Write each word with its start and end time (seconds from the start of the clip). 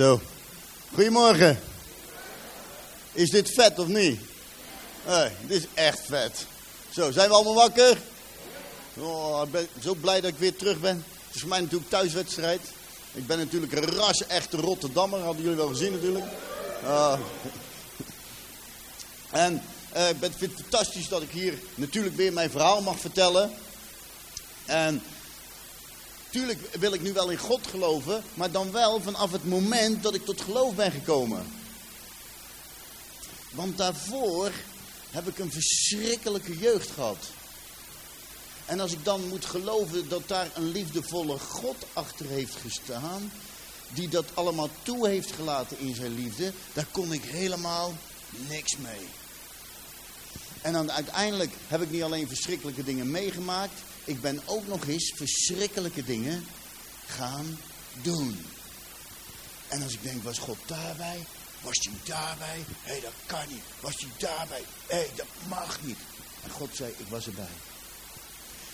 Zo. 0.00 0.20
Goedemorgen. 0.94 1.60
Is 3.12 3.30
dit 3.30 3.50
vet 3.50 3.78
of 3.78 3.86
niet? 3.86 4.20
Nee, 5.06 5.28
dit 5.46 5.62
is 5.62 5.66
echt 5.74 6.00
vet. 6.06 6.46
Zo, 6.90 7.10
zijn 7.10 7.28
we 7.28 7.34
allemaal 7.34 7.54
wakker? 7.54 7.98
Oh, 8.98 9.42
ik 9.44 9.50
ben 9.50 9.68
zo 9.82 9.94
blij 9.94 10.20
dat 10.20 10.30
ik 10.30 10.38
weer 10.38 10.56
terug 10.56 10.80
ben. 10.80 11.04
Het 11.26 11.34
is 11.34 11.40
voor 11.40 11.48
mij 11.48 11.60
natuurlijk 11.60 11.90
thuiswedstrijd. 11.90 12.60
Ik 13.12 13.26
ben 13.26 13.38
natuurlijk 13.38 13.72
een 13.72 13.96
ras-echte 13.96 14.56
Rotterdammer. 14.56 15.20
Hadden 15.20 15.42
jullie 15.42 15.56
wel 15.56 15.68
gezien 15.68 15.92
natuurlijk. 15.92 16.26
Ah. 16.84 17.18
En 19.30 19.62
uh, 19.96 20.08
ik 20.08 20.32
vind 20.36 20.52
het 20.52 20.60
fantastisch 20.60 21.08
dat 21.08 21.22
ik 21.22 21.30
hier 21.30 21.54
natuurlijk 21.74 22.16
weer 22.16 22.32
mijn 22.32 22.50
verhaal 22.50 22.80
mag 22.80 22.98
vertellen. 22.98 23.52
En 24.64 25.02
Tuurlijk 26.30 26.74
wil 26.74 26.92
ik 26.92 27.02
nu 27.02 27.12
wel 27.12 27.30
in 27.30 27.38
God 27.38 27.66
geloven, 27.66 28.22
maar 28.34 28.50
dan 28.50 28.72
wel 28.72 29.00
vanaf 29.00 29.32
het 29.32 29.44
moment 29.44 30.02
dat 30.02 30.14
ik 30.14 30.24
tot 30.24 30.40
geloof 30.40 30.74
ben 30.74 30.92
gekomen. 30.92 31.46
Want 33.50 33.76
daarvoor 33.76 34.50
heb 35.10 35.28
ik 35.28 35.38
een 35.38 35.52
verschrikkelijke 35.52 36.58
jeugd 36.58 36.90
gehad. 36.90 37.26
En 38.66 38.80
als 38.80 38.92
ik 38.92 39.04
dan 39.04 39.28
moet 39.28 39.44
geloven 39.44 40.08
dat 40.08 40.28
daar 40.28 40.50
een 40.54 40.70
liefdevolle 40.70 41.38
God 41.38 41.76
achter 41.92 42.26
heeft 42.26 42.56
gestaan, 42.56 43.32
die 43.94 44.08
dat 44.08 44.24
allemaal 44.34 44.68
toe 44.82 45.08
heeft 45.08 45.32
gelaten 45.32 45.78
in 45.78 45.94
zijn 45.94 46.14
liefde, 46.14 46.52
daar 46.72 46.86
kon 46.90 47.12
ik 47.12 47.24
helemaal 47.24 47.94
niks 48.48 48.76
mee. 48.76 49.08
En 50.62 50.72
dan 50.72 50.92
uiteindelijk 50.92 51.52
heb 51.66 51.82
ik 51.82 51.90
niet 51.90 52.02
alleen 52.02 52.28
verschrikkelijke 52.28 52.84
dingen 52.84 53.10
meegemaakt, 53.10 53.80
ik 54.04 54.20
ben 54.20 54.40
ook 54.44 54.66
nog 54.66 54.86
eens 54.86 55.12
verschrikkelijke 55.16 56.04
dingen 56.04 56.46
gaan 57.06 57.58
doen. 58.02 58.46
En 59.68 59.82
als 59.82 59.92
ik 59.92 60.02
denk, 60.02 60.22
was 60.22 60.38
God 60.38 60.58
daarbij? 60.66 61.24
Was 61.60 61.88
hij 61.88 61.94
daarbij? 62.04 62.64
Hé, 62.82 62.92
hey, 62.92 63.00
dat 63.00 63.12
kan 63.26 63.48
niet. 63.48 63.62
Was 63.80 63.96
hij 63.98 64.10
daarbij? 64.18 64.62
Hé, 64.86 64.96
hey, 64.96 65.10
dat 65.14 65.26
mag 65.48 65.82
niet. 65.82 65.98
En 66.44 66.50
God 66.50 66.76
zei, 66.76 66.94
ik 66.96 67.06
was 67.08 67.26
erbij. 67.26 67.54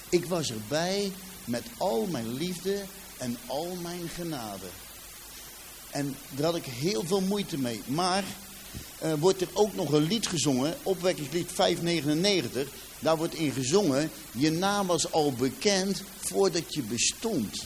Ik 0.08 0.24
was 0.24 0.50
erbij 0.50 1.12
met 1.44 1.64
al 1.76 2.06
mijn 2.06 2.32
liefde 2.32 2.84
en 3.18 3.38
al 3.46 3.74
mijn 3.74 4.08
genade. 4.08 4.66
En 5.90 6.16
daar 6.30 6.44
had 6.44 6.56
ik 6.56 6.64
heel 6.64 7.04
veel 7.06 7.20
moeite 7.20 7.58
mee. 7.58 7.82
Maar 7.86 8.24
uh, 9.02 9.12
wordt 9.18 9.40
er 9.40 9.48
ook 9.52 9.74
nog 9.74 9.92
een 9.92 10.06
lied 10.06 10.26
gezongen, 10.26 10.76
opwekkingslied 10.82 11.50
599. 11.52 12.68
Daar 12.98 13.16
wordt 13.16 13.34
in 13.34 13.52
gezongen, 13.52 14.10
je 14.32 14.50
naam 14.50 14.86
was 14.86 15.12
al 15.12 15.32
bekend 15.32 16.02
voordat 16.18 16.74
je 16.74 16.82
bestond. 16.82 17.64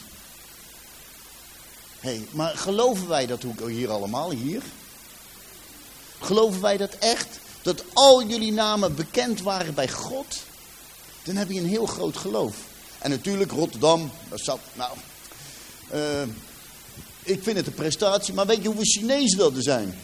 Hey, 1.99 2.27
maar 2.31 2.57
geloven 2.57 3.07
wij 3.07 3.25
dat 3.25 3.45
ook 3.45 3.69
hier 3.69 3.89
allemaal, 3.89 4.31
hier? 4.31 4.61
Geloven 6.19 6.61
wij 6.61 6.77
dat 6.77 6.93
echt? 6.93 7.39
Dat 7.61 7.83
al 7.93 8.23
jullie 8.23 8.51
namen 8.51 8.95
bekend 8.95 9.41
waren 9.41 9.73
bij 9.73 9.89
God? 9.89 10.43
Dan 11.23 11.35
heb 11.35 11.51
je 11.51 11.59
een 11.59 11.67
heel 11.67 11.85
groot 11.85 12.17
geloof. 12.17 12.55
En 12.99 13.09
natuurlijk 13.09 13.51
Rotterdam, 13.51 14.11
dat 14.29 14.39
zat, 14.39 14.59
nou, 14.73 14.97
uh, 15.93 16.21
ik 17.23 17.43
vind 17.43 17.57
het 17.57 17.67
een 17.67 17.73
prestatie, 17.73 18.33
maar 18.33 18.45
weet 18.45 18.61
je 18.61 18.67
hoeveel 18.67 18.85
Chinezen 18.85 19.37
dat 19.37 19.55
er 19.55 19.63
zijn? 19.63 19.99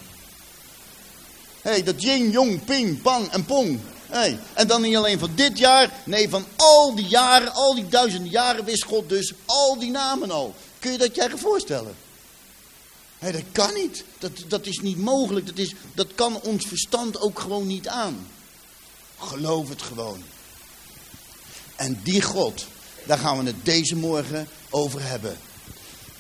Hey, 1.68 1.84
dat 1.84 2.02
Ying, 2.02 2.34
Jong, 2.34 2.64
Ping, 2.64 3.02
Pang 3.02 3.28
en 3.32 3.46
Pong. 3.46 3.80
Hey, 4.06 4.40
en 4.54 4.68
dan 4.68 4.82
niet 4.82 4.96
alleen 4.96 5.20
van 5.20 5.32
dit 5.36 5.58
jaar, 5.58 5.92
nee, 6.06 6.30
van 6.30 6.46
al 6.56 6.96
die 6.96 7.06
jaren, 7.06 7.54
al 7.54 7.76
die 7.76 7.88
duizenden 7.88 8.30
jaren 8.30 8.66
wist 8.66 8.84
God 8.84 9.10
dus 9.10 9.34
al 9.46 9.80
die 9.80 9.92
namen 9.92 10.32
al. 10.32 10.56
Kun 10.80 10.92
je 10.92 10.98
dat 10.98 11.16
jij 11.16 11.30
voorstellen? 11.36 11.96
Hey, 13.18 13.32
dat 13.32 13.44
kan 13.52 13.74
niet. 13.74 14.04
Dat, 14.20 14.32
dat 14.48 14.66
is 14.66 14.80
niet 14.80 14.98
mogelijk. 14.98 15.46
Dat, 15.46 15.58
is, 15.58 15.74
dat 15.94 16.08
kan 16.16 16.42
ons 16.42 16.66
verstand 16.66 17.20
ook 17.20 17.40
gewoon 17.40 17.68
niet 17.68 17.88
aan. 17.88 18.28
Geloof 19.18 19.70
het 19.70 19.82
gewoon. 19.82 20.24
En 21.76 22.00
die 22.04 22.22
God, 22.22 22.66
daar 23.06 23.18
gaan 23.18 23.38
we 23.38 23.46
het 23.46 23.66
deze 23.66 23.96
morgen 23.96 24.48
over 24.70 25.04
hebben. 25.04 25.38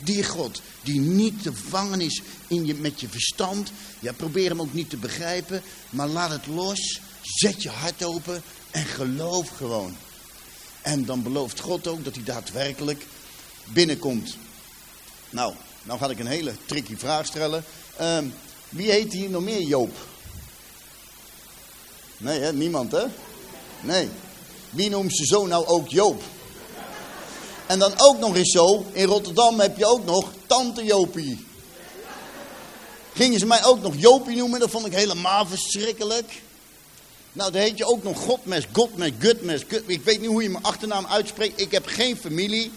Die 0.03 0.24
God, 0.24 0.62
die 0.84 1.00
niet 1.00 1.44
te 1.44 1.53
vangen 1.53 2.02
is 2.02 2.22
in 2.47 2.66
je, 2.66 2.75
met 2.75 3.00
je 3.02 3.09
verstand. 3.09 3.72
Ja, 4.00 4.12
probeer 4.12 4.50
hem 4.50 4.62
ook 4.62 4.74
niet 4.74 4.90
te 4.90 4.97
begrijpen, 4.97 5.62
maar 5.90 6.08
laat 6.08 6.30
het 6.30 6.47
los. 6.47 7.00
Zet 7.22 7.63
je 7.63 7.69
hart 7.69 8.03
open 8.03 8.41
en 8.72 8.86
geloof 8.86 9.50
gewoon. 9.50 9.96
En 10.81 11.06
dan 11.06 11.24
belooft 11.24 11.59
God 11.59 11.88
ook 11.88 12.03
dat 12.03 12.16
hij 12.16 12.24
daadwerkelijk 12.24 13.06
binnenkomt. 13.66 14.38
Nou, 15.30 15.53
nou 15.84 16.00
ga 16.00 16.09
ik 16.09 16.19
een 16.19 16.28
hele 16.28 16.53
tricky 16.66 16.97
vraag 16.97 17.25
stellen. 17.25 17.63
Uh, 18.02 18.18
wie 18.69 18.91
heet 18.91 19.13
hier 19.13 19.30
nog 19.30 19.44
meer 19.44 19.62
Joop? 19.62 19.96
Nee, 22.18 22.40
hè? 22.40 22.53
niemand 22.53 22.91
hè? 22.91 23.03
Nee. 23.81 24.09
Wie 24.69 24.90
noemt 24.90 25.16
ze 25.16 25.25
zo 25.25 25.46
nou 25.46 25.66
ook 25.66 25.90
Joop? 25.90 26.24
En 27.67 27.79
dan 27.79 27.94
ook 27.97 28.19
nog 28.19 28.35
eens 28.35 28.51
zo, 28.51 28.85
in 28.91 29.05
Rotterdam 29.05 29.59
heb 29.59 29.78
je 29.78 29.85
ook 29.85 30.05
nog 30.05 30.31
Tante 30.45 30.83
Jopie. 30.83 31.45
Gingen 33.13 33.39
ze 33.39 33.45
mij 33.45 33.66
ook 33.66 33.81
nog 33.81 33.94
Jopie 33.97 34.38
noemen, 34.38 34.59
dat 34.59 34.69
vond 34.69 34.85
ik 34.85 34.94
helemaal 34.94 35.45
verschrikkelijk. 35.45 36.41
Nou, 37.31 37.51
dan 37.51 37.61
heet 37.61 37.77
je 37.77 37.85
ook 37.85 38.03
nog 38.03 38.19
Godmes, 38.19 38.66
Godmes, 38.72 39.11
Gutmes. 39.19 39.61
Ik 39.85 40.03
weet 40.03 40.19
niet 40.19 40.29
hoe 40.29 40.44
je 40.44 40.50
mijn 40.50 40.63
achternaam 40.63 41.06
uitspreekt. 41.06 41.61
Ik 41.61 41.72
heb 41.72 41.85
geen 41.85 42.17
familie. 42.17 42.72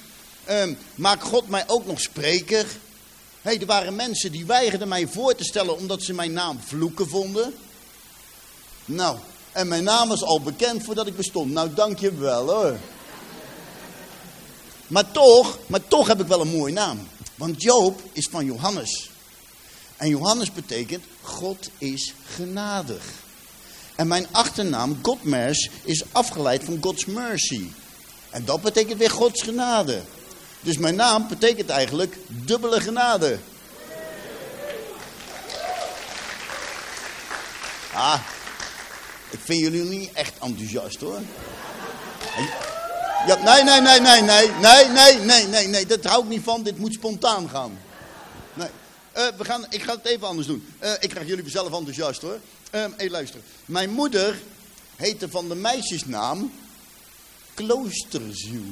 Um, 0.50 0.78
maak 0.94 1.22
God 1.22 1.48
mij 1.48 1.64
ook 1.66 1.86
nog 1.86 2.00
spreker. 2.00 2.66
Hey, 3.42 3.60
er 3.60 3.66
waren 3.66 3.96
mensen 3.96 4.32
die 4.32 4.46
weigerden 4.46 4.88
mij 4.88 5.06
voor 5.06 5.34
te 5.34 5.44
stellen 5.44 5.76
omdat 5.76 6.02
ze 6.02 6.12
mijn 6.12 6.32
naam 6.32 6.60
vloeken 6.64 7.08
vonden. 7.08 7.54
Nou, 8.84 9.16
en 9.52 9.68
mijn 9.68 9.84
naam 9.84 10.08
was 10.08 10.22
al 10.22 10.40
bekend 10.40 10.84
voordat 10.84 11.06
ik 11.06 11.16
bestond. 11.16 11.52
Nou, 11.52 11.74
dank 11.74 11.98
je 11.98 12.14
wel 12.14 12.48
hoor. 12.48 12.76
Maar 14.90 15.10
toch, 15.10 15.58
maar 15.66 15.88
toch 15.88 16.06
heb 16.06 16.20
ik 16.20 16.26
wel 16.26 16.40
een 16.40 16.56
mooie 16.56 16.72
naam. 16.72 17.08
Want 17.34 17.62
Joop 17.62 18.02
is 18.12 18.28
van 18.30 18.44
Johannes. 18.44 19.10
En 19.96 20.08
Johannes 20.08 20.52
betekent 20.52 21.04
God 21.22 21.70
is 21.78 22.14
genadig. 22.34 23.04
En 23.96 24.06
mijn 24.06 24.26
achternaam, 24.30 24.98
Godmers, 25.02 25.70
is 25.82 26.04
afgeleid 26.12 26.64
van 26.64 26.78
God's 26.80 27.04
mercy. 27.04 27.70
En 28.30 28.44
dat 28.44 28.62
betekent 28.62 28.98
weer 28.98 29.10
Gods 29.10 29.42
genade. 29.42 30.02
Dus 30.60 30.78
mijn 30.78 30.94
naam 30.94 31.28
betekent 31.28 31.68
eigenlijk 31.68 32.16
dubbele 32.26 32.80
genade. 32.80 33.38
Ah, 37.92 38.20
ik 39.30 39.40
vind 39.42 39.60
jullie 39.60 39.84
niet 39.84 40.12
echt 40.12 40.32
enthousiast 40.38 41.00
hoor. 41.00 41.20
Ja, 43.26 43.36
nee, 43.42 43.62
nee, 43.64 43.80
nee, 43.80 44.00
nee, 44.00 44.22
nee, 44.22 44.50
nee, 44.60 44.88
nee, 44.88 45.18
nee, 45.18 45.46
nee, 45.46 45.68
nee, 45.68 45.86
dat 45.86 46.04
hou 46.04 46.22
ik 46.22 46.28
niet 46.28 46.42
van. 46.42 46.62
Dit 46.62 46.78
moet 46.78 46.92
spontaan 46.92 47.48
gaan. 47.48 47.78
Nee. 48.54 48.68
Uh, 49.16 49.26
we 49.36 49.44
gaan, 49.44 49.66
ik 49.68 49.82
ga 49.82 49.94
het 49.94 50.06
even 50.06 50.26
anders 50.26 50.46
doen. 50.46 50.66
Uh, 50.82 50.92
ik 51.00 51.08
krijg 51.08 51.26
jullie 51.26 51.50
zelf 51.50 51.72
enthousiast 51.72 52.22
hoor. 52.22 52.38
Uh, 52.74 53.10
luister. 53.10 53.40
Mijn 53.64 53.90
moeder 53.90 54.40
heette 54.96 55.28
van 55.28 55.48
de 55.48 55.54
meisjesnaam 55.54 56.52
Kloosterziel. 57.54 58.62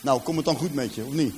Nou, 0.00 0.20
kom 0.20 0.36
het 0.36 0.44
dan 0.44 0.56
goed 0.56 0.74
met 0.74 0.94
je, 0.94 1.04
of 1.04 1.12
niet? 1.12 1.34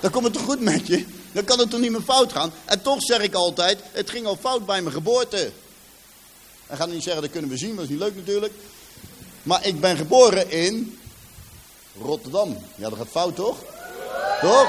Dan 0.00 0.10
komt 0.10 0.24
het 0.24 0.32
toch 0.32 0.42
goed 0.44 0.60
met 0.60 0.86
je? 0.86 1.06
Dan 1.32 1.44
kan 1.44 1.58
het 1.58 1.70
toch 1.70 1.80
niet 1.80 1.90
meer 1.90 2.02
fout 2.02 2.32
gaan? 2.32 2.52
En 2.64 2.82
toch 2.82 3.02
zeg 3.02 3.20
ik 3.20 3.34
altijd, 3.34 3.80
het 3.92 4.10
ging 4.10 4.26
al 4.26 4.36
fout 4.36 4.66
bij 4.66 4.82
mijn 4.82 4.94
geboorte. 4.94 5.52
En 6.66 6.76
ga 6.76 6.86
niet 6.86 7.02
zeggen, 7.02 7.22
dat 7.22 7.30
kunnen 7.30 7.50
we 7.50 7.56
zien, 7.56 7.74
dat 7.74 7.84
is 7.84 7.90
niet 7.90 7.98
leuk 7.98 8.16
natuurlijk. 8.16 8.52
Maar 9.42 9.66
ik 9.66 9.80
ben 9.80 9.96
geboren 9.96 10.50
in 10.50 10.97
Rotterdam. 12.00 12.56
Ja, 12.74 12.88
dat 12.88 12.98
gaat 12.98 13.08
fout 13.08 13.36
toch? 13.36 13.58
Toch? 14.40 14.68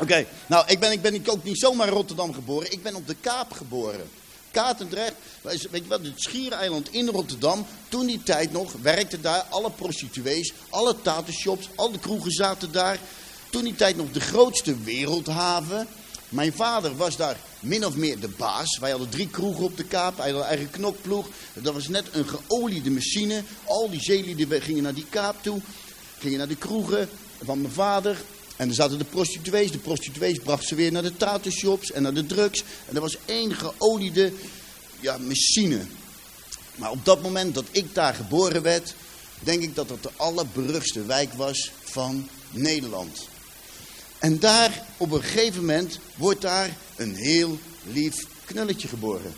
Oké, 0.00 0.26
nou 0.46 0.64
ik 0.66 0.78
ben, 0.78 0.92
ik 0.92 1.02
ben 1.02 1.22
ook 1.26 1.44
niet 1.44 1.58
zomaar 1.58 1.86
in 1.86 1.92
Rotterdam 1.92 2.34
geboren. 2.34 2.72
Ik 2.72 2.82
ben 2.82 2.94
op 2.94 3.06
de 3.06 3.16
Kaap 3.20 3.52
geboren. 3.52 4.10
Katendrecht, 4.50 5.14
weet 5.42 5.60
je 5.60 5.82
wat, 5.88 6.00
het 6.02 6.12
schiereiland 6.22 6.92
in 6.92 7.08
Rotterdam. 7.08 7.66
Toen 7.88 8.06
die 8.06 8.22
tijd 8.22 8.52
nog, 8.52 8.72
werkten 8.82 9.22
daar 9.22 9.46
alle 9.48 9.70
prostituees, 9.70 10.52
alle 10.68 10.94
tatenshops, 11.02 11.68
al 11.74 11.92
de 11.92 11.98
kroegen 11.98 12.30
zaten 12.30 12.72
daar. 12.72 12.98
Toen 13.50 13.64
die 13.64 13.74
tijd 13.74 13.96
nog 13.96 14.10
de 14.10 14.20
grootste 14.20 14.76
wereldhaven. 14.78 15.88
Mijn 16.28 16.52
vader 16.52 16.96
was 16.96 17.16
daar 17.16 17.36
min 17.60 17.86
of 17.86 17.96
meer 17.96 18.20
de 18.20 18.28
baas. 18.28 18.78
Wij 18.78 18.90
hadden 18.90 19.08
drie 19.08 19.28
kroegen 19.28 19.64
op 19.64 19.76
de 19.76 19.84
kaap. 19.84 20.16
Hij 20.18 20.30
had 20.30 20.40
een 20.40 20.46
eigen 20.46 20.70
knokploeg. 20.70 21.26
Dat 21.52 21.74
was 21.74 21.88
net 21.88 22.04
een 22.12 22.28
geoliede 22.28 22.90
machine. 22.90 23.42
Al 23.64 23.90
die 23.90 24.00
zeelieden 24.00 24.62
gingen 24.62 24.82
naar 24.82 24.94
die 24.94 25.06
kaap 25.10 25.42
toe. 25.42 25.60
Gingen 26.22 26.38
naar 26.38 26.48
de 26.48 26.56
kroegen 26.56 27.08
van 27.44 27.60
mijn 27.60 27.72
vader. 27.72 28.22
En 28.56 28.68
er 28.68 28.74
zaten 28.74 28.98
de 28.98 29.04
prostituees. 29.04 29.72
De 29.72 29.78
prostituees 29.78 30.38
brachten 30.38 30.68
ze 30.68 30.74
weer 30.74 30.92
naar 30.92 31.02
de 31.02 31.16
tatenshops 31.16 31.92
en 31.92 32.02
naar 32.02 32.14
de 32.14 32.26
drugs. 32.26 32.62
En 32.86 32.94
dat 32.94 33.02
was 33.02 33.16
één 33.24 33.54
geoliede 33.54 34.32
ja, 35.00 35.18
machine. 35.18 35.80
Maar 36.74 36.90
op 36.90 37.04
dat 37.04 37.22
moment 37.22 37.54
dat 37.54 37.64
ik 37.70 37.94
daar 37.94 38.14
geboren 38.14 38.62
werd, 38.62 38.94
denk 39.40 39.62
ik 39.62 39.74
dat 39.74 39.88
dat 39.88 40.02
de 40.02 40.10
allerberuchtste 40.16 41.04
wijk 41.04 41.32
was 41.32 41.70
van 41.82 42.28
Nederland. 42.50 43.28
En 44.18 44.38
daar, 44.38 44.86
op 44.96 45.10
een 45.10 45.22
gegeven 45.22 45.60
moment, 45.60 45.98
wordt 46.16 46.40
daar 46.40 46.76
een 46.96 47.14
heel 47.14 47.58
lief 47.92 48.26
knulletje 48.44 48.88
geboren. 48.88 49.34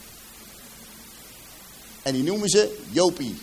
En 2.03 2.13
die 2.13 2.23
noemen 2.23 2.49
ze 2.49 2.79
Jopie. 2.91 3.39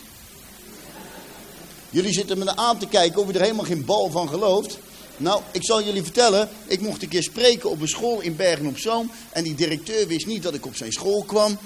Jullie 1.92 2.12
zitten 2.12 2.38
me 2.38 2.56
aan 2.56 2.78
te 2.78 2.86
kijken 2.86 3.20
of 3.20 3.26
je 3.26 3.32
er 3.32 3.40
helemaal 3.40 3.64
geen 3.64 3.84
bal 3.84 4.10
van 4.10 4.28
gelooft. 4.28 4.78
Nou, 5.16 5.42
ik 5.52 5.64
zal 5.64 5.82
jullie 5.82 6.02
vertellen, 6.02 6.48
ik 6.66 6.80
mocht 6.80 7.02
een 7.02 7.08
keer 7.08 7.22
spreken 7.22 7.70
op 7.70 7.80
een 7.80 7.88
school 7.88 8.20
in 8.20 8.36
Bergen 8.36 8.66
op 8.66 8.78
Zoom. 8.78 9.10
En 9.32 9.44
die 9.44 9.54
directeur 9.54 10.06
wist 10.06 10.26
niet 10.26 10.42
dat 10.42 10.54
ik 10.54 10.66
op 10.66 10.76
zijn 10.76 10.92
school 10.92 11.22
kwam. 11.22 11.58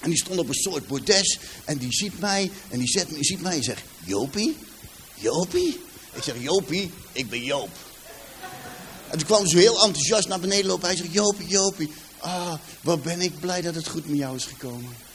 En 0.00 0.10
die 0.10 0.18
stond 0.18 0.38
op 0.38 0.48
een 0.48 0.54
soort 0.54 0.86
bordes. 0.86 1.38
En 1.64 1.78
die 1.78 1.92
ziet 1.92 2.20
mij 2.20 2.50
en 2.68 2.78
die, 2.78 2.88
zet, 2.88 3.08
ziet 3.20 3.40
mij 3.42 3.56
en 3.56 3.62
zegt, 3.62 3.82
Jopie? 4.04 4.56
Jopie? 5.14 5.80
Ik 6.12 6.22
zeg, 6.22 6.34
Jopie, 6.40 6.90
ik 7.12 7.30
ben 7.30 7.44
Joop. 7.44 7.70
En 9.10 9.18
toen 9.18 9.26
kwam 9.26 9.46
ze 9.46 9.58
heel 9.58 9.84
enthousiast 9.84 10.28
naar 10.28 10.40
beneden 10.40 10.66
lopen. 10.66 10.88
Hij 10.88 10.96
zegt, 10.96 11.12
Jopie, 11.12 11.48
Jopie. 11.48 11.90
Ah, 12.18 12.54
wat 12.80 13.02
ben 13.02 13.20
ik 13.20 13.40
blij 13.40 13.60
dat 13.60 13.74
het 13.74 13.88
goed 13.88 14.08
met 14.08 14.18
jou 14.18 14.36
is 14.36 14.44
gekomen. 14.44 15.07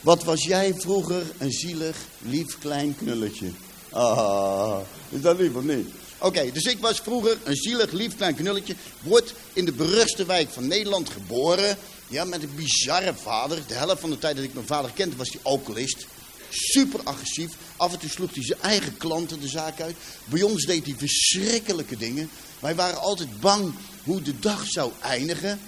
Wat 0.00 0.24
was 0.24 0.44
jij 0.44 0.74
vroeger 0.76 1.22
een 1.38 1.52
zielig, 1.52 1.96
lief 2.18 2.58
klein 2.58 2.96
knulletje. 2.96 3.50
Ah, 3.90 4.78
is 5.08 5.20
dat 5.20 5.38
lief 5.38 5.54
of 5.54 5.62
niet? 5.62 5.88
Oké, 6.18 6.52
dus 6.52 6.64
ik 6.64 6.78
was 6.78 7.00
vroeger 7.00 7.38
een 7.44 7.56
zielig, 7.56 7.90
lief 7.90 8.16
klein 8.16 8.34
knulletje. 8.34 8.74
Wordt 9.00 9.34
in 9.52 9.64
de 9.64 9.72
beruchte 9.72 10.24
wijk 10.24 10.50
van 10.50 10.66
Nederland 10.66 11.10
geboren. 11.10 11.76
Ja, 12.08 12.24
met 12.24 12.42
een 12.42 12.54
bizarre 12.54 13.14
vader. 13.14 13.62
De 13.66 13.74
helft 13.74 14.00
van 14.00 14.10
de 14.10 14.18
tijd 14.18 14.36
dat 14.36 14.44
ik 14.44 14.54
mijn 14.54 14.66
vader 14.66 14.90
kende 14.94 15.16
was 15.16 15.28
hij 15.28 15.40
alcoholist. 15.42 16.06
Super 16.50 17.00
agressief. 17.02 17.50
Af 17.76 17.92
en 17.92 17.98
toe 17.98 18.10
sloeg 18.10 18.34
hij 18.34 18.44
zijn 18.44 18.60
eigen 18.60 18.96
klanten 18.96 19.40
de 19.40 19.48
zaak 19.48 19.80
uit. 19.80 19.96
Bij 20.24 20.42
ons 20.42 20.64
deed 20.64 20.84
hij 20.84 20.94
verschrikkelijke 20.98 21.96
dingen. 21.96 22.30
Wij 22.58 22.74
waren 22.74 23.00
altijd 23.00 23.40
bang 23.40 23.74
hoe 24.04 24.22
de 24.22 24.38
dag 24.38 24.64
zou 24.66 24.92
eindigen. 25.00 25.60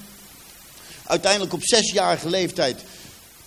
Uiteindelijk 1.04 1.52
op 1.52 1.62
zesjarige 1.62 2.28
leeftijd 2.28 2.84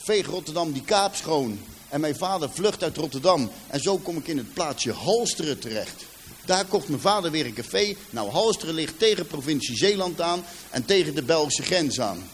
veeg 0.03 0.27
Rotterdam 0.27 0.71
die 0.71 0.83
kaap 0.83 1.15
schoon. 1.15 1.59
En 1.89 2.01
mijn 2.01 2.15
vader 2.15 2.49
vlucht 2.49 2.83
uit 2.83 2.97
Rotterdam. 2.97 3.51
En 3.67 3.79
zo 3.79 3.97
kom 3.97 4.17
ik 4.17 4.27
in 4.27 4.37
het 4.37 4.53
plaatsje 4.53 4.91
Halsteren 4.91 5.59
terecht. 5.59 6.03
Daar 6.45 6.65
kocht 6.65 6.87
mijn 6.87 7.01
vader 7.01 7.31
weer 7.31 7.45
een 7.45 7.53
café. 7.53 7.95
Nou, 8.09 8.29
Halsteren 8.29 8.73
ligt 8.73 8.99
tegen 8.99 9.27
provincie 9.27 9.77
Zeeland 9.77 10.21
aan 10.21 10.43
en 10.69 10.85
tegen 10.85 11.15
de 11.15 11.23
Belgische 11.23 11.63
grens 11.63 11.99
aan. 11.99 12.29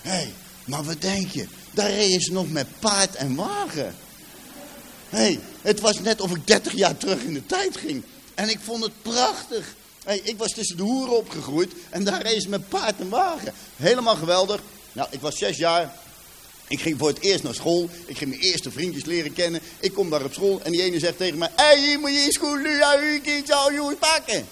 Hé, 0.00 0.10
hey, 0.10 0.32
maar 0.64 0.84
wat 0.84 1.00
denk 1.00 1.30
je? 1.30 1.46
Daar 1.70 1.90
reden 1.90 2.20
ze 2.20 2.32
nog 2.32 2.50
met 2.50 2.66
paard 2.78 3.14
en 3.14 3.34
wagen. 3.34 3.94
Hé, 5.08 5.18
hey, 5.18 5.40
het 5.62 5.80
was 5.80 6.00
net 6.00 6.20
of 6.20 6.34
ik 6.34 6.46
30 6.46 6.72
jaar 6.72 6.96
terug 6.96 7.22
in 7.22 7.34
de 7.34 7.46
tijd 7.46 7.76
ging. 7.76 8.02
En 8.34 8.48
ik 8.48 8.58
vond 8.62 8.82
het 8.82 9.02
prachtig. 9.02 9.74
Hey, 10.04 10.20
ik 10.22 10.38
was 10.38 10.52
tussen 10.52 10.76
de 10.76 10.82
hoeren 10.82 11.16
opgegroeid 11.16 11.72
en 11.90 12.04
daar 12.04 12.22
reden 12.22 12.42
ze 12.42 12.48
met 12.48 12.68
paard 12.68 13.00
en 13.00 13.08
wagen. 13.08 13.52
Helemaal 13.76 14.16
geweldig. 14.16 14.60
Nou, 14.92 15.08
ik 15.10 15.20
was 15.20 15.38
zes 15.38 15.56
jaar. 15.56 16.02
Ik 16.68 16.80
ging 16.80 16.98
voor 16.98 17.08
het 17.08 17.20
eerst 17.20 17.42
naar 17.42 17.54
school. 17.54 17.88
Ik 18.06 18.18
ging 18.18 18.30
mijn 18.30 18.42
eerste 18.42 18.70
vriendjes 18.70 19.04
leren 19.04 19.32
kennen. 19.32 19.60
Ik 19.80 19.92
kom 19.92 20.10
daar 20.10 20.24
op 20.24 20.32
school 20.32 20.60
en 20.62 20.72
die 20.72 20.82
ene 20.82 20.98
zegt 20.98 21.16
tegen 21.16 21.38
mij... 21.38 21.50
Hé, 21.56 21.64
hey, 21.64 21.98
moet 21.98 22.10
je 22.10 22.32
school 22.32 22.56
nu 22.56 22.82
uit, 22.82 23.24
je 23.24 23.42
zou 23.44 23.72
je 23.72 23.96
pakken. 23.96 24.46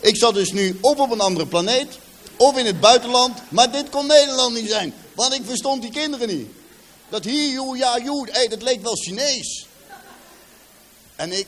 Ik 0.00 0.16
zat 0.16 0.34
dus 0.34 0.52
nu 0.52 0.78
of 0.80 0.98
op 0.98 1.10
een 1.10 1.20
andere 1.20 1.46
planeet, 1.46 1.98
of 2.36 2.58
in 2.58 2.66
het 2.66 2.80
buitenland. 2.80 3.38
Maar 3.48 3.72
dit 3.72 3.88
kon 3.88 4.06
Nederland 4.06 4.54
niet 4.54 4.70
zijn, 4.70 4.94
want 5.14 5.34
ik 5.34 5.42
verstond 5.44 5.82
die 5.82 5.90
kinderen 5.90 6.28
niet. 6.28 6.48
Dat 7.08 7.24
hier, 7.24 7.52
joe, 7.52 7.76
ja, 7.76 7.98
joe, 7.98 8.28
hey, 8.30 8.48
dat 8.48 8.62
leek 8.62 8.82
wel 8.82 8.96
Chinees. 8.96 9.66
En 11.16 11.32
ik, 11.32 11.46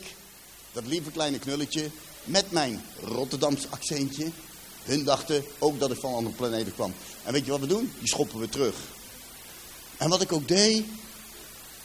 dat 0.73 0.87
lieve 0.87 1.11
kleine 1.11 1.39
knulletje, 1.39 1.91
met 2.25 2.51
mijn 2.51 2.85
Rotterdamse 3.03 3.67
accentje... 3.71 4.31
Hun 4.89 5.05
dachten 5.05 5.45
ook 5.59 5.79
dat 5.79 5.91
ik 5.91 6.01
van 6.01 6.15
andere 6.15 6.37
planeten 6.37 6.75
kwam. 6.75 6.95
En 7.25 7.33
weet 7.33 7.45
je 7.45 7.51
wat 7.51 7.61
we 7.61 7.67
doen? 7.67 7.93
Die 7.99 8.09
schoppen 8.09 8.39
we 8.39 8.49
terug. 8.49 8.75
En 9.97 10.09
wat 10.09 10.21
ik 10.23 10.33
ook 10.33 10.49
deed, 10.49 10.85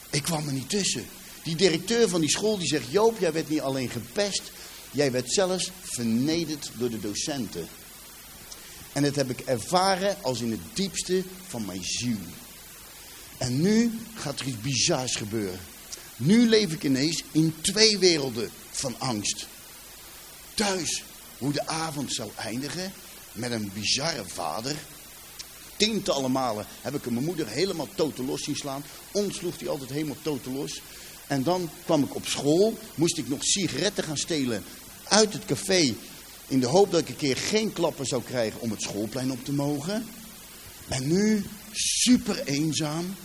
ik 0.10 0.24
kwam 0.24 0.48
er 0.48 0.54
niet 0.54 0.70
tussen. 0.70 1.06
Die 1.44 1.56
directeur 1.56 2.10
van 2.10 2.22
die 2.22 2.30
school 2.30 2.58
die 2.58 2.68
zegt, 2.68 2.92
Joop, 2.92 3.20
jij 3.20 3.34
werd 3.34 3.50
niet 3.50 3.62
alleen 3.62 3.90
gepest, 3.90 4.52
jij 4.92 5.12
werd 5.12 5.34
zelfs 5.34 5.72
vernederd 5.82 6.72
door 6.78 6.90
de 6.90 7.00
docenten. 7.00 7.68
En 8.94 9.04
dat 9.04 9.16
heb 9.16 9.30
ik 9.30 9.40
ervaren 9.40 10.18
als 10.22 10.42
in 10.42 10.52
het 10.52 10.62
diepste 10.74 11.24
van 11.48 11.66
mijn 11.66 11.84
ziel. 11.84 12.20
En 13.38 13.62
nu 13.62 14.00
gaat 14.16 14.40
er 14.40 14.48
iets 14.48 14.62
bizars 14.62 15.16
gebeuren. 15.16 15.60
Nu 16.16 16.50
leef 16.50 16.72
ik 16.72 16.84
ineens 16.84 17.24
in 17.32 17.56
twee 17.62 17.98
werelden 17.98 18.52
van 18.72 18.96
angst. 19.00 19.48
Thuis 20.54 21.04
hoe 21.44 21.54
de 21.54 21.68
avond 21.68 22.14
zou 22.14 22.30
eindigen 22.36 22.92
met 23.32 23.52
een 23.52 23.72
bizarre 23.74 24.24
vader. 24.26 24.76
Tientallen 25.76 26.32
malen 26.32 26.66
heb 26.82 26.96
ik 26.96 27.10
mijn 27.10 27.26
moeder 27.26 27.48
helemaal 27.48 27.88
totelos 27.96 28.44
zien 28.44 28.56
slaan. 28.56 28.84
Ons 29.12 29.38
sloeg 29.38 29.60
hij 29.60 29.70
altijd 29.70 29.90
helemaal 29.90 30.18
totelos. 30.22 30.82
En 31.28 31.44
dan 31.44 31.70
kwam 31.86 32.04
ik 32.04 32.16
op 32.16 32.26
school, 32.26 32.78
moest 32.96 33.18
ik 33.18 33.30
nog 33.30 33.44
sigaretten 33.44 34.04
gaan 34.04 34.18
stelen 34.18 34.64
uit 35.04 35.34
het 35.34 35.46
café. 35.46 35.96
In 36.48 36.60
de 36.60 36.68
hoop 36.68 36.92
dat 36.92 37.00
ik 37.00 37.10
een 37.10 37.16
keer 37.16 37.38
geen 37.38 37.74
klappen 37.74 38.06
zou 38.06 38.24
krijgen 38.24 38.62
om 38.62 38.72
het 38.72 38.82
schoolplein 38.82 39.32
op 39.32 39.46
te 39.46 39.54
mogen. 39.54 40.06
En 40.88 41.08
nu 41.08 41.46
super 41.72 42.44
eenzaam. 42.44 43.16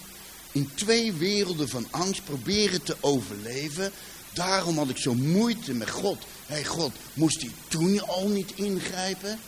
In 0.52 0.70
twee 0.74 1.12
werelden 1.12 1.68
van 1.68 1.86
angst 1.90 2.24
proberen 2.24 2.82
te 2.82 2.96
overleven. 3.00 3.92
Daarom 4.38 4.78
had 4.78 4.88
ik 4.88 4.96
zo 4.96 5.14
moeite 5.14 5.72
met 5.72 5.90
God. 5.90 6.18
Hé 6.46 6.64
God, 6.64 6.92
moest 7.14 7.40
hij 7.40 7.50
toen 7.68 8.06
al 8.06 8.28
niet 8.28 8.52
ingrijpen? 8.54 9.40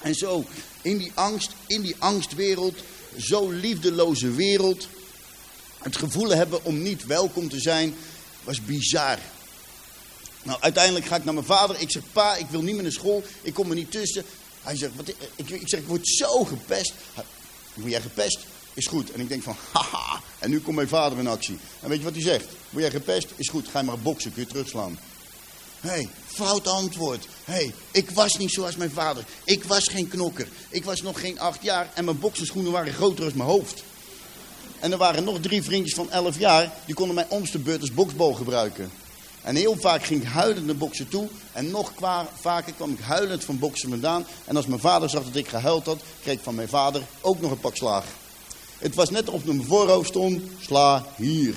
En 0.00 0.14
zo, 0.14 0.44
in 0.82 0.98
die 0.98 1.12
angst, 1.14 1.50
in 1.66 1.82
die 1.82 1.96
angstwereld, 1.98 2.78
zo 3.18 3.50
liefdeloze 3.50 4.30
wereld, 4.30 4.88
het 5.78 5.96
gevoel 5.96 6.28
hebben 6.28 6.64
om 6.64 6.82
niet 6.82 7.06
welkom 7.06 7.48
te 7.48 7.60
zijn, 7.60 7.94
was 8.44 8.64
bizar. 8.64 9.18
Nou, 10.42 10.60
uiteindelijk 10.60 11.06
ga 11.06 11.16
ik 11.16 11.24
naar 11.24 11.34
mijn 11.34 11.46
vader. 11.46 11.80
Ik 11.80 11.90
zeg, 11.90 12.02
pa, 12.12 12.36
ik 12.36 12.46
wil 12.50 12.62
niet 12.62 12.74
meer 12.74 12.82
naar 12.82 12.92
school. 12.92 13.22
Ik 13.42 13.54
kom 13.54 13.68
er 13.68 13.76
niet 13.76 13.90
tussen. 13.90 14.24
Hij 14.62 14.76
zegt, 14.76 14.96
wat, 14.96 15.08
ik, 15.08 15.50
ik 15.50 15.68
zeg, 15.68 15.80
ik 15.80 15.86
word 15.86 16.08
zo 16.08 16.44
gepest. 16.44 16.92
Word 17.74 17.90
jij 17.90 18.00
gepest? 18.00 18.38
Is 18.74 18.86
goed. 18.86 19.12
En 19.12 19.20
ik 19.20 19.28
denk 19.28 19.42
van, 19.42 19.56
haha. 19.72 20.20
En 20.38 20.50
nu 20.50 20.60
komt 20.60 20.76
mijn 20.76 20.88
vader 20.88 21.18
in 21.18 21.26
actie. 21.26 21.58
En 21.80 21.88
weet 21.88 21.98
je 21.98 22.04
wat 22.04 22.12
hij 22.12 22.22
zegt? 22.22 22.46
Word 22.70 22.82
jij 22.82 22.90
gepest? 22.90 23.28
Is 23.36 23.48
goed. 23.48 23.68
Ga 23.68 23.82
maar 23.82 23.98
boksen, 23.98 24.32
kun 24.32 24.42
je 24.42 24.48
terugslaan. 24.48 24.98
Hé, 25.80 25.88
hey, 25.88 26.08
fout 26.26 26.66
antwoord. 26.66 27.28
Hé, 27.44 27.52
hey, 27.52 27.74
ik 27.90 28.10
was 28.10 28.36
niet 28.36 28.52
zoals 28.52 28.76
mijn 28.76 28.90
vader. 28.90 29.24
Ik 29.44 29.64
was 29.64 29.88
geen 29.88 30.08
knokker. 30.08 30.48
Ik 30.68 30.84
was 30.84 31.02
nog 31.02 31.20
geen 31.20 31.40
acht 31.40 31.62
jaar 31.62 31.90
en 31.94 32.04
mijn 32.04 32.18
boksenschoenen 32.18 32.72
waren 32.72 32.92
groter 32.92 33.24
dan 33.24 33.36
mijn 33.36 33.48
hoofd. 33.48 33.82
En 34.80 34.92
er 34.92 34.98
waren 34.98 35.24
nog 35.24 35.40
drie 35.40 35.62
vriendjes 35.62 35.94
van 35.94 36.10
elf 36.10 36.38
jaar, 36.38 36.72
die 36.84 36.94
konden 36.94 37.14
mijn 37.14 37.30
omste 37.30 37.58
beurt 37.58 37.80
als 37.80 37.94
boksbal 37.94 38.32
gebruiken. 38.32 38.90
En 39.42 39.56
heel 39.56 39.76
vaak 39.76 40.04
ging 40.04 40.22
ik 40.22 40.28
huilend 40.28 40.66
naar 40.66 40.76
boksen 40.76 41.08
toe. 41.08 41.28
En 41.52 41.70
nog 41.70 41.94
kwa, 41.94 42.28
vaker 42.40 42.72
kwam 42.72 42.90
ik 42.90 43.00
huilend 43.00 43.44
van 43.44 43.58
boksen 43.58 43.88
vandaan. 43.88 44.26
En 44.44 44.56
als 44.56 44.66
mijn 44.66 44.80
vader 44.80 45.10
zag 45.10 45.24
dat 45.24 45.36
ik 45.36 45.48
gehuild 45.48 45.86
had, 45.86 46.02
kreeg 46.22 46.34
ik 46.34 46.42
van 46.42 46.54
mijn 46.54 46.68
vader 46.68 47.02
ook 47.20 47.40
nog 47.40 47.50
een 47.50 47.60
pak 47.60 47.76
slaag. 47.76 48.04
Het 48.80 48.94
was 48.94 49.10
net 49.10 49.28
op 49.28 49.44
mijn 49.44 49.64
voorhoofd 49.64 50.08
stond, 50.08 50.42
sla 50.60 51.06
hier. 51.16 51.54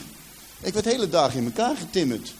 Ik 0.61 0.73
werd 0.73 0.85
hele 0.85 1.09
dagen 1.09 1.39
in 1.39 1.45
elkaar 1.45 1.75
getimmerd. 1.75 2.33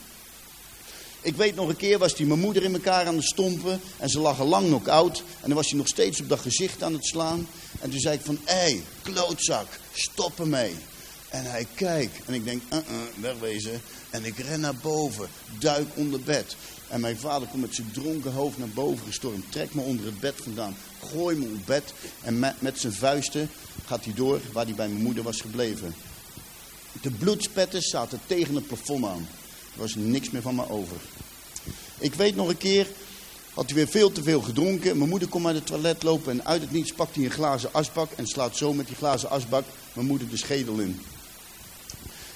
Ik 1.22 1.36
weet 1.36 1.56
nog 1.56 1.70
een 1.70 1.76
keer 1.76 1.98
was 2.00 2.16
die 2.16 2.26
mijn 2.26 2.40
moeder 2.40 2.64
in 2.64 2.74
elkaar 2.74 3.06
aan 3.06 3.16
het 3.16 3.26
stompen. 3.26 3.82
En 3.98 4.10
ze 4.10 4.20
lag 4.20 4.40
al 4.40 4.48
lang 4.48 4.70
nog 4.70 4.88
oud. 4.88 5.18
En 5.18 5.48
dan 5.48 5.54
was 5.54 5.70
hij 5.70 5.78
nog 5.78 5.88
steeds 5.88 6.22
op 6.22 6.30
dat 6.30 6.40
gezicht 6.40 6.84
aan 6.84 6.94
het 6.94 7.06
slaan. 7.06 7.48
En 7.80 7.90
toen 7.90 8.00
zei 8.00 8.16
ik 8.16 8.26
van, 8.26 8.40
hé, 8.44 8.82
klootzak, 9.02 9.68
stop 9.94 10.40
ermee. 10.40 10.76
En 11.34 11.46
hij 11.46 11.68
kijkt. 11.76 12.26
En 12.26 12.34
ik 12.34 12.46
denk, 12.46 12.62
uh 12.74 12.80
-uh, 12.80 13.22
wegwezen. 13.22 13.82
En 14.10 14.26
ik 14.26 14.38
ren 14.38 14.60
naar 14.60 14.76
boven, 14.76 15.28
duik 15.60 15.88
onder 15.94 16.22
bed. 16.22 16.56
En 16.88 17.02
mijn 17.02 17.18
vader 17.18 17.48
komt 17.48 17.62
met 17.62 17.76
zijn 17.76 17.92
dronken 17.92 18.32
hoofd 18.32 18.58
naar 18.58 18.70
boven 18.70 19.06
gestormd. 19.06 19.52
Trekt 19.52 19.74
me 19.74 19.82
onder 19.82 20.06
het 20.06 20.20
bed 20.20 20.34
vandaan. 20.44 20.76
Gooi 21.12 21.38
me 21.38 21.46
op 21.46 21.66
bed. 21.66 21.94
En 22.22 22.40
met, 22.40 22.62
met 22.62 22.80
zijn 22.80 22.94
vuisten 22.94 23.50
gaat 23.86 24.06
hij 24.06 24.14
door 24.14 24.42
waar 24.52 24.66
hij 24.66 24.74
bij 24.76 24.88
mijn 24.88 25.02
moeder 25.02 25.24
was 25.24 25.42
gebleven. 25.42 25.96
De 27.02 27.12
bloedspetten 27.12 27.82
zaten 27.82 28.20
tegen 28.26 28.56
het 28.56 28.68
plafond 28.68 29.06
aan. 29.06 29.28
Er 29.74 29.80
was 29.80 29.96
niks 29.96 30.30
meer 30.30 30.42
van 30.42 30.56
me 30.56 30.70
over. 30.70 30.98
Ik 31.98 32.14
weet 32.14 32.36
nog 32.36 32.48
een 32.50 32.58
keer, 32.58 32.88
had 33.54 33.66
hij 33.66 33.76
weer 33.76 33.88
veel 33.88 34.12
te 34.12 34.24
veel 34.24 34.42
gedronken. 34.42 34.98
Mijn 34.98 35.10
moeder 35.10 35.28
komt 35.28 35.46
uit 35.46 35.56
het 35.56 35.66
toilet 35.66 36.04
lopen 36.04 36.32
en 36.32 36.46
uit 36.46 36.62
het 36.62 36.72
niets 36.72 36.94
pakt 36.94 37.16
hij 37.16 37.24
een 37.26 37.32
glazen 37.32 37.74
asbak 37.74 38.12
en 38.12 38.28
slaat 38.28 38.58
zo 38.58 38.74
met 38.74 38.88
die 38.88 38.96
glazen 38.96 39.30
asbak 39.30 39.64
mijn 39.94 40.08
moeder 40.08 40.30
de 40.30 40.38
schedel 40.38 40.80
in. 40.80 41.02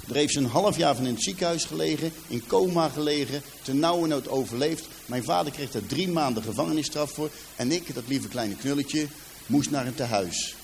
Daar 0.08 0.18
heeft 0.18 0.34
ze 0.34 0.40
een 0.40 0.46
half 0.46 0.78
jaar 0.78 0.96
van 0.96 1.06
in 1.06 1.14
het 1.14 1.24
ziekenhuis 1.24 1.64
gelegen, 1.64 2.12
in 2.28 2.48
coma 2.48 2.90
gelegen, 2.90 3.42
te 3.62 3.74
nauwe 3.74 4.08
nood 4.08 4.28
overleefd. 4.28 4.88
Mijn 5.06 5.24
vader 5.24 5.52
kreeg 5.52 5.72
daar 5.72 5.86
drie 5.86 6.08
maanden 6.08 6.44
gevangenisstraf 6.44 7.12
voor 7.12 7.30
en 7.56 7.72
ik, 7.72 7.94
dat 7.94 8.04
lieve 8.08 8.28
kleine 8.28 8.56
knulletje, 8.56 9.08
moest 9.46 9.72
naar 9.72 9.88
een 9.88 9.96
tehuis. 9.96 10.56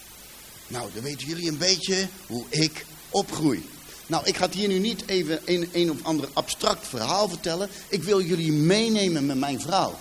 Nou, 0.67 0.89
dan 0.93 1.03
weten 1.03 1.27
jullie 1.27 1.49
een 1.49 1.57
beetje 1.57 2.07
hoe 2.27 2.43
ik 2.49 2.85
opgroei. 3.09 3.69
Nou, 4.07 4.25
ik 4.25 4.37
ga 4.37 4.45
het 4.45 4.53
hier 4.53 4.67
nu 4.67 4.79
niet 4.79 5.07
even 5.07 5.39
een, 5.45 5.69
een 5.73 5.91
of 5.91 6.03
ander 6.03 6.29
abstract 6.33 6.87
verhaal 6.87 7.29
vertellen. 7.29 7.69
Ik 7.87 8.03
wil 8.03 8.21
jullie 8.21 8.51
meenemen 8.51 9.25
met 9.25 9.37
mijn 9.37 9.61
vrouw. 9.61 9.95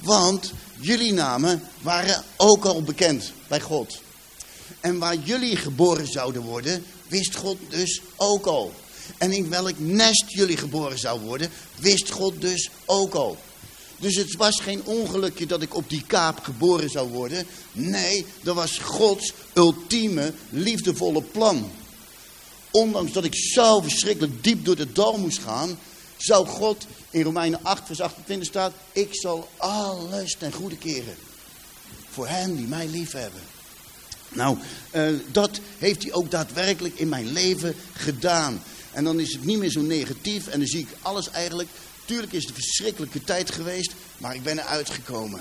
Want 0.00 0.52
jullie 0.78 1.12
namen 1.12 1.62
waren 1.80 2.24
ook 2.36 2.64
al 2.64 2.82
bekend 2.82 3.32
bij 3.48 3.60
God. 3.60 4.00
En 4.80 4.98
waar 4.98 5.16
jullie 5.16 5.56
geboren 5.56 6.06
zouden 6.06 6.42
worden, 6.42 6.84
wist 7.08 7.36
God 7.36 7.56
dus 7.68 8.00
ook 8.16 8.46
al. 8.46 8.72
En 9.18 9.32
in 9.32 9.48
welk 9.48 9.78
nest 9.78 10.24
jullie 10.28 10.56
geboren 10.56 10.98
zou 10.98 11.20
worden, 11.20 11.50
wist 11.76 12.10
God 12.10 12.40
dus 12.40 12.70
ook 12.84 13.14
al. 13.14 13.38
Dus 13.98 14.16
het 14.16 14.36
was 14.36 14.60
geen 14.60 14.84
ongelukje 14.84 15.46
dat 15.46 15.62
ik 15.62 15.74
op 15.74 15.90
die 15.90 16.02
kaap 16.06 16.38
geboren 16.44 16.90
zou 16.90 17.08
worden. 17.08 17.46
Nee, 17.72 18.26
dat 18.42 18.54
was 18.54 18.78
Gods 18.78 19.32
ultieme, 19.54 20.32
liefdevolle 20.50 21.22
plan. 21.22 21.70
Ondanks 22.70 23.12
dat 23.12 23.24
ik 23.24 23.34
zo 23.34 23.80
verschrikkelijk 23.80 24.44
diep 24.44 24.64
door 24.64 24.76
het 24.76 24.94
dal 24.94 25.18
moest 25.18 25.38
gaan, 25.38 25.78
zou 26.16 26.46
God 26.46 26.86
in 27.10 27.22
Romeinen 27.22 27.62
8, 27.62 27.86
vers 27.86 28.00
28 28.00 28.48
staat: 28.48 28.72
Ik 28.92 29.08
zal 29.10 29.48
alles 29.56 30.36
ten 30.38 30.52
goede 30.52 30.76
keren. 30.76 31.16
Voor 32.08 32.28
hen 32.28 32.56
die 32.56 32.66
mij 32.66 32.86
lief 32.86 33.12
hebben. 33.12 33.40
Nou, 34.36 34.58
uh, 34.92 35.08
dat 35.32 35.60
heeft 35.78 36.02
hij 36.02 36.12
ook 36.12 36.30
daadwerkelijk 36.30 36.98
in 36.98 37.08
mijn 37.08 37.32
leven 37.32 37.74
gedaan. 37.92 38.62
En 38.92 39.04
dan 39.04 39.20
is 39.20 39.32
het 39.32 39.44
niet 39.44 39.58
meer 39.58 39.70
zo 39.70 39.80
negatief 39.80 40.46
en 40.46 40.58
dan 40.58 40.68
zie 40.68 40.80
ik 40.80 40.96
alles 41.02 41.30
eigenlijk. 41.30 41.68
Tuurlijk 42.04 42.32
is 42.32 42.40
het 42.40 42.48
een 42.48 42.62
verschrikkelijke 42.62 43.24
tijd 43.24 43.50
geweest, 43.50 43.92
maar 44.18 44.34
ik 44.34 44.42
ben 44.42 44.58
eruit 44.58 44.90
gekomen. 44.90 45.40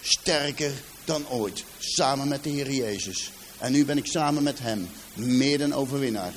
Sterker 0.00 0.72
dan 1.04 1.28
ooit, 1.28 1.64
samen 1.78 2.28
met 2.28 2.44
de 2.44 2.50
Heer 2.50 2.72
Jezus. 2.72 3.30
En 3.58 3.72
nu 3.72 3.84
ben 3.84 3.96
ik 3.96 4.06
samen 4.06 4.42
met 4.42 4.58
hem, 4.58 4.88
meer 5.14 5.58
dan 5.58 5.74
overwinnaar. 5.74 6.32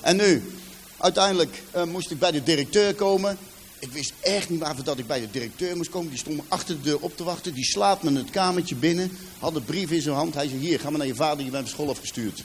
En 0.00 0.16
nu, 0.16 0.52
uiteindelijk 0.96 1.62
uh, 1.76 1.84
moest 1.84 2.10
ik 2.10 2.18
bij 2.18 2.30
de 2.30 2.42
directeur 2.42 2.94
komen. 2.94 3.38
Ik 3.78 3.92
wist 3.92 4.12
echt 4.20 4.48
niet 4.48 4.60
waarvoor 4.60 4.84
dat 4.84 4.98
ik 4.98 5.06
bij 5.06 5.20
de 5.20 5.30
directeur 5.30 5.76
moest 5.76 5.90
komen. 5.90 6.08
Die 6.08 6.18
stond 6.18 6.36
me 6.36 6.42
achter 6.48 6.74
de 6.74 6.80
deur 6.80 6.98
op 6.98 7.16
te 7.16 7.24
wachten. 7.24 7.54
Die 7.54 7.64
slaat 7.64 8.02
me 8.02 8.12
het 8.12 8.30
kamertje 8.30 8.74
binnen. 8.74 9.18
Had 9.38 9.54
een 9.54 9.64
brief 9.64 9.90
in 9.90 10.02
zijn 10.02 10.14
hand. 10.14 10.34
Hij 10.34 10.48
zei, 10.48 10.60
hier, 10.60 10.80
ga 10.80 10.90
maar 10.90 10.98
naar 10.98 11.06
je 11.06 11.14
vader, 11.14 11.44
je 11.44 11.50
bent 11.50 11.68
van 11.68 11.74
school 11.74 11.90
afgestuurd. 11.90 12.42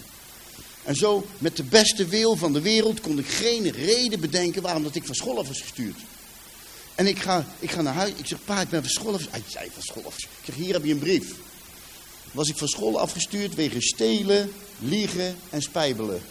En 0.84 0.96
zo, 0.96 1.28
met 1.38 1.58
de 1.58 1.63
beste 1.63 2.06
wil 2.06 2.36
van 2.36 2.54
de 2.54 2.62
wereld, 2.62 3.02
kon 3.02 3.20
ik 3.20 3.28
geen 3.28 3.72
reden 3.72 4.20
bedenken 4.20 4.62
waarom 4.62 4.84
dat 4.84 4.96
ik 4.96 5.06
van 5.06 5.16
school 5.16 5.40
af 5.40 5.48
was 5.48 5.62
gestuurd. 5.62 6.00
En 6.96 7.08
ik 7.08 7.20
ga, 7.20 7.46
ik 7.60 7.72
ga 7.72 7.82
naar 7.82 7.94
huis. 7.94 8.13
Ik 8.16 8.25
zeg, 8.25 8.40
pa, 8.46 8.62
ik 8.62 8.70
ben 8.70 8.82
van 8.82 8.92
school 8.92 9.13
af. 9.13 9.28
Hij 9.30 9.44
zei, 9.48 9.70
van 9.74 9.82
school 9.82 10.04
af. 10.06 10.18
Ik 10.18 10.30
zeg, 10.44 10.56
hier 10.56 10.74
heb 10.74 10.86
je 10.86 10.92
een 10.92 11.00
brief. 11.00 11.34
Was 12.32 12.50
ik 12.50 12.58
van 12.58 12.68
school 12.68 13.00
afgestuurd 13.00 13.56
wegens 13.56 13.88
stelen, 13.88 14.52
liegen 14.80 15.36
en 15.50 15.62
spijbelen. 15.62 16.22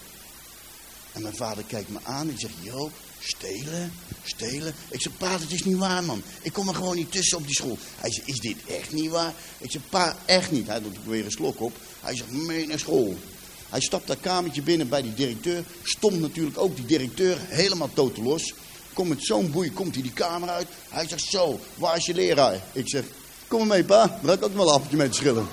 En 1.12 1.22
mijn 1.22 1.36
vader 1.36 1.64
kijkt 1.64 1.88
me 1.88 1.98
aan 2.02 2.28
en 2.28 2.38
zegt, 2.38 2.54
Joop, 2.60 2.92
stelen, 3.22 3.92
stelen. 4.22 4.74
Ik 4.88 5.02
zeg, 5.02 5.16
pa, 5.16 5.38
dat 5.38 5.50
is 5.50 5.64
niet 5.64 5.76
waar, 5.76 6.04
man. 6.04 6.22
Ik 6.42 6.52
kom 6.52 6.68
er 6.68 6.74
gewoon 6.74 6.96
niet 6.96 7.12
tussen 7.12 7.38
op 7.38 7.46
die 7.46 7.54
school. 7.54 7.78
Hij 7.96 8.12
zegt, 8.12 8.28
is 8.28 8.38
dit 8.38 8.56
echt 8.66 8.92
niet 8.92 9.10
waar? 9.10 9.34
Ik 9.58 9.70
zeg, 9.70 9.82
pa, 9.88 10.16
echt 10.24 10.50
niet. 10.50 10.66
Hij 10.66 10.80
doet 10.80 10.96
weer 11.04 11.24
een 11.24 11.30
slok 11.30 11.60
op. 11.60 11.76
Hij 12.00 12.16
zegt, 12.16 12.30
mee 12.30 12.66
naar 12.66 12.78
school. 12.78 13.16
Hij 13.68 13.80
stapt 13.80 14.06
dat 14.06 14.20
kamertje 14.20 14.62
binnen 14.62 14.88
bij 14.88 15.02
die 15.02 15.14
directeur. 15.14 15.64
Stond 15.82 16.20
natuurlijk 16.20 16.58
ook 16.58 16.76
die 16.76 16.86
directeur 16.86 17.38
helemaal 17.40 17.90
totelos. 17.92 18.54
Komt 18.92 19.08
met 19.08 19.24
zo'n 19.24 19.50
boei, 19.50 19.72
komt 19.72 19.94
hij 19.94 20.02
die 20.02 20.12
kamer 20.12 20.48
uit. 20.48 20.66
Hij 20.88 21.08
zegt, 21.08 21.24
zo, 21.24 21.60
waar 21.74 21.96
is 21.96 22.06
je 22.06 22.14
leraar? 22.14 22.62
Ik 22.72 22.88
zeg, 22.88 23.04
kom 23.48 23.58
maar 23.58 23.68
mee, 23.76 23.84
pa. 23.84 24.18
Dan 24.22 24.34
ik 24.34 24.44
ook 24.44 24.54
wel 24.54 24.66
een 24.66 24.74
appeltje 24.74 24.96
met 24.96 25.14
schillen. 25.14 25.48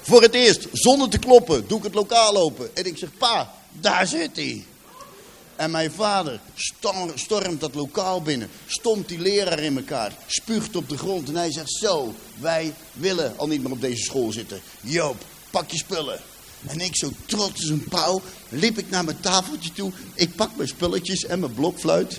Voor 0.00 0.22
het 0.22 0.34
eerst, 0.34 0.66
zonder 0.72 1.08
te 1.08 1.18
kloppen, 1.18 1.64
doe 1.66 1.78
ik 1.78 1.84
het 1.84 1.94
lokaal 1.94 2.36
open. 2.36 2.76
En 2.76 2.84
ik 2.84 2.98
zeg, 2.98 3.08
pa, 3.18 3.54
daar 3.72 4.06
zit 4.06 4.36
hij. 4.36 4.64
En 5.62 5.70
mijn 5.70 5.92
vader 5.92 6.40
stormt 7.14 7.60
dat 7.60 7.74
lokaal 7.74 8.22
binnen, 8.22 8.50
stompt 8.66 9.08
die 9.08 9.18
leraar 9.18 9.58
in 9.58 9.76
elkaar, 9.76 10.16
spuugt 10.26 10.76
op 10.76 10.88
de 10.88 10.98
grond 10.98 11.28
en 11.28 11.36
hij 11.36 11.52
zegt 11.52 11.72
zo, 11.72 12.14
wij 12.38 12.74
willen 12.92 13.38
al 13.38 13.46
niet 13.46 13.62
meer 13.62 13.72
op 13.72 13.80
deze 13.80 14.02
school 14.02 14.32
zitten. 14.32 14.60
Joop, 14.80 15.24
pak 15.50 15.70
je 15.70 15.76
spullen. 15.76 16.20
En 16.66 16.80
ik 16.80 16.96
zo 16.96 17.10
trots 17.26 17.60
als 17.60 17.68
een 17.68 17.84
pauw, 17.88 18.22
liep 18.48 18.78
ik 18.78 18.90
naar 18.90 19.04
mijn 19.04 19.20
tafeltje 19.20 19.72
toe, 19.72 19.92
ik 20.14 20.34
pak 20.34 20.56
mijn 20.56 20.68
spulletjes 20.68 21.24
en 21.24 21.40
mijn 21.40 21.54
blokfluit. 21.54 22.18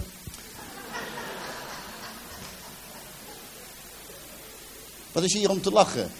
Wat 5.11 5.23
is 5.23 5.33
hier 5.33 5.49
om 5.49 5.61
te 5.61 5.71
lachen? 5.71 6.11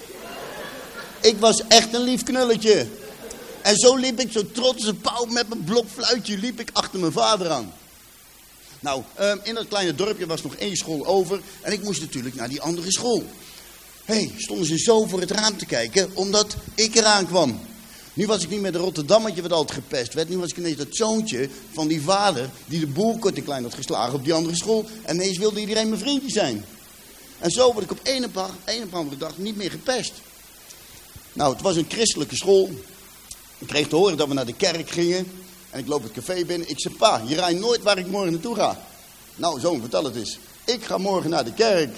Ik 1.22 1.38
was 1.40 1.68
echt 1.68 1.94
een 1.94 2.04
lief 2.04 2.24
knulletje. 2.24 2.88
En 3.64 3.76
zo 3.76 3.96
liep 3.96 4.20
ik 4.20 4.32
zo 4.32 4.52
trots 4.52 4.86
een 4.86 4.98
pauw 4.98 5.26
met 5.26 5.50
mijn 5.50 5.64
blokfluitje, 5.64 6.38
liep 6.38 6.60
ik 6.60 6.70
achter 6.74 7.00
mijn 7.00 7.12
vader 7.12 7.50
aan. 7.50 7.74
Nou, 8.80 9.04
ehm, 9.16 9.38
in 9.44 9.54
dat 9.54 9.68
kleine 9.68 9.96
dorpje 9.96 10.26
was 10.26 10.42
nog 10.42 10.56
één 10.56 10.76
school 10.76 11.06
over 11.06 11.42
en 11.62 11.72
ik 11.72 11.84
moest 11.84 12.02
natuurlijk 12.02 12.36
naar 12.36 12.50
die 12.50 12.62
andere 12.62 12.92
school. 12.92 13.24
Hé, 14.06 14.14
hey, 14.16 14.32
stonden 14.38 14.66
ze 14.66 14.78
zo 14.78 15.06
voor 15.06 15.20
het 15.20 15.32
raam 15.32 15.58
te 15.58 15.66
kijken, 15.66 16.10
omdat 16.14 16.56
ik 16.76 16.96
eraan 16.96 17.28
kwam. 17.28 17.60
Nu 18.14 18.26
was 18.28 18.44
ik 18.44 18.50
niet 18.50 18.62
meer 18.62 18.72
de 18.72 18.78
Rotterdammetje 18.78 19.42
wat 19.42 19.52
altijd 19.52 19.80
gepest 19.80 20.14
werd. 20.14 20.30
Nu 20.30 20.38
was 20.38 20.50
ik 20.50 20.58
ineens 20.58 20.78
dat 20.78 20.96
zoontje 20.96 21.50
van 21.72 21.88
die 21.88 22.02
vader 22.02 22.50
die 22.66 22.80
de 22.80 22.88
boel 22.88 23.18
kort 23.18 23.38
en 23.38 23.44
klein 23.44 23.64
had 23.64 23.74
geslagen 23.74 24.14
op 24.14 24.24
die 24.24 24.34
andere 24.34 24.56
school. 24.56 24.86
En 25.02 25.16
ineens 25.16 25.38
wilde 25.38 25.60
iedereen 25.60 25.90
mijn 25.90 26.02
vriendje 26.02 26.30
zijn. 26.30 26.66
En 27.40 27.52
zo 27.52 27.74
word 27.74 27.84
ik 27.84 27.92
op 27.92 28.00
een 28.04 28.84
of 28.84 28.94
andere 28.94 29.18
dag 29.18 29.38
niet 29.38 29.56
meer 29.56 29.72
gepest. 29.72 30.14
Nou, 31.34 31.54
het 31.54 31.62
was 31.62 31.76
een 31.76 31.86
christelijke 31.90 32.36
school. 32.36 32.70
Ik 33.64 33.70
kreeg 33.70 33.88
te 33.88 33.96
horen 33.96 34.18
dat 34.18 34.28
we 34.28 34.34
naar 34.34 34.46
de 34.46 34.54
kerk 34.54 34.90
gingen. 34.90 35.28
En 35.70 35.80
ik 35.80 35.88
loop 35.88 36.04
het 36.04 36.12
café 36.12 36.46
binnen. 36.46 36.70
Ik 36.70 36.80
zeg, 36.80 36.96
pa, 36.96 37.24
je 37.28 37.36
rijdt 37.36 37.60
nooit 37.60 37.84
waar 37.84 37.98
ik 37.98 38.08
morgen 38.08 38.32
naartoe 38.32 38.56
ga. 38.56 38.82
Nou, 39.36 39.60
zoon, 39.60 39.80
vertel 39.80 40.04
het 40.04 40.16
eens. 40.16 40.40
Ik 40.66 40.84
ga 40.84 40.98
morgen 40.98 41.30
naar 41.30 41.46
de 41.46 41.54
kerk. 41.54 41.96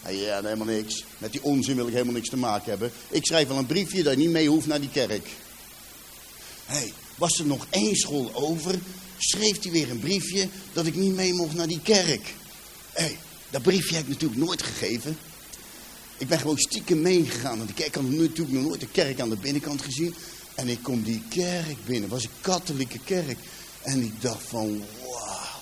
Hij 0.00 0.16
ja, 0.16 0.42
helemaal 0.42 0.66
niks. 0.66 1.04
Met 1.18 1.32
die 1.32 1.42
onzin 1.42 1.76
wil 1.76 1.86
ik 1.86 1.92
helemaal 1.92 2.14
niks 2.14 2.28
te 2.28 2.36
maken 2.36 2.70
hebben. 2.70 2.92
Ik 3.08 3.26
schrijf 3.26 3.48
wel 3.48 3.56
een 3.56 3.66
briefje 3.66 4.02
dat 4.02 4.12
je 4.12 4.18
niet 4.18 4.30
mee 4.30 4.48
hoeft 4.48 4.66
naar 4.66 4.80
die 4.80 4.88
kerk. 4.88 5.28
Hé, 6.66 6.76
hey, 6.76 6.92
was 7.14 7.38
er 7.38 7.46
nog 7.46 7.66
één 7.70 7.96
school 7.96 8.30
over? 8.34 8.74
Schreef 9.18 9.62
hij 9.62 9.72
weer 9.72 9.90
een 9.90 10.00
briefje 10.00 10.48
dat 10.72 10.86
ik 10.86 10.94
niet 10.94 11.14
mee 11.14 11.34
mocht 11.34 11.54
naar 11.54 11.68
die 11.68 11.80
kerk. 11.82 12.34
Hé, 12.92 13.04
hey, 13.04 13.18
dat 13.50 13.62
briefje 13.62 13.94
heb 13.94 14.04
ik 14.04 14.10
natuurlijk 14.10 14.40
nooit 14.40 14.62
gegeven. 14.62 15.18
Ik 16.16 16.28
ben 16.28 16.38
gewoon 16.38 16.58
stiekem 16.58 17.00
meegegaan. 17.00 17.58
Want 17.58 17.70
ik 17.70 17.94
had 17.94 18.02
natuurlijk 18.02 18.50
nog 18.50 18.62
nooit 18.62 18.80
de 18.80 18.88
kerk 18.92 19.20
aan 19.20 19.30
de 19.30 19.36
binnenkant 19.36 19.82
gezien. 19.82 20.14
En 20.54 20.68
ik 20.68 20.82
kom 20.82 21.02
die 21.02 21.22
kerk 21.28 21.84
binnen. 21.84 22.02
Het 22.02 22.10
was 22.10 22.24
een 22.24 22.40
katholieke 22.40 22.98
kerk. 22.98 23.38
En 23.82 24.02
ik 24.02 24.22
dacht 24.22 24.42
van, 24.42 24.84
wauw. 25.00 25.60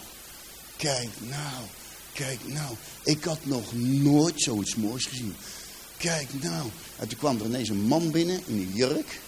Kijk 0.76 1.08
nou, 1.18 1.64
kijk 2.12 2.38
nou. 2.44 2.76
Ik 3.04 3.24
had 3.24 3.38
nog 3.42 3.72
nooit 3.74 4.42
zoiets 4.42 4.76
moois 4.76 5.06
gezien. 5.06 5.36
Kijk 5.96 6.42
nou. 6.42 6.66
En 6.96 7.08
toen 7.08 7.18
kwam 7.18 7.40
er 7.40 7.46
ineens 7.46 7.68
een 7.68 7.86
man 7.86 8.10
binnen 8.10 8.42
in 8.46 8.54
een 8.54 8.72
jurk. 8.74 9.20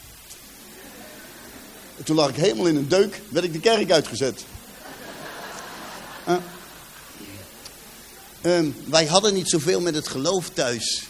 En 1.96 2.04
toen 2.04 2.16
lag 2.16 2.28
ik 2.28 2.36
helemaal 2.36 2.66
in 2.66 2.76
een 2.76 2.88
deuk. 2.88 3.20
Werd 3.28 3.44
ik 3.44 3.52
de 3.52 3.60
kerk 3.60 3.90
uitgezet. 3.90 4.44
Uh, 6.28 6.36
um, 8.42 8.74
wij 8.84 9.06
hadden 9.06 9.34
niet 9.34 9.48
zoveel 9.48 9.80
met 9.80 9.94
het 9.94 10.08
geloof 10.08 10.50
thuis. 10.50 11.04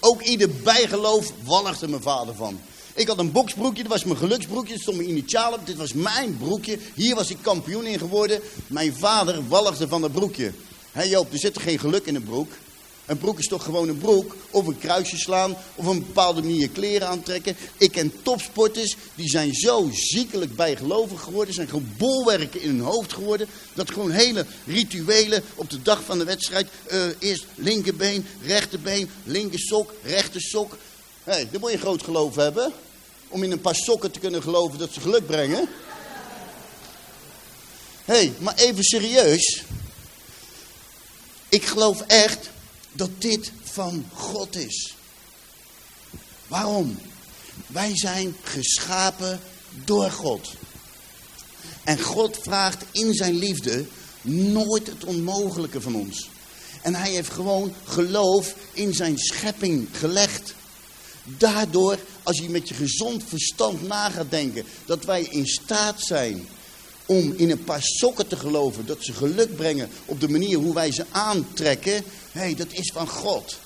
Ook 0.00 0.22
ieder 0.22 0.50
bijgeloof 0.50 1.32
walligde 1.42 1.88
mijn 1.88 2.02
vader 2.02 2.34
van. 2.34 2.60
Ik 2.94 3.08
had 3.08 3.18
een 3.18 3.32
boksbroekje, 3.32 3.82
dat 3.82 3.92
was 3.92 4.04
mijn 4.04 4.16
geluksbroekje, 4.16 4.78
stond 4.78 4.96
mijn 4.96 5.08
initiaal 5.08 5.52
op. 5.52 5.66
Dit 5.66 5.76
was 5.76 5.92
mijn 5.92 6.36
broekje. 6.36 6.78
Hier 6.94 7.14
was 7.14 7.30
ik 7.30 7.36
kampioen 7.40 7.86
in 7.86 7.98
geworden. 7.98 8.40
Mijn 8.66 8.94
vader 8.94 9.48
walligde 9.48 9.88
van 9.88 10.00
dat 10.00 10.12
broekje. 10.12 10.52
Hé 10.92 11.02
Joop, 11.02 11.32
er 11.32 11.38
zit 11.38 11.56
er 11.56 11.62
geen 11.62 11.78
geluk 11.78 12.06
in 12.06 12.14
een 12.14 12.24
broek. 12.24 12.52
Een 13.06 13.18
broek 13.18 13.38
is 13.38 13.46
toch 13.46 13.64
gewoon 13.64 13.88
een 13.88 13.98
broek. 13.98 14.36
Of 14.50 14.66
een 14.66 14.78
kruisje 14.78 15.16
slaan. 15.16 15.56
Of 15.74 15.86
een 15.86 16.06
bepaalde 16.06 16.42
manier 16.42 16.68
kleren 16.68 17.08
aantrekken. 17.08 17.56
Ik 17.76 17.92
ken 17.92 18.12
topsporters. 18.22 18.96
Die 19.14 19.28
zijn 19.28 19.54
zo 19.54 19.88
ziekelijk 19.92 20.56
bijgelovig 20.56 21.20
geworden. 21.20 21.54
Zijn 21.54 21.68
gewoon 21.68 21.92
bolwerken 21.96 22.60
in 22.60 22.68
hun 22.68 22.80
hoofd 22.80 23.12
geworden. 23.12 23.46
Dat 23.72 23.90
gewoon 23.90 24.10
hele 24.10 24.46
rituelen 24.66 25.42
op 25.54 25.70
de 25.70 25.82
dag 25.82 26.02
van 26.04 26.18
de 26.18 26.24
wedstrijd. 26.24 26.68
Uh, 26.92 27.04
eerst 27.18 27.44
linkerbeen, 27.54 28.26
rechterbeen, 28.42 29.10
linker 29.24 29.58
sok, 29.58 29.92
rechter 30.02 30.40
sok. 30.40 30.76
Hé, 31.24 31.32
hey, 31.32 31.48
dan 31.50 31.60
moet 31.60 31.70
je 31.70 31.78
groot 31.78 32.02
geloof 32.02 32.34
hebben. 32.34 32.72
Om 33.34 33.42
in 33.42 33.52
een 33.52 33.60
paar 33.60 33.74
sokken 33.74 34.10
te 34.10 34.18
kunnen 34.18 34.42
geloven 34.42 34.78
dat 34.78 34.92
ze 34.92 35.00
geluk 35.00 35.26
brengen. 35.26 35.68
Hé, 38.04 38.14
hey, 38.14 38.32
maar 38.38 38.54
even 38.54 38.84
serieus. 38.84 39.62
Ik 41.48 41.64
geloof 41.64 42.00
echt 42.00 42.50
dat 42.92 43.10
dit 43.18 43.52
van 43.62 44.06
God 44.12 44.56
is. 44.56 44.94
Waarom? 46.46 46.98
Wij 47.66 47.96
zijn 47.96 48.36
geschapen 48.42 49.40
door 49.84 50.10
God. 50.10 50.52
En 51.84 52.00
God 52.00 52.38
vraagt 52.42 52.84
in 52.90 53.14
zijn 53.14 53.34
liefde 53.34 53.86
nooit 54.22 54.86
het 54.86 55.04
onmogelijke 55.04 55.80
van 55.80 55.94
ons. 55.94 56.28
En 56.82 56.94
hij 56.94 57.10
heeft 57.10 57.30
gewoon 57.30 57.74
geloof 57.84 58.54
in 58.72 58.94
zijn 58.94 59.18
schepping 59.18 59.88
gelegd. 59.92 60.54
Daardoor, 61.24 61.98
als 62.22 62.38
je 62.38 62.50
met 62.50 62.68
je 62.68 62.74
gezond 62.74 63.22
verstand 63.26 63.86
na 63.88 64.10
gaat 64.10 64.30
denken, 64.30 64.64
dat 64.84 65.04
wij 65.04 65.22
in 65.22 65.46
staat 65.46 66.02
zijn 66.02 66.46
om 67.06 67.34
in 67.36 67.50
een 67.50 67.64
paar 67.64 67.82
sokken 67.82 68.26
te 68.26 68.36
geloven, 68.36 68.86
dat 68.86 69.04
ze 69.04 69.12
geluk 69.12 69.56
brengen 69.56 69.88
op 70.04 70.20
de 70.20 70.28
manier 70.28 70.56
hoe 70.56 70.74
wij 70.74 70.92
ze 70.92 71.04
aantrekken, 71.10 72.04
hé, 72.32 72.40
hey, 72.40 72.54
dat 72.54 72.72
is 72.72 72.90
van 72.92 73.08
God. 73.08 73.56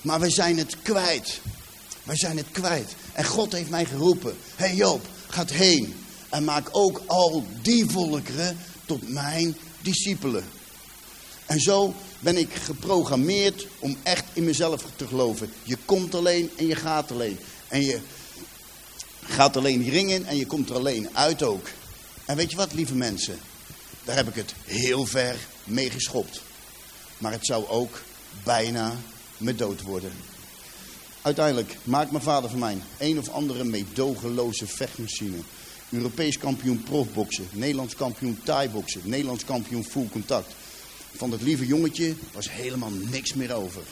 Maar 0.00 0.20
wij 0.20 0.30
zijn 0.30 0.58
het 0.58 0.76
kwijt. 0.82 1.40
Wij 2.02 2.16
zijn 2.16 2.36
het 2.36 2.50
kwijt. 2.52 2.94
En 3.12 3.24
God 3.24 3.52
heeft 3.52 3.70
mij 3.70 3.84
geroepen. 3.84 4.36
Hé 4.56 4.66
hey 4.66 4.74
Joop, 4.74 5.06
gaat 5.28 5.50
heen. 5.50 5.94
En 6.28 6.44
maak 6.44 6.68
ook 6.72 7.02
al 7.06 7.46
die 7.62 7.90
volkeren 7.90 8.58
tot 8.84 9.08
mijn 9.08 9.56
discipelen. 9.80 10.44
En 11.46 11.60
zo 11.60 11.94
ben 12.20 12.36
ik 12.36 12.54
geprogrammeerd 12.54 13.66
om 13.78 13.96
echt 14.02 14.24
in 14.36 14.44
mezelf 14.44 14.84
te 14.96 15.06
geloven. 15.06 15.52
Je 15.62 15.76
komt 15.84 16.14
alleen 16.14 16.50
en 16.56 16.66
je 16.66 16.76
gaat 16.76 17.10
alleen. 17.10 17.38
En 17.68 17.82
je 17.82 18.00
gaat 19.24 19.56
alleen 19.56 19.80
die 19.80 19.90
ring 19.90 20.10
in 20.10 20.26
en 20.26 20.36
je 20.36 20.46
komt 20.46 20.70
er 20.70 20.76
alleen 20.76 21.16
uit 21.16 21.42
ook. 21.42 21.68
En 22.24 22.36
weet 22.36 22.50
je 22.50 22.56
wat, 22.56 22.72
lieve 22.72 22.94
mensen? 22.94 23.38
Daar 24.04 24.16
heb 24.16 24.28
ik 24.28 24.34
het 24.34 24.54
heel 24.64 25.06
ver 25.06 25.36
mee 25.64 25.90
geschopt. 25.90 26.42
Maar 27.18 27.32
het 27.32 27.46
zou 27.46 27.66
ook 27.68 28.02
bijna 28.44 28.96
me 29.36 29.54
dood 29.54 29.82
worden. 29.82 30.12
Uiteindelijk 31.22 31.76
maakt 31.82 32.10
mijn 32.10 32.22
vader 32.22 32.50
van 32.50 32.58
mij 32.58 32.76
een 32.98 33.18
of 33.18 33.28
andere 33.28 33.64
meedogenloze 33.64 34.66
vechtmachine. 34.66 35.38
Europees 35.90 36.38
kampioen 36.38 36.82
profboksen, 36.82 37.48
Nederlands 37.52 37.94
kampioen 37.94 38.38
thai-boksen, 38.44 39.00
Nederlands 39.04 39.44
kampioen 39.44 39.84
full 39.84 40.08
contact. 40.08 40.52
Van 41.16 41.30
dat 41.30 41.40
lieve 41.40 41.66
jongetje 41.66 42.14
was 42.32 42.50
helemaal 42.50 42.90
niks 42.90 43.34
meer 43.34 43.54
over. 43.54 43.82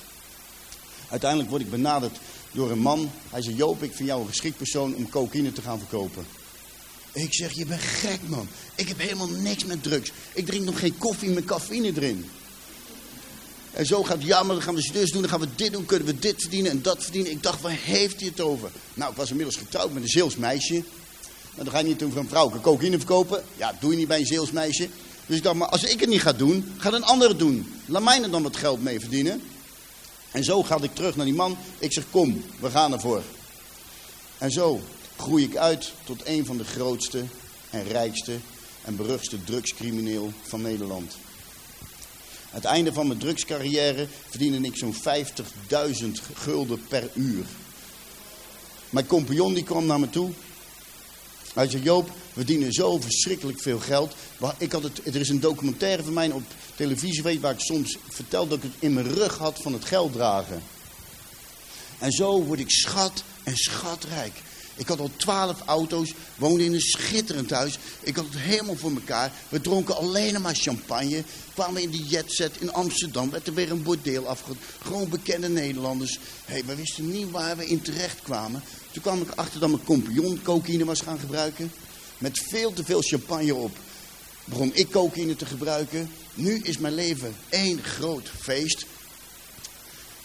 Uiteindelijk 1.09 1.51
word 1.51 1.63
ik 1.63 1.71
benaderd 1.71 2.19
door 2.53 2.71
een 2.71 2.79
man. 2.79 3.11
Hij 3.31 3.43
zei, 3.43 3.57
Joop, 3.57 3.83
ik 3.83 3.95
vind 3.95 4.09
jou 4.09 4.21
een 4.21 4.29
geschikt 4.29 4.57
persoon 4.57 4.95
om 4.95 5.09
cocaïne 5.09 5.53
te 5.53 5.63
gaan 5.63 5.79
verkopen. 5.79 6.27
Ik 7.13 7.35
zeg, 7.35 7.53
je 7.53 7.67
bent 7.67 7.81
gek 7.81 8.21
man. 8.27 8.49
Ik 8.75 8.89
heb 8.89 8.99
helemaal 8.99 9.29
niks 9.29 9.65
met 9.65 9.83
drugs. 9.83 10.13
Ik 10.33 10.47
drink 10.47 10.65
nog 10.65 10.79
geen 10.79 10.99
koffie 10.99 11.31
met 11.31 11.45
cafeïne 11.45 11.93
erin. 11.97 12.31
En 13.73 13.87
zo 13.87 14.03
gaat 14.03 14.23
ja, 14.23 14.43
maar 14.43 14.55
dan 14.55 14.65
gaan 14.65 14.75
we 14.75 14.91
dus 14.93 15.11
doen, 15.11 15.21
dan 15.21 15.31
gaan 15.31 15.41
we 15.41 15.49
dit 15.55 15.73
doen, 15.73 15.87
kunnen 15.87 16.07
we 16.07 16.19
dit 16.19 16.41
verdienen 16.41 16.71
en 16.71 16.83
dat 16.83 17.03
verdienen. 17.03 17.31
Ik 17.31 17.43
dacht, 17.43 17.61
waar 17.61 17.79
heeft 17.81 18.21
hij 18.21 18.29
het 18.29 18.41
over? 18.41 18.71
Nou, 18.95 19.11
ik 19.11 19.17
was 19.17 19.31
inmiddels 19.31 19.57
getrouwd 19.57 19.93
met 19.93 20.03
een 20.03 20.09
Zeelsmeisje. 20.09 20.73
meisje. 20.73 20.89
Nou, 21.55 21.65
dan 21.65 21.71
ga 21.71 21.79
je 21.79 21.85
niet 21.85 21.99
doen 21.99 22.13
voor 22.13 22.21
een 22.21 22.29
vrouw 22.29 22.61
cocaïne 22.61 22.97
verkopen. 22.97 23.45
Ja, 23.57 23.77
doe 23.81 23.91
je 23.91 23.97
niet 23.97 24.09
bij 24.09 24.19
een 24.19 24.27
Zeelsmeisje. 24.27 24.89
Dus 25.27 25.37
ik 25.37 25.43
dacht, 25.43 25.57
maar 25.57 25.69
als 25.69 25.85
ik 25.85 26.01
het 26.01 26.09
niet 26.09 26.21
ga 26.21 26.33
doen, 26.33 26.73
gaat 26.79 26.93
een 26.93 27.05
ander 27.05 27.29
het 27.29 27.39
doen. 27.39 27.73
Laat 27.87 28.03
mij 28.03 28.23
er 28.23 28.31
dan 28.31 28.43
wat 28.43 28.57
geld 28.57 28.83
mee 28.83 29.01
verdienen. 29.01 29.43
En 30.35 30.45
zo 30.45 30.63
ga 30.63 30.79
ik 30.81 30.95
terug 30.95 31.17
naar 31.17 31.25
die 31.25 31.35
man. 31.35 31.57
Ik 31.79 31.93
zeg, 31.93 32.05
kom, 32.11 32.45
we 32.61 32.71
gaan 32.71 32.93
ervoor. 32.93 33.23
En 34.39 34.51
zo 34.51 34.81
groei 35.17 35.45
ik 35.45 35.57
uit 35.57 35.93
tot 36.05 36.27
een 36.27 36.47
van 36.47 36.57
de 36.57 36.65
grootste 36.65 37.25
en 37.71 37.85
rijkste 37.85 38.37
en 38.85 38.97
beruchtste 38.97 39.45
drugscrimineel 39.45 40.33
van 40.43 40.63
Nederland. 40.63 41.17
Aan 41.81 42.61
het 42.61 42.65
einde 42.65 42.93
van 42.93 43.07
mijn 43.07 43.19
drugscarrière 43.19 44.07
verdiende 44.29 44.69
ik 44.69 44.77
zo'n 44.77 44.95
50.000 44.95 45.01
gulden 46.35 46.87
per 46.89 47.11
uur. 47.15 47.45
Mijn 48.91 49.07
compagnon 49.07 49.55
die 49.55 49.65
kwam 49.65 49.87
naar 49.87 50.01
me 50.01 50.11
toe. 50.11 50.31
Hij 51.55 51.69
zei, 51.69 51.83
Joop, 51.83 52.11
we 52.35 52.41
verdienen 52.41 52.73
zo 52.73 52.99
verschrikkelijk 52.99 53.63
veel 53.63 53.79
geld. 53.79 54.15
Ik 54.59 54.73
had 54.73 54.83
het, 54.83 55.07
er 55.07 55.17
is 55.17 55.29
een 55.29 55.41
documentaire 55.41 56.03
van 56.03 56.13
mij 56.13 56.31
op 56.31 56.43
televisie 56.75 57.23
weet, 57.23 57.41
waar 57.41 57.53
ik 57.53 57.61
soms 57.61 57.97
vertel 58.09 58.49
dat 58.49 58.59
ik 58.59 58.63
het 58.63 58.73
in 58.79 58.95
mijn 58.95 59.13
rug 59.13 59.39
had 59.39 59.59
van 59.63 59.73
het 59.73 59.85
geld 59.85 60.13
dragen. 60.13 60.63
En 61.99 62.13
zo 62.13 62.43
word 62.43 62.61
ik 62.61 62.71
schat 62.71 63.23
en 63.43 63.57
schatrijk. 63.57 64.33
Ik 64.77 64.89
had 64.89 65.01
al 65.01 65.11
twaalf 65.17 65.61
auto's, 65.65 66.15
woonde 66.37 66.65
in 66.65 66.73
een 66.73 66.81
schitterend 66.81 67.51
huis. 67.51 67.79
Ik 68.01 68.17
had 68.17 68.25
het 68.25 68.39
helemaal 68.39 68.77
voor 68.77 68.91
elkaar. 68.91 69.33
We 69.49 69.61
dronken 69.61 69.97
alleen 69.97 70.43
maar 70.43 70.55
champagne. 70.55 71.25
Kwamen 71.55 71.83
in 71.83 71.91
die 71.91 72.07
jetset 72.07 72.57
in 72.59 72.73
Amsterdam. 72.73 73.31
Werd 73.31 73.47
er 73.47 73.55
weer 73.55 73.71
een 73.71 73.83
bordeel 73.83 74.27
afgehad. 74.27 74.57
Gewoon 74.83 75.09
bekende 75.09 75.49
Nederlanders. 75.49 76.19
Hey, 76.45 76.65
we 76.65 76.75
wisten 76.75 77.11
niet 77.11 77.31
waar 77.31 77.57
we 77.57 77.67
in 77.67 77.83
terecht 77.83 78.23
kwamen. 78.23 78.63
Toen 78.93 79.03
kwam 79.03 79.21
ik 79.21 79.31
achter 79.35 79.61
dat 79.61 79.69
mijn 79.69 79.85
compagnon 79.85 80.43
cocaïne 80.43 80.85
was 80.85 81.01
gaan 81.01 81.19
gebruiken. 81.19 81.73
Met 82.25 82.39
veel 82.39 82.73
te 82.73 82.85
veel 82.85 83.03
champagne 83.03 83.55
op. 83.55 83.77
Begon 84.45 84.71
ik 84.75 84.91
cocaïne 84.91 85.37
te 85.37 85.47
gebruiken. 85.47 86.11
Nu 86.35 86.59
is 86.59 86.79
mijn 86.79 86.95
leven 86.95 87.35
één 87.49 87.83
groot 87.83 88.29
feest. 88.41 88.87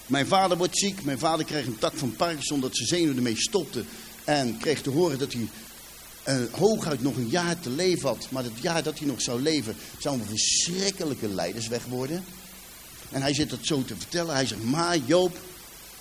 Mijn 0.06 0.28
vader 0.28 0.58
wordt 0.58 0.78
ziek. 0.78 1.04
Mijn 1.04 1.20
vader 1.20 1.46
kreeg 1.46 1.66
een 1.66 1.78
tak 1.78 1.94
van 1.96 2.16
Parkinson 2.16 2.60
dat 2.60 2.76
zijn 2.76 2.88
zenuwen 2.88 3.16
ermee 3.16 3.36
stopte. 3.38 3.84
En 4.24 4.58
kreeg 4.58 4.82
te 4.82 4.90
horen 4.90 5.20
dat 5.20 5.34
hij 5.34 5.48
uh, 6.28 6.54
hooguit 6.54 7.02
nog 7.02 7.16
een 7.16 7.30
jaar 7.30 7.60
te 7.60 7.70
leven 7.70 8.08
had. 8.08 8.28
Maar 8.32 8.44
het 8.44 8.62
jaar 8.62 8.84
dat 8.84 8.98
hij 8.98 9.08
nog 9.08 9.22
zou 9.22 9.42
leven, 9.42 9.76
zou 9.98 10.20
een 10.20 10.26
verschrikkelijke 10.26 11.28
leidersweg 11.28 11.86
worden. 11.86 12.24
En 13.12 13.22
hij 13.22 13.34
zit 13.34 13.50
dat 13.50 13.60
zo 13.62 13.84
te 13.84 13.96
vertellen. 13.98 14.34
Hij 14.34 14.46
zegt, 14.46 14.64
maar 14.64 14.98
Joop, 14.98 15.38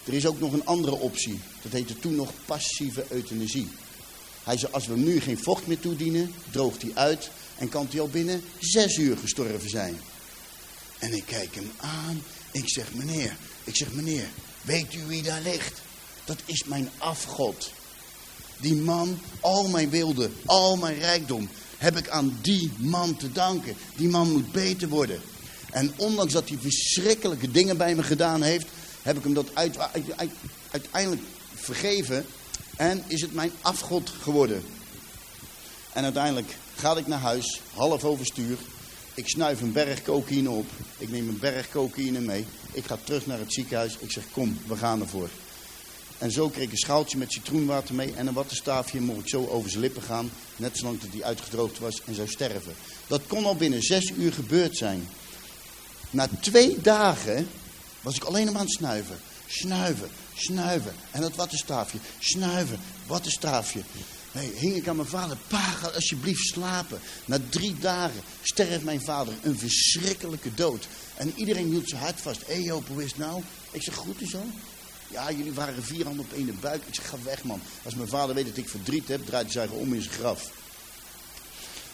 er 0.05 0.15
is 0.15 0.27
ook 0.27 0.41
nog 0.41 0.53
een 0.53 0.67
andere 0.67 0.97
optie. 0.97 1.41
Dat 1.63 1.73
heette 1.73 1.99
toen 1.99 2.15
nog 2.15 2.31
passieve 2.47 3.05
euthanasie. 3.09 3.69
Hij 4.49 4.59
zei, 4.59 4.73
als 4.73 4.87
we 4.87 4.97
nu 4.97 5.21
geen 5.21 5.39
vocht 5.39 5.67
meer 5.67 5.79
toedienen, 5.79 6.35
droogt 6.51 6.83
hij 6.83 6.91
uit 6.95 7.31
en 7.57 7.69
kan 7.69 7.87
hij 7.91 8.01
al 8.01 8.09
binnen 8.09 8.43
zes 8.59 8.97
uur 8.97 9.17
gestorven 9.17 9.71
zijn. 9.71 9.99
En 10.99 11.13
ik 11.13 11.25
kijk 11.27 11.55
hem 11.55 11.71
aan. 11.77 12.23
Ik 12.51 12.63
zeg, 12.67 12.95
meneer, 12.95 13.37
ik 13.65 13.77
zeg, 13.77 13.93
meneer, 13.93 14.29
weet 14.63 14.95
u 14.95 15.05
wie 15.07 15.23
daar 15.23 15.41
ligt? 15.41 15.81
Dat 16.25 16.39
is 16.45 16.65
mijn 16.65 16.91
afgod. 16.99 17.73
Die 18.61 18.75
man, 18.75 19.21
al 19.41 19.69
mijn 19.69 19.91
wilde, 19.91 20.31
al 20.45 20.77
mijn 20.77 20.99
rijkdom, 20.99 21.49
heb 21.79 21.97
ik 21.97 22.09
aan 22.09 22.39
die 22.43 22.71
man 22.77 23.17
te 23.17 23.33
danken. 23.33 23.77
Die 23.97 24.09
man 24.09 24.31
moet 24.31 24.53
beter 24.53 24.89
worden. 24.89 25.21
En 25.71 25.93
ondanks 25.97 26.33
dat 26.33 26.49
hij 26.49 26.59
verschrikkelijke 26.61 27.51
dingen 27.51 27.77
bij 27.77 27.95
me 27.95 28.03
gedaan 28.03 28.43
heeft, 28.43 28.67
heb 29.03 29.17
ik 29.17 29.23
hem 29.23 29.35
dat 29.35 29.51
uiteindelijk 30.71 31.23
vergeven. 31.55 32.27
En 32.79 33.03
is 33.07 33.21
het 33.21 33.35
mijn 33.35 33.53
afgod 33.61 34.11
geworden. 34.21 34.63
En 35.93 36.05
uiteindelijk 36.05 36.57
ga 36.75 36.97
ik 36.97 37.07
naar 37.07 37.19
huis, 37.19 37.61
half 37.75 38.05
overstuur. 38.05 38.59
Ik 39.15 39.29
snuif 39.29 39.61
een 39.61 39.73
berg 39.73 40.03
cocaïne 40.03 40.51
op. 40.51 40.67
Ik 40.99 41.11
neem 41.11 41.29
een 41.29 41.39
berg 41.39 41.71
cocaïne 41.71 42.21
mee. 42.21 42.47
Ik 42.73 42.85
ga 42.85 42.99
terug 43.05 43.27
naar 43.27 43.39
het 43.39 43.53
ziekenhuis. 43.53 43.97
Ik 43.99 44.13
zeg, 44.13 44.25
kom, 44.33 44.59
we 44.67 44.77
gaan 44.77 45.01
ervoor. 45.01 45.29
En 46.19 46.31
zo 46.31 46.49
kreeg 46.49 46.65
ik 46.65 46.71
een 46.71 46.79
schaaltje 46.79 47.19
met 47.19 47.33
citroenwater 47.33 47.95
mee 47.95 48.15
en 48.15 48.27
een 48.27 48.35
wattenstaafje. 48.35 49.01
Mocht 49.01 49.29
zo 49.29 49.47
over 49.47 49.71
zijn 49.71 49.83
lippen 49.83 50.03
gaan, 50.03 50.31
net 50.57 50.79
zolang 50.79 51.01
dat 51.01 51.11
hij 51.13 51.25
uitgedroogd 51.25 51.79
was 51.79 52.03
en 52.05 52.15
zou 52.15 52.29
sterven. 52.29 52.75
Dat 53.07 53.23
kon 53.27 53.45
al 53.45 53.57
binnen 53.57 53.83
zes 53.83 54.11
uur 54.11 54.33
gebeurd 54.33 54.77
zijn. 54.77 55.09
Na 56.11 56.29
twee 56.41 56.81
dagen 56.81 57.49
was 58.01 58.17
ik 58.17 58.25
alleen 58.25 58.45
maar 58.45 58.55
aan 58.55 58.61
het 58.61 58.71
snuiven. 58.71 59.19
Snuiven, 59.49 60.09
snuiven. 60.35 60.95
En 61.11 61.21
dat 61.21 61.35
wattenstaafje, 61.35 61.99
snuiven, 62.19 62.79
wattenstaafje. 63.07 63.81
Nee, 64.33 64.53
hing 64.55 64.75
ik 64.75 64.89
aan 64.89 64.97
mijn 64.97 65.09
vader. 65.09 65.37
Pa, 65.47 65.61
ga 65.61 65.87
alsjeblieft 65.89 66.47
slapen. 66.47 67.01
Na 67.25 67.39
drie 67.49 67.79
dagen 67.79 68.21
sterft 68.43 68.85
mijn 68.85 69.01
vader 69.01 69.35
een 69.43 69.59
verschrikkelijke 69.59 70.55
dood. 70.55 70.89
En 71.15 71.33
iedereen 71.37 71.69
hield 71.69 71.89
zijn 71.89 72.03
hart 72.03 72.21
vast. 72.21 72.47
Hé 72.47 72.53
hey 72.53 72.63
Joop, 72.63 72.89
hoe 72.89 73.05
is 73.05 73.11
het 73.11 73.19
nou? 73.19 73.43
Ik 73.71 73.83
zeg, 73.83 73.95
goed 73.95 74.17
zo. 74.31 74.45
Ja, 75.09 75.33
jullie 75.33 75.53
waren 75.53 75.83
vier 75.83 76.05
handen 76.05 76.25
op 76.25 76.33
één 76.33 76.59
buik. 76.61 76.83
Ik 76.87 76.95
zeg, 76.95 77.09
ga 77.09 77.17
weg 77.23 77.45
man. 77.45 77.61
Als 77.85 77.95
mijn 77.95 78.09
vader 78.09 78.35
weet 78.35 78.47
dat 78.47 78.57
ik 78.57 78.69
verdriet 78.69 79.09
heb, 79.09 79.27
draait 79.27 79.55
hij 79.55 79.67
zich 79.67 79.77
om 79.77 79.95
in 79.95 80.03
zijn 80.03 80.15
graf. 80.15 80.51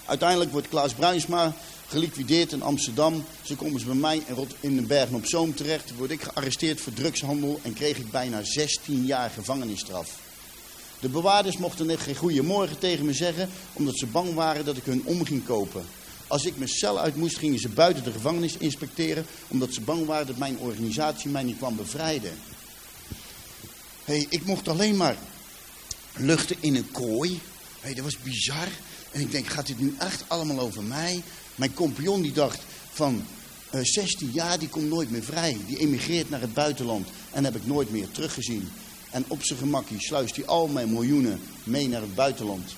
Uiteindelijk 0.07 0.53
wordt 0.53 0.69
Klaas 0.69 0.95
Bruinsma 0.95 1.55
geliquideerd 1.87 2.53
in 2.53 2.63
Amsterdam. 2.63 3.25
Zo 3.43 3.55
komen 3.55 3.81
ze 3.81 3.87
bij 3.87 3.95
mij 3.95 4.23
in 4.61 4.77
de 4.77 4.83
Bergen 4.83 5.17
op 5.17 5.27
Zoom 5.27 5.55
terecht. 5.55 5.95
Word 5.97 6.11
ik 6.11 6.23
gearresteerd 6.23 6.81
voor 6.81 6.93
drugshandel 6.93 7.61
en 7.63 7.75
kreeg 7.75 7.99
ik 7.99 8.11
bijna 8.11 8.43
16 8.43 9.05
jaar 9.05 9.31
gevangenisstraf. 9.31 10.19
De 11.01 11.09
bewaarders 11.09 11.57
mochten 11.57 11.87
net 11.87 12.01
geen 12.01 12.17
goede 12.17 12.43
morgen 12.43 12.79
tegen 12.79 13.05
me 13.05 13.13
zeggen, 13.13 13.49
omdat 13.73 13.99
ze 13.99 14.07
bang 14.07 14.35
waren 14.35 14.65
dat 14.65 14.77
ik 14.77 14.85
hun 14.85 15.03
om 15.05 15.25
ging 15.25 15.45
kopen. 15.45 15.85
Als 16.27 16.45
ik 16.45 16.57
mijn 16.57 16.69
cel 16.69 16.99
uit 16.99 17.17
moest, 17.17 17.39
gingen 17.39 17.59
ze 17.59 17.69
buiten 17.69 18.05
de 18.05 18.13
gevangenis 18.13 18.57
inspecteren, 18.57 19.27
omdat 19.49 19.75
ze 19.75 19.81
bang 19.81 20.07
waren 20.07 20.27
dat 20.27 20.37
mijn 20.37 20.59
organisatie 20.59 21.31
mij 21.31 21.43
niet 21.43 21.57
kwam 21.57 21.77
bevrijden 21.77 22.33
hey, 24.05 24.27
ik 24.29 24.45
mocht 24.45 24.69
alleen 24.69 24.97
maar 24.97 25.17
luchten 26.17 26.57
in 26.61 26.77
een 26.77 26.91
kooi. 26.91 27.41
hey, 27.81 27.95
dat 27.95 28.05
was 28.05 28.19
bizar. 28.19 28.69
En 29.15 29.21
ik 29.21 29.31
denk, 29.31 29.47
gaat 29.47 29.67
dit 29.67 29.81
nu 29.81 29.95
echt 29.99 30.25
allemaal 30.29 30.61
over 30.61 30.83
mij? 30.83 31.23
Mijn 31.55 31.75
compagnon 31.75 32.23
die 32.23 32.33
dacht 32.33 32.63
van 32.93 33.25
uh, 33.75 33.81
eh, 33.81 33.87
16 33.87 34.31
jaar, 34.33 34.59
die 34.59 34.69
komt 34.69 34.89
nooit 34.89 35.11
meer 35.11 35.23
vrij. 35.23 35.57
Die 35.67 35.79
emigreert 35.79 36.31
naar 36.31 36.41
het 36.41 36.55
buitenland 36.55 37.09
en 37.31 37.45
heb 37.45 37.57
ik 37.57 37.67
nooit 37.67 37.91
meer 37.91 38.11
teruggezien. 38.11 38.69
En 39.11 39.25
op 39.29 39.45
zijn 39.45 39.59
gemakkie 39.59 40.01
sluist 40.01 40.37
hij 40.37 40.47
al 40.47 40.67
mijn 40.67 40.93
miljoenen 40.93 41.41
mee 41.65 41.89
naar 41.89 42.01
het 42.01 42.15
buitenland. 42.15 42.75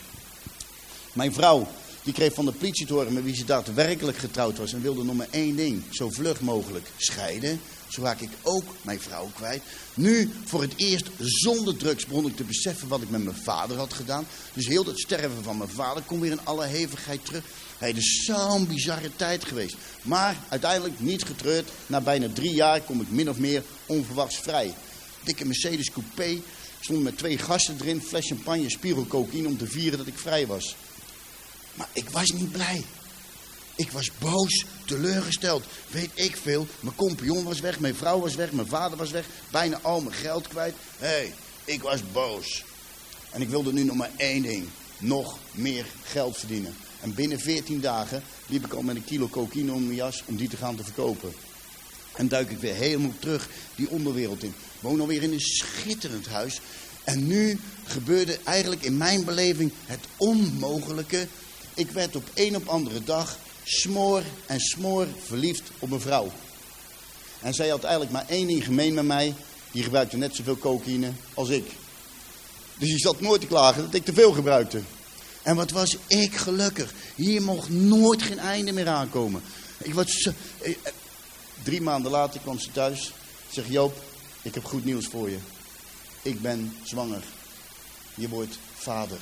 Mijn 1.12 1.32
vrouw, 1.32 1.68
die 2.06 2.14
kreeg 2.14 2.34
van 2.34 2.44
de 2.44 2.52
politie 2.52 2.86
te 2.86 2.92
horen 2.92 3.12
met 3.12 3.24
wie 3.24 3.34
ze 3.34 3.44
daadwerkelijk 3.44 4.18
getrouwd 4.18 4.58
was. 4.58 4.72
En 4.72 4.82
wilde 4.82 5.04
nog 5.04 5.14
maar 5.14 5.26
één 5.30 5.56
ding, 5.56 5.82
zo 5.90 6.10
vlug 6.10 6.40
mogelijk, 6.40 6.86
scheiden. 6.96 7.60
Zo 7.88 8.02
raak 8.02 8.20
ik 8.20 8.30
ook 8.42 8.64
mijn 8.82 9.00
vrouw 9.00 9.30
kwijt. 9.34 9.62
Nu, 9.94 10.30
voor 10.44 10.62
het 10.62 10.72
eerst 10.76 11.08
zonder 11.18 11.76
drugs, 11.76 12.06
begon 12.06 12.26
ik 12.26 12.36
te 12.36 12.44
beseffen 12.44 12.88
wat 12.88 13.02
ik 13.02 13.10
met 13.10 13.24
mijn 13.24 13.36
vader 13.36 13.76
had 13.76 13.92
gedaan. 13.92 14.26
Dus 14.52 14.66
heel 14.66 14.84
dat 14.84 14.98
sterven 14.98 15.42
van 15.42 15.56
mijn 15.56 15.70
vader 15.70 16.02
komt 16.02 16.20
weer 16.20 16.30
in 16.30 16.44
alle 16.44 16.66
hevigheid 16.66 17.24
terug. 17.24 17.44
Het 17.78 17.96
is 17.96 18.24
zo'n 18.24 18.66
bizarre 18.66 19.10
tijd 19.16 19.44
geweest. 19.44 19.76
Maar 20.02 20.36
uiteindelijk 20.48 21.00
niet 21.00 21.24
getreurd. 21.24 21.70
Na 21.86 22.00
bijna 22.00 22.28
drie 22.34 22.54
jaar 22.54 22.80
kom 22.80 23.00
ik 23.00 23.10
min 23.10 23.30
of 23.30 23.38
meer 23.38 23.62
onverwachts 23.86 24.36
vrij. 24.36 24.74
Dikke 25.24 25.46
Mercedes 25.46 25.90
coupé. 25.90 26.40
Stond 26.80 27.02
met 27.02 27.18
twee 27.18 27.38
gasten 27.38 27.76
erin. 27.80 28.02
Fles 28.02 28.26
champagne, 28.26 28.70
spiegel 28.70 29.06
cocaïne 29.06 29.48
om 29.48 29.58
te 29.58 29.66
vieren 29.66 29.98
dat 29.98 30.06
ik 30.06 30.18
vrij 30.18 30.46
was. 30.46 30.76
Maar 31.76 31.88
ik 31.92 32.10
was 32.10 32.30
niet 32.30 32.52
blij. 32.52 32.84
Ik 33.74 33.90
was 33.90 34.10
boos, 34.18 34.64
teleurgesteld. 34.84 35.64
Weet 35.90 36.10
ik 36.14 36.36
veel. 36.36 36.66
Mijn 36.80 36.96
compagnon 36.96 37.44
was 37.44 37.60
weg, 37.60 37.80
mijn 37.80 37.94
vrouw 37.94 38.20
was 38.20 38.34
weg, 38.34 38.52
mijn 38.52 38.68
vader 38.68 38.98
was 38.98 39.10
weg. 39.10 39.26
Bijna 39.50 39.78
al 39.82 40.00
mijn 40.00 40.14
geld 40.14 40.48
kwijt. 40.48 40.74
Hé, 40.98 41.06
hey, 41.06 41.34
ik 41.64 41.82
was 41.82 42.00
boos. 42.12 42.64
En 43.30 43.42
ik 43.42 43.48
wilde 43.48 43.72
nu 43.72 43.84
nog 43.84 43.96
maar 43.96 44.10
één 44.16 44.42
ding. 44.42 44.68
Nog 44.98 45.38
meer 45.52 45.86
geld 46.04 46.36
verdienen. 46.36 46.74
En 47.00 47.14
binnen 47.14 47.40
14 47.40 47.80
dagen 47.80 48.22
liep 48.46 48.64
ik 48.64 48.72
al 48.72 48.82
met 48.82 48.96
een 48.96 49.04
kilo 49.04 49.28
cocaïne 49.28 49.72
om 49.72 49.82
mijn 49.82 49.94
jas 49.94 50.22
om 50.26 50.36
die 50.36 50.48
te 50.48 50.56
gaan 50.56 50.76
te 50.76 50.84
verkopen. 50.84 51.32
En 52.14 52.28
duik 52.28 52.50
ik 52.50 52.58
weer 52.58 52.74
helemaal 52.74 53.14
terug 53.18 53.48
die 53.74 53.90
onderwereld 53.90 54.42
in. 54.42 54.54
Woon 54.80 55.00
alweer 55.00 55.22
in 55.22 55.32
een 55.32 55.40
schitterend 55.40 56.26
huis. 56.26 56.60
En 57.04 57.26
nu 57.26 57.58
gebeurde 57.84 58.38
eigenlijk 58.44 58.82
in 58.82 58.96
mijn 58.96 59.24
beleving 59.24 59.72
het 59.84 60.00
onmogelijke. 60.16 61.28
Ik 61.76 61.90
werd 61.90 62.16
op 62.16 62.30
een 62.34 62.56
op 62.56 62.68
andere 62.68 63.04
dag 63.04 63.38
smoor 63.64 64.22
en 64.46 64.60
smoor 64.60 65.06
verliefd 65.26 65.70
op 65.78 65.90
een 65.90 66.00
vrouw. 66.00 66.32
En 67.40 67.54
zij 67.54 67.68
had 67.68 67.82
eigenlijk 67.82 68.12
maar 68.12 68.24
één 68.28 68.46
ding 68.46 68.64
gemeen 68.64 68.94
met 68.94 69.04
mij. 69.04 69.34
Die 69.70 69.82
gebruikte 69.82 70.16
net 70.16 70.36
zoveel 70.36 70.58
cocaïne 70.58 71.12
als 71.34 71.48
ik. 71.48 71.66
Dus 72.78 72.88
die 72.88 72.98
zat 72.98 73.20
nooit 73.20 73.40
te 73.40 73.46
klagen 73.46 73.82
dat 73.82 73.94
ik 73.94 74.04
te 74.04 74.12
veel 74.12 74.32
gebruikte. 74.32 74.80
En 75.42 75.56
wat 75.56 75.70
was 75.70 75.96
ik 76.06 76.36
gelukkig. 76.36 76.94
Hier 77.14 77.42
mocht 77.42 77.68
nooit 77.68 78.22
geen 78.22 78.38
einde 78.38 78.72
meer 78.72 78.88
aankomen. 78.88 79.42
Ik 79.78 79.94
was 79.94 80.10
zo, 80.10 80.32
eh, 80.58 80.76
drie 81.62 81.80
maanden 81.80 82.10
later 82.10 82.40
kwam 82.40 82.58
ze 82.58 82.70
thuis. 82.70 83.12
Zeg 83.50 83.68
Joop, 83.68 84.02
ik 84.42 84.54
heb 84.54 84.64
goed 84.64 84.84
nieuws 84.84 85.06
voor 85.06 85.30
je. 85.30 85.38
Ik 86.22 86.42
ben 86.42 86.76
zwanger. 86.82 87.22
Je 88.14 88.28
wordt 88.28 88.58
vader. 88.74 89.18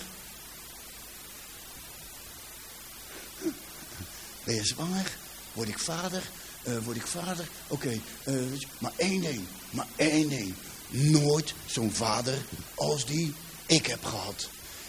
Ben 4.44 4.54
je 4.54 4.64
zwanger? 4.64 5.16
Word 5.52 5.68
ik 5.68 5.78
vader? 5.78 6.22
Uh, 6.68 6.78
word 6.84 6.96
ik 6.96 7.06
vader? 7.06 7.48
Oké, 7.68 8.00
uh, 8.28 8.42
maar 8.78 8.92
één 8.96 9.20
ding. 9.20 9.44
Maar 9.70 9.86
één 9.96 10.28
ding. 10.28 10.54
Nooit 10.88 11.54
zo'n 11.66 11.92
vader 11.92 12.44
als 12.74 13.06
die 13.06 13.34
ik 13.66 13.86
heb 13.86 14.04
gehad. 14.04 14.48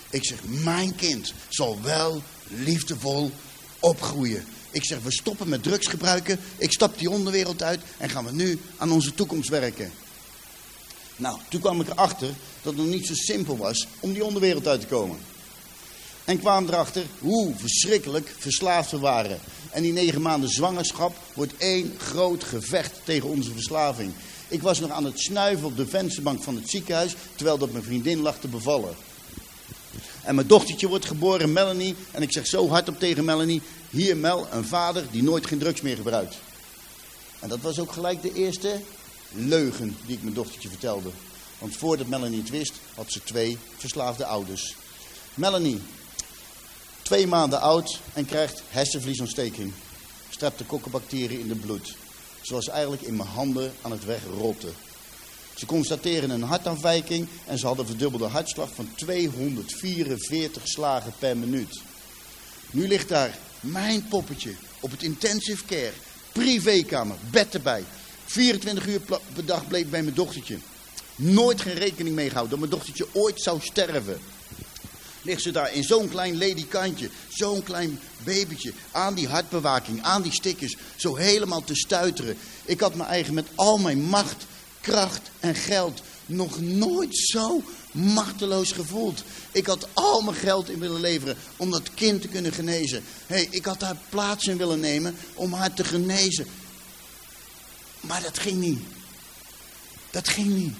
Ik 0.10 0.26
zeg, 0.26 0.44
mijn 0.44 0.96
kind 0.96 1.34
zal 1.50 1.82
wel 1.82 2.24
liefdevol 2.48 3.32
opgroeien. 3.80 4.46
Ik 4.72 4.86
zeg, 4.86 5.00
we 5.00 5.12
stoppen 5.12 5.50
met 5.50 5.64
drugs 5.64 5.88
gebruiken. 5.88 6.40
Ik 6.58 6.72
stap 6.72 6.98
die 6.98 7.10
onderwereld 7.10 7.64
uit 7.64 7.82
en 7.98 8.10
gaan 8.10 8.26
we 8.26 8.32
nu 8.32 8.60
aan 8.78 8.92
onze 8.92 9.14
toekomst 9.14 9.50
werken. 9.50 9.92
Nou, 11.16 11.40
toen 11.50 11.62
kwam 11.62 11.82
ik 11.82 11.88
erachter 11.88 12.28
dat 12.62 12.74
het 12.74 12.76
nog 12.76 12.86
niet 12.86 13.06
zo 13.06 13.14
simpel 13.14 13.58
was 13.58 13.88
om 14.00 14.14
die 14.14 14.24
onderwereld 14.24 14.68
uit 14.68 14.82
te 14.82 14.88
komen. 14.88 15.18
En 16.26 16.40
kwam 16.40 16.68
erachter 16.68 17.06
hoe 17.20 17.54
verschrikkelijk 17.56 18.36
verslaafd 18.38 18.92
we 18.92 19.00
waren. 19.00 19.40
En 19.70 19.82
die 19.82 19.94
negen 19.94 20.22
maanden 20.22 20.50
zwangerschap 20.50 21.16
wordt 21.34 21.58
één 21.58 21.94
groot 21.98 22.44
gevecht 22.44 23.00
tegen 23.04 23.30
onze 23.30 23.52
verslaving. 23.52 24.14
Ik 24.48 24.62
was 24.62 24.80
nog 24.80 24.90
aan 24.90 25.06
het 25.06 25.20
snuiven 25.20 25.66
op 25.66 25.78
de 25.78 25.88
vensterbank 25.88 26.44
van 26.44 26.56
het 26.56 26.70
ziekenhuis, 26.70 27.16
terwijl 27.36 27.58
dat 27.58 27.72
mijn 27.72 27.84
vriendin 27.84 28.20
lag 28.20 28.40
te 28.40 28.48
bevallen. 28.48 28.96
En 30.24 30.36
mijn 30.36 30.48
dochtertje 30.48 30.88
wordt 30.88 31.06
geboren, 31.06 31.54
Melanie. 31.54 31.96
En 32.12 32.22
ik 32.22 32.32
zeg 32.32 32.48
zo 32.48 32.70
hardop 32.70 33.00
tegen 33.00 33.26
Melanie, 33.26 33.62
hier 33.90 34.18
Mel, 34.18 34.48
een 34.52 34.66
vader 34.66 35.06
die 35.12 35.24
nooit 35.24 35.46
geen 35.46 35.60
drugs 35.60 35.82
meer 35.82 35.96
gebruikt. 35.96 36.36
En 37.40 37.50
dat 37.50 37.60
was 37.62 37.80
ook 37.80 37.92
gelijk 37.92 38.22
de 38.22 38.34
eerste 38.34 38.82
leugen 39.32 39.98
die 40.06 40.16
ik 40.16 40.24
mijn 40.24 40.36
dochtertje 40.36 40.70
vertelde. 40.70 41.10
Want 41.60 41.76
voordat 41.76 42.08
Melanie 42.08 42.40
het 42.40 42.50
wist, 42.50 42.74
had 42.96 43.12
ze 43.12 43.24
twee 43.24 43.58
verslaafde 43.78 44.26
ouders. 44.26 44.76
Melanie, 45.34 45.82
twee 47.06 47.28
maanden 47.28 47.62
oud 47.62 48.00
en 48.14 48.26
krijgt 48.26 48.64
hersenvliesontsteking. 48.70 49.74
Streptokokkebacteriën 50.30 51.40
in 51.40 51.50
het 51.50 51.62
bloed. 51.62 51.96
Ze 52.42 52.54
was 52.54 52.68
eigenlijk 52.68 53.02
in 53.02 53.16
mijn 53.16 53.30
handen 53.30 53.74
aan 53.82 53.92
het 53.92 54.06
wegrotten. 54.06 54.74
Ze 55.56 55.66
constateren 55.66 56.30
een 56.30 56.44
hartafwijking 56.44 57.28
en 57.48 57.58
ze 57.58 57.66
hadden 57.66 57.86
verdubbelde 57.86 58.26
hartslag 58.26 58.70
van 58.74 58.90
244 58.96 60.68
slagen 60.68 61.14
per 61.20 61.38
minuut. 61.38 61.82
Nu 62.72 62.88
ligt 62.88 63.10
daar 63.10 63.38
mijn 63.60 64.08
poppetje 64.08 64.56
op 64.80 64.92
het 64.92 65.04
intensive 65.04 65.66
care, 65.66 65.94
privékamer, 66.32 67.16
bed 67.32 67.54
erbij. 67.54 67.84
24 68.26 68.88
uur 68.88 69.00
per 69.34 69.46
dag 69.46 69.68
bleef 69.68 69.90
bij 69.90 70.04
mijn 70.04 70.16
dochtertje. 70.16 70.58
Nooit 71.16 71.62
geen 71.62 71.74
rekening 71.74 72.16
mee 72.16 72.28
gehouden 72.28 72.60
dat 72.60 72.70
mijn 72.70 72.80
dochtertje 72.80 73.08
ooit 73.22 73.42
zou 73.42 73.60
sterven. 73.62 74.20
Ligt 75.26 75.42
ze 75.42 75.52
daar 75.52 75.74
in 75.74 75.84
zo'n 75.84 76.10
klein 76.10 76.36
ledikantje, 76.36 77.10
zo'n 77.28 77.64
klein 77.64 78.00
babytje, 78.24 78.74
aan 78.92 79.14
die 79.14 79.28
hartbewaking, 79.28 80.04
aan 80.04 80.22
die 80.22 80.34
stickers, 80.34 80.76
zo 80.96 81.16
helemaal 81.16 81.64
te 81.64 81.76
stuiteren. 81.76 82.38
Ik 82.66 82.80
had 82.80 82.96
me 82.96 83.04
eigen 83.04 83.34
met 83.34 83.48
al 83.56 83.78
mijn 83.78 84.02
macht 84.02 84.46
kracht 84.82 85.30
en 85.40 85.56
geld 85.56 86.02
nog 86.26 86.60
nooit 86.60 87.18
zo 87.18 87.62
machteloos 87.92 88.72
gevoeld. 88.72 89.24
Ik 89.52 89.66
had 89.66 89.88
al 89.94 90.22
mijn 90.22 90.38
geld 90.38 90.70
in 90.70 90.80
willen 90.80 91.02
leveren 91.02 91.38
om 91.58 91.72
dat 91.72 91.94
kind 91.94 92.22
te 92.22 92.28
kunnen 92.28 92.54
genezen. 92.54 93.04
hey, 93.28 93.48
ik 93.50 93.66
had 93.66 93.80
daar 93.80 93.98
plaats 94.10 94.46
in 94.46 94.58
willen 94.58 94.80
nemen 94.80 95.16
om 95.34 95.54
haar 95.54 95.74
te 95.74 95.84
genezen. 95.84 96.48
Maar 98.02 98.22
dat 98.22 98.40
ging 98.40 98.60
niet. 98.60 98.82
Dat 100.12 100.28
ging 100.28 100.56
niet. 100.56 100.76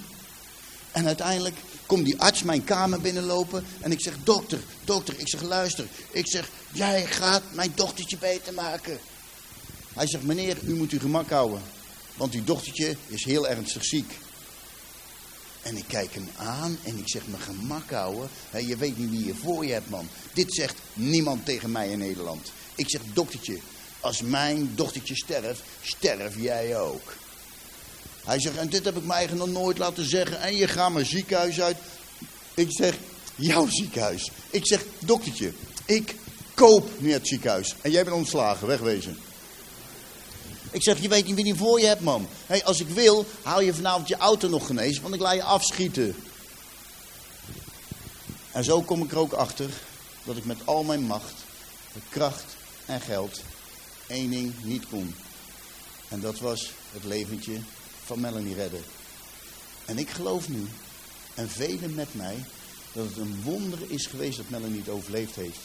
En 0.92 1.06
uiteindelijk 1.06 1.56
komt 1.86 2.06
die 2.06 2.20
arts 2.20 2.44
mijn 2.44 2.64
kamer 2.64 3.02
binnenlopen 3.02 3.66
en 3.80 3.92
ik 3.92 4.02
zeg, 4.02 4.14
dokter, 4.24 4.60
dokter, 4.84 5.20
ik 5.20 5.30
zeg, 5.30 5.42
luister. 5.42 5.88
Ik 6.12 6.28
zeg, 6.28 6.50
jij 6.72 7.06
gaat 7.06 7.44
mijn 7.52 7.72
dochtertje 7.76 8.18
beter 8.18 8.54
maken. 8.54 9.00
Hij 9.94 10.08
zegt, 10.08 10.24
meneer, 10.24 10.58
u 10.64 10.76
moet 10.76 10.92
uw 10.92 11.00
gemak 11.00 11.30
houden. 11.30 11.62
Want 12.16 12.34
uw 12.34 12.44
dochtertje 12.44 12.96
is 13.08 13.24
heel 13.24 13.48
ernstig 13.48 13.86
ziek. 13.86 14.18
En 15.62 15.78
ik 15.78 15.86
kijk 15.88 16.14
hem 16.14 16.30
aan 16.36 16.78
en 16.84 16.98
ik 16.98 17.10
zeg, 17.10 17.28
mijn 17.28 17.42
gemak 17.42 17.90
houden. 17.90 18.30
je 18.68 18.78
weet 18.78 18.98
niet 18.98 19.10
wie 19.10 19.26
je 19.26 19.36
voor 19.36 19.66
je 19.66 19.74
hebt, 19.74 19.90
man. 19.90 20.08
Dit 20.34 20.54
zegt 20.54 20.78
niemand 20.94 21.46
tegen 21.46 21.72
mij 21.72 21.90
in 21.90 22.00
Nederland. 22.00 22.52
Ik 22.76 22.90
zeg, 22.90 23.02
doktertje, 23.14 23.60
als 24.00 24.22
mijn 24.22 24.72
dochtertje 24.76 25.16
sterft, 25.16 25.62
sterf 25.82 26.36
jij 26.42 26.80
ook. 26.80 27.14
Hij 28.26 28.40
zegt, 28.40 28.58
en 28.58 28.70
dit 28.70 28.86
heb 28.86 28.98
ik 28.98 29.04
mij 29.04 29.18
eigen 29.18 29.38
nog 29.38 29.48
nooit 29.48 29.78
laten 29.78 30.10
zeggen. 30.10 30.42
En 30.42 30.56
je 30.56 30.68
gaat 30.68 30.92
mijn 30.92 31.06
ziekenhuis 31.06 31.62
uit. 31.62 31.78
Ik 32.54 32.68
zeg, 32.70 32.96
jouw 33.36 33.68
ziekenhuis. 33.70 34.32
Ik 34.50 34.68
zeg, 34.68 34.86
doktertje, 35.00 35.52
ik 35.86 36.16
koop 36.54 36.90
nu 36.98 37.12
het 37.12 37.28
ziekenhuis. 37.28 37.76
En 37.82 37.92
jij 37.92 38.04
bent 38.04 38.16
ontslagen, 38.16 38.68
wegwezen. 38.68 39.18
Ik 40.72 40.84
zeg, 40.84 41.02
je 41.02 41.08
weet 41.08 41.26
niet 41.26 41.36
wie 41.36 41.44
die 41.44 41.56
voor 41.56 41.80
je 41.80 41.86
hebt, 41.86 42.02
man. 42.02 42.28
Hey, 42.46 42.64
als 42.64 42.80
ik 42.80 42.88
wil, 42.88 43.26
haal 43.44 43.62
je 43.62 43.74
vanavond 43.74 44.08
je 44.08 44.18
auto 44.18 44.50
nog 44.50 44.66
genezen, 44.66 45.02
want 45.02 45.14
ik 45.14 45.20
laat 45.20 45.34
je 45.34 45.44
afschieten. 45.44 46.16
En 48.52 48.64
zo 48.64 48.82
kom 48.82 49.04
ik 49.04 49.12
er 49.12 49.18
ook 49.18 49.34
achter 49.34 49.70
dat 50.24 50.38
ik 50.38 50.46
met 50.46 50.58
al 50.64 50.84
mijn 50.84 51.02
macht, 51.02 51.34
kracht 52.10 52.56
en 52.86 53.02
geld 53.02 53.42
één 54.08 54.30
ding 54.30 54.54
niet 54.64 54.88
kon. 54.88 55.16
En 56.08 56.20
dat 56.20 56.40
was 56.40 56.72
het 56.92 57.04
leventje 57.04 57.60
van 58.06 58.20
Melanie 58.20 58.56
redden. 58.56 58.82
En 59.86 59.98
ik 59.98 60.10
geloof 60.10 60.50
nu, 60.50 60.68
en 61.34 61.50
velen 61.50 61.94
met 61.94 62.08
mij, 62.12 62.46
dat 62.94 63.06
het 63.06 63.18
een 63.18 63.42
wonder 63.44 63.80
is 63.88 64.06
geweest 64.06 64.38
dat 64.38 64.50
Melanie 64.50 64.80
het 64.80 64.90
overleefd 64.90 65.36
heeft. 65.36 65.60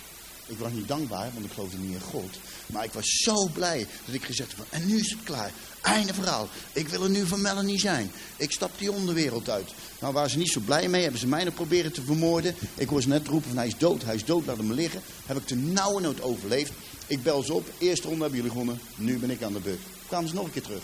Ik 0.51 0.59
was 0.59 0.73
niet 0.73 0.89
dankbaar, 0.89 1.31
want 1.33 1.45
ik 1.45 1.53
geloofde 1.53 1.79
niet 1.79 1.95
in 1.95 2.01
God. 2.01 2.39
Maar 2.67 2.85
ik 2.85 2.93
was 2.93 3.07
zo 3.07 3.49
blij 3.53 3.87
dat 4.05 4.15
ik 4.15 4.25
gezegd 4.25 4.57
heb 4.57 4.67
en 4.71 4.87
nu 4.87 4.99
is 4.99 5.11
het 5.11 5.23
klaar. 5.23 5.53
Einde 5.81 6.15
verhaal. 6.15 6.49
Ik 6.73 6.89
wil 6.89 7.03
er 7.03 7.11
nu 7.11 7.27
van 7.27 7.41
Melanie 7.41 7.79
zijn. 7.79 8.13
Ik 8.37 8.53
stap 8.53 8.71
die 8.79 8.93
onderwereld 8.93 9.51
uit. 9.51 9.71
Nou 10.01 10.13
waren 10.13 10.31
ze 10.31 10.39
niet 10.39 10.53
zo 10.53 10.61
blij 10.61 10.89
mee. 10.89 11.03
Hebben 11.03 11.21
ze 11.21 11.27
mij 11.27 11.45
nog 11.45 11.55
proberen 11.55 11.93
te 11.93 12.03
vermoorden. 12.03 12.55
Ik 12.75 12.89
ze 12.99 13.09
net 13.09 13.27
roepen 13.27 13.49
van 13.49 13.59
hij 13.59 13.67
is 13.67 13.77
dood, 13.79 14.05
hij 14.05 14.15
is 14.15 14.25
dood, 14.25 14.47
laat 14.47 14.57
hem 14.57 14.73
liggen. 14.73 15.03
Heb 15.27 15.37
ik 15.37 15.49
de 15.49 15.57
nauwe 15.57 16.01
nood 16.01 16.23
overleefd. 16.23 16.73
Ik 17.07 17.23
bel 17.23 17.43
ze 17.43 17.53
op. 17.53 17.69
Eerste 17.79 18.07
ronde 18.07 18.21
hebben 18.21 18.39
jullie 18.39 18.53
gewonnen. 18.53 18.81
Nu 18.95 19.19
ben 19.19 19.31
ik 19.31 19.43
aan 19.43 19.53
de 19.53 19.61
beurt. 19.61 19.81
Kwamen 20.07 20.29
ze 20.29 20.35
nog 20.35 20.45
een 20.45 20.53
keer 20.53 20.63
terug. 20.63 20.83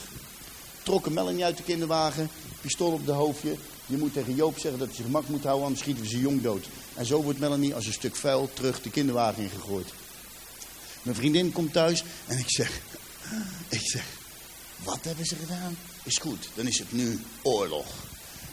Trokken 0.87 1.12
Melanie 1.12 1.44
uit 1.44 1.57
de 1.57 1.62
kinderwagen. 1.62 2.29
Pistool 2.61 2.92
op 2.92 3.07
de 3.07 3.12
hoofdje. 3.12 3.57
Je 3.87 3.96
moet 3.96 4.12
tegen 4.12 4.35
Joop 4.35 4.59
zeggen 4.59 4.79
dat 4.79 4.87
hij 4.87 4.96
zijn 4.96 5.07
gemak 5.07 5.29
moet 5.29 5.42
houden, 5.42 5.64
anders 5.64 5.83
schieten 5.83 6.03
we 6.03 6.09
ze 6.09 6.20
jong 6.20 6.42
dood. 6.42 6.66
En 6.94 7.07
zo 7.07 7.22
wordt 7.22 7.38
Melanie 7.38 7.75
als 7.75 7.87
een 7.87 7.92
stuk 7.92 8.16
vuil 8.16 8.51
terug 8.55 8.83
de 8.83 8.90
kinderwagen 8.90 9.42
ingegooid. 9.42 9.92
Mijn 11.03 11.16
vriendin 11.16 11.53
komt 11.53 11.72
thuis 11.72 12.05
en 12.27 12.38
ik 12.38 12.51
zeg, 12.51 12.81
ik 13.68 13.81
zeg, 13.90 14.05
wat 14.85 14.99
hebben 15.03 15.27
ze 15.27 15.37
gedaan? 15.37 15.77
is 16.03 16.18
goed, 16.18 16.49
dan 16.55 16.66
is 16.66 16.79
het 16.79 16.92
nu 16.92 17.20
oorlog. 17.42 17.87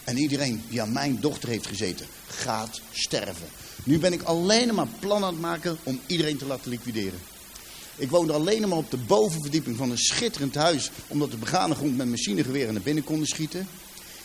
En 0.04 0.16
iedereen 0.16 0.62
die 0.68 0.82
aan 0.82 0.92
mijn 0.92 1.20
dochter 1.20 1.48
heeft 1.48 1.66
gezeten, 1.66 2.06
gaat 2.26 2.80
sterven. 2.92 3.48
Nu 3.84 3.98
ben 3.98 4.12
ik 4.12 4.22
alleen 4.22 4.74
maar 4.74 4.88
plan 4.98 5.24
aan 5.24 5.32
het 5.32 5.40
maken 5.42 5.78
om 5.82 6.00
iedereen 6.06 6.36
te 6.36 6.46
laten 6.46 6.70
liquideren. 6.70 7.20
Ik 7.96 8.10
woonde 8.10 8.32
alleen 8.32 8.68
maar 8.68 8.78
op 8.78 8.90
de 8.90 8.96
bovenverdieping 8.96 9.76
van 9.76 9.90
een 9.90 9.98
schitterend 9.98 10.54
huis, 10.54 10.90
omdat 11.06 11.30
de 11.30 11.36
begane 11.36 11.74
grond 11.74 11.96
met 11.96 12.08
machinegeweren 12.08 12.72
naar 12.72 12.82
binnen 12.82 13.04
konden 13.04 13.26
schieten. 13.26 13.68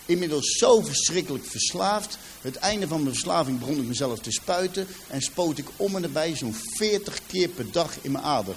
Inmiddels 0.05 0.57
zo 0.57 0.81
verschrikkelijk 0.81 1.45
verslaafd. 1.45 2.17
Het 2.41 2.55
einde 2.55 2.87
van 2.87 3.01
mijn 3.01 3.13
verslaving 3.13 3.59
begon 3.59 3.77
ik 3.77 3.87
mezelf 3.87 4.19
te 4.19 4.31
spuiten 4.31 4.87
en 5.07 5.21
spoot 5.21 5.57
ik 5.57 5.67
om 5.75 5.95
en 5.95 6.03
erbij 6.03 6.35
zo'n 6.35 6.55
40 6.77 7.19
keer 7.27 7.49
per 7.49 7.71
dag 7.71 7.97
in 8.01 8.11
mijn 8.11 8.23
ader. 8.23 8.55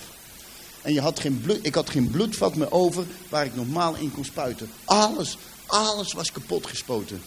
En 0.83 0.92
je 0.92 1.01
had 1.01 1.20
geen 1.20 1.40
bloed, 1.40 1.59
ik 1.66 1.75
had 1.75 1.90
geen 1.90 2.11
bloedvat 2.11 2.55
meer 2.55 2.72
over 2.72 3.07
waar 3.29 3.44
ik 3.44 3.55
normaal 3.55 3.94
in 3.94 4.12
kon 4.12 4.25
spuiten. 4.25 4.70
Alles, 4.85 5.37
alles 5.66 6.12
was 6.12 6.33
kapot 6.33 6.66
gespoten. 6.66 7.22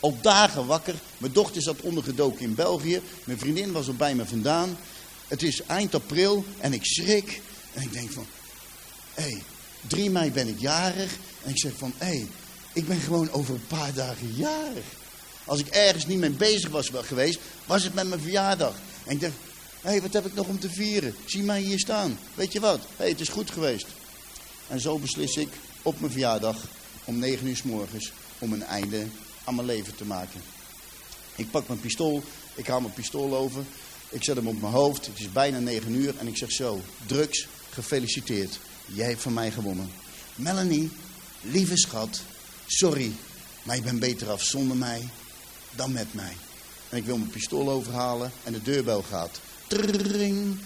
Al 0.00 0.18
dagen 0.20 0.66
wakker. 0.66 0.94
Mijn 1.18 1.32
dochter 1.32 1.62
zat 1.62 1.80
ondergedoken 1.80 2.40
in 2.40 2.54
België. 2.54 3.00
Mijn 3.24 3.38
vriendin 3.38 3.72
was 3.72 3.88
er 3.88 3.96
bij 3.96 4.14
me 4.14 4.26
vandaan. 4.26 4.76
Het 5.28 5.42
is 5.42 5.62
eind 5.62 5.94
april 5.94 6.44
en 6.60 6.72
ik 6.72 6.84
schrik. 6.84 7.40
En 7.72 7.82
ik 7.82 7.92
denk 7.92 8.10
van, 8.10 8.26
hé, 9.14 9.22
hey, 9.22 9.42
3 9.86 10.10
mei 10.10 10.30
ben 10.30 10.48
ik 10.48 10.60
jarig. 10.60 11.16
En 11.42 11.50
ik 11.50 11.58
zeg 11.58 11.72
van, 11.76 11.92
hé, 11.96 12.06
hey, 12.06 12.26
ik 12.72 12.86
ben 12.88 13.00
gewoon 13.00 13.30
over 13.30 13.54
een 13.54 13.66
paar 13.66 13.92
dagen 13.92 14.34
jarig. 14.34 14.84
Als 15.44 15.60
ik 15.60 15.66
ergens 15.66 16.06
niet 16.06 16.18
mee 16.18 16.30
bezig 16.30 16.70
was 16.70 16.90
geweest, 16.92 17.38
was 17.66 17.82
het 17.82 17.94
met 17.94 18.08
mijn 18.08 18.20
verjaardag. 18.20 18.74
En 19.04 19.12
ik 19.12 19.20
dacht, 19.20 19.34
hé, 19.80 19.90
hey, 19.90 20.02
wat 20.02 20.12
heb 20.12 20.26
ik 20.26 20.34
nog 20.34 20.46
om 20.46 20.60
te 20.60 20.70
vieren? 20.70 21.14
Zie 21.24 21.42
mij 21.42 21.60
hier 21.60 21.78
staan. 21.78 22.18
Weet 22.34 22.52
je 22.52 22.60
wat? 22.60 22.78
Hé, 22.78 22.86
hey, 22.96 23.08
het 23.08 23.20
is 23.20 23.28
goed 23.28 23.50
geweest. 23.50 23.86
En 24.68 24.80
zo 24.80 24.98
beslis 24.98 25.36
ik 25.36 25.48
op 25.82 26.00
mijn 26.00 26.12
verjaardag 26.12 26.56
om 27.04 27.18
9 27.18 27.46
uur 27.46 27.56
s 27.56 27.62
morgens 27.62 28.12
om 28.38 28.52
een 28.52 28.64
einde 28.64 29.06
aan 29.44 29.54
mijn 29.54 29.66
leven 29.66 29.96
te 29.96 30.04
maken. 30.04 30.40
Ik 31.36 31.50
pak 31.50 31.68
mijn 31.68 31.80
pistool, 31.80 32.22
ik 32.54 32.66
haal 32.66 32.80
mijn 32.80 32.94
pistool 32.94 33.36
over, 33.36 33.64
ik 34.16 34.24
zet 34.24 34.36
hem 34.36 34.48
op 34.48 34.60
mijn 34.60 34.72
hoofd, 34.72 35.06
het 35.06 35.18
is 35.18 35.32
bijna 35.32 35.58
9 35.58 35.94
uur 35.94 36.14
en 36.18 36.26
ik 36.26 36.36
zeg 36.36 36.52
zo, 36.52 36.80
drugs, 37.06 37.46
gefeliciteerd, 37.70 38.58
jij 38.86 39.08
hebt 39.08 39.22
van 39.22 39.32
mij 39.32 39.50
gewonnen. 39.50 39.90
Melanie, 40.34 40.90
lieve 41.40 41.76
schat, 41.76 42.20
sorry, 42.66 43.12
maar 43.62 43.76
je 43.76 43.82
bent 43.82 44.00
beter 44.00 44.30
af 44.30 44.42
zonder 44.42 44.76
mij 44.76 45.08
dan 45.74 45.92
met 45.92 46.14
mij. 46.14 46.36
En 46.88 46.96
ik 46.96 47.04
wil 47.04 47.16
mijn 47.16 47.30
pistool 47.30 47.70
overhalen 47.70 48.32
en 48.44 48.52
de 48.52 48.62
deurbel 48.62 49.02
gaat. 49.02 49.40
Trrring. 49.66 50.58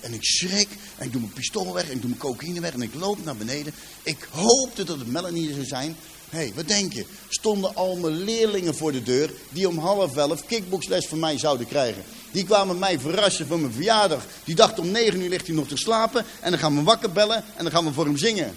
En 0.00 0.12
ik 0.12 0.24
schrik 0.24 0.68
en 0.96 1.06
ik 1.06 1.12
doe 1.12 1.20
mijn 1.20 1.32
pistool 1.32 1.72
weg 1.72 1.84
en 1.84 1.94
ik 1.94 2.00
doe 2.00 2.10
mijn 2.10 2.20
cocaïne 2.20 2.60
weg 2.60 2.72
en 2.72 2.82
ik 2.82 2.94
loop 2.94 3.24
naar 3.24 3.36
beneden. 3.36 3.74
Ik 4.02 4.28
hoopte 4.30 4.84
dat 4.84 4.98
het 4.98 5.08
Melanie 5.08 5.52
zou 5.52 5.64
zijn. 5.64 5.96
Hé, 6.28 6.38
hey, 6.38 6.52
wat 6.54 6.68
denk 6.68 6.92
je? 6.92 7.04
Stonden 7.28 7.74
al 7.74 7.96
mijn 7.96 8.16
leerlingen 8.24 8.74
voor 8.74 8.92
de 8.92 9.02
deur 9.02 9.32
die 9.48 9.68
om 9.68 9.78
half 9.78 10.16
elf 10.16 10.46
kickboxles 10.46 11.06
van 11.06 11.18
mij 11.18 11.38
zouden 11.38 11.66
krijgen. 11.66 12.04
Die 12.30 12.44
kwamen 12.44 12.78
mij 12.78 12.98
verrassen 12.98 13.46
voor 13.46 13.58
mijn 13.58 13.72
verjaardag. 13.72 14.24
Die 14.44 14.54
dachten 14.54 14.82
om 14.82 14.90
negen 14.90 15.20
uur 15.20 15.28
ligt 15.28 15.46
hij 15.46 15.56
nog 15.56 15.68
te 15.68 15.76
slapen 15.76 16.24
en 16.40 16.50
dan 16.50 16.60
gaan 16.60 16.76
we 16.76 16.82
wakker 16.82 17.12
bellen 17.12 17.44
en 17.56 17.64
dan 17.64 17.72
gaan 17.72 17.84
we 17.84 17.92
voor 17.92 18.04
hem 18.04 18.16
zingen. 18.16 18.54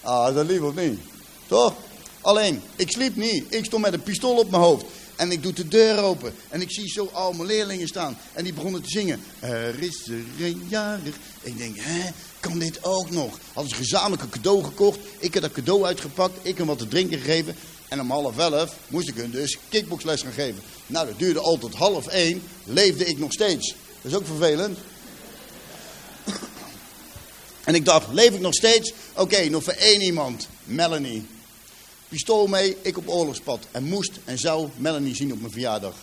Ah, 0.00 0.34
dat 0.34 0.46
lief 0.46 0.60
of 0.60 0.74
niet? 0.74 1.00
Toch? 1.46 1.74
Alleen, 2.20 2.62
ik 2.76 2.90
sliep 2.90 3.16
niet. 3.16 3.44
Ik 3.48 3.64
stond 3.64 3.82
met 3.82 3.92
een 3.92 4.02
pistool 4.02 4.36
op 4.36 4.50
mijn 4.50 4.62
hoofd. 4.62 4.84
En 5.16 5.32
ik 5.32 5.42
doe 5.42 5.52
de 5.52 5.68
deur 5.68 5.98
open. 5.98 6.34
En 6.48 6.60
ik 6.60 6.70
zie 6.70 6.88
zo 6.88 7.08
al 7.12 7.32
mijn 7.32 7.48
leerlingen 7.48 7.88
staan. 7.88 8.18
En 8.32 8.44
die 8.44 8.52
begonnen 8.52 8.82
te 8.82 8.90
zingen. 8.90 9.20
Er 9.40 9.82
is 9.82 10.08
er 10.08 10.44
een 10.46 10.66
jarig. 10.68 11.14
Ik 11.40 11.58
denk, 11.58 11.76
hè, 11.78 12.10
kan 12.40 12.58
dit 12.58 12.84
ook 12.84 13.10
nog? 13.10 13.38
Hadden 13.52 13.72
ze 13.72 13.78
gezamenlijk 13.78 14.22
een 14.22 14.28
cadeau 14.28 14.64
gekocht. 14.64 14.98
Ik 15.18 15.34
heb 15.34 15.42
dat 15.42 15.52
cadeau 15.52 15.84
uitgepakt. 15.84 16.38
Ik 16.42 16.58
heb 16.58 16.66
wat 16.66 16.78
te 16.78 16.88
drinken 16.88 17.18
gegeven. 17.18 17.56
En 17.88 18.00
om 18.00 18.10
half 18.10 18.38
elf 18.38 18.76
moest 18.88 19.08
ik 19.08 19.14
hun 19.14 19.30
dus 19.30 19.58
kickboxles 19.68 20.22
gaan 20.22 20.32
geven. 20.32 20.62
Nou, 20.86 21.06
dat 21.06 21.18
duurde 21.18 21.40
al 21.40 21.58
tot 21.58 21.74
half 21.74 22.06
één. 22.06 22.42
Leefde 22.64 23.04
ik 23.04 23.18
nog 23.18 23.32
steeds. 23.32 23.74
Dat 24.02 24.12
is 24.12 24.18
ook 24.18 24.26
vervelend. 24.26 24.78
En 27.64 27.74
ik 27.74 27.84
dacht, 27.84 28.12
leef 28.12 28.34
ik 28.34 28.40
nog 28.40 28.54
steeds? 28.54 28.92
Oké, 29.14 29.48
nog 29.48 29.62
voor 29.62 29.72
één 29.72 30.00
iemand. 30.00 30.48
Melanie 30.64 31.26
pistool 32.08 32.46
mee, 32.46 32.76
ik 32.82 32.96
op 32.96 33.08
oorlogspad. 33.08 33.66
En 33.70 33.84
moest 33.84 34.12
en 34.24 34.38
zou 34.38 34.68
Melanie 34.76 35.14
zien 35.14 35.32
op 35.32 35.40
mijn 35.40 35.52
verjaardag. 35.52 35.94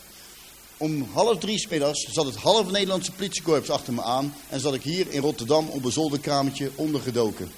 Om 0.78 1.08
half 1.14 1.38
drie 1.38 1.68
middags 1.70 2.08
zat 2.12 2.26
het 2.26 2.36
half 2.36 2.72
Nederlandse 2.72 3.12
politiekorps 3.12 3.70
achter 3.70 3.94
me 3.94 4.04
aan. 4.04 4.34
En 4.50 4.60
zat 4.60 4.74
ik 4.74 4.82
hier 4.82 5.06
in 5.10 5.22
Rotterdam 5.22 5.68
op 5.70 5.86
een 5.86 5.92
zolderkamertje 5.92 6.72
ondergedoken. 6.76 7.52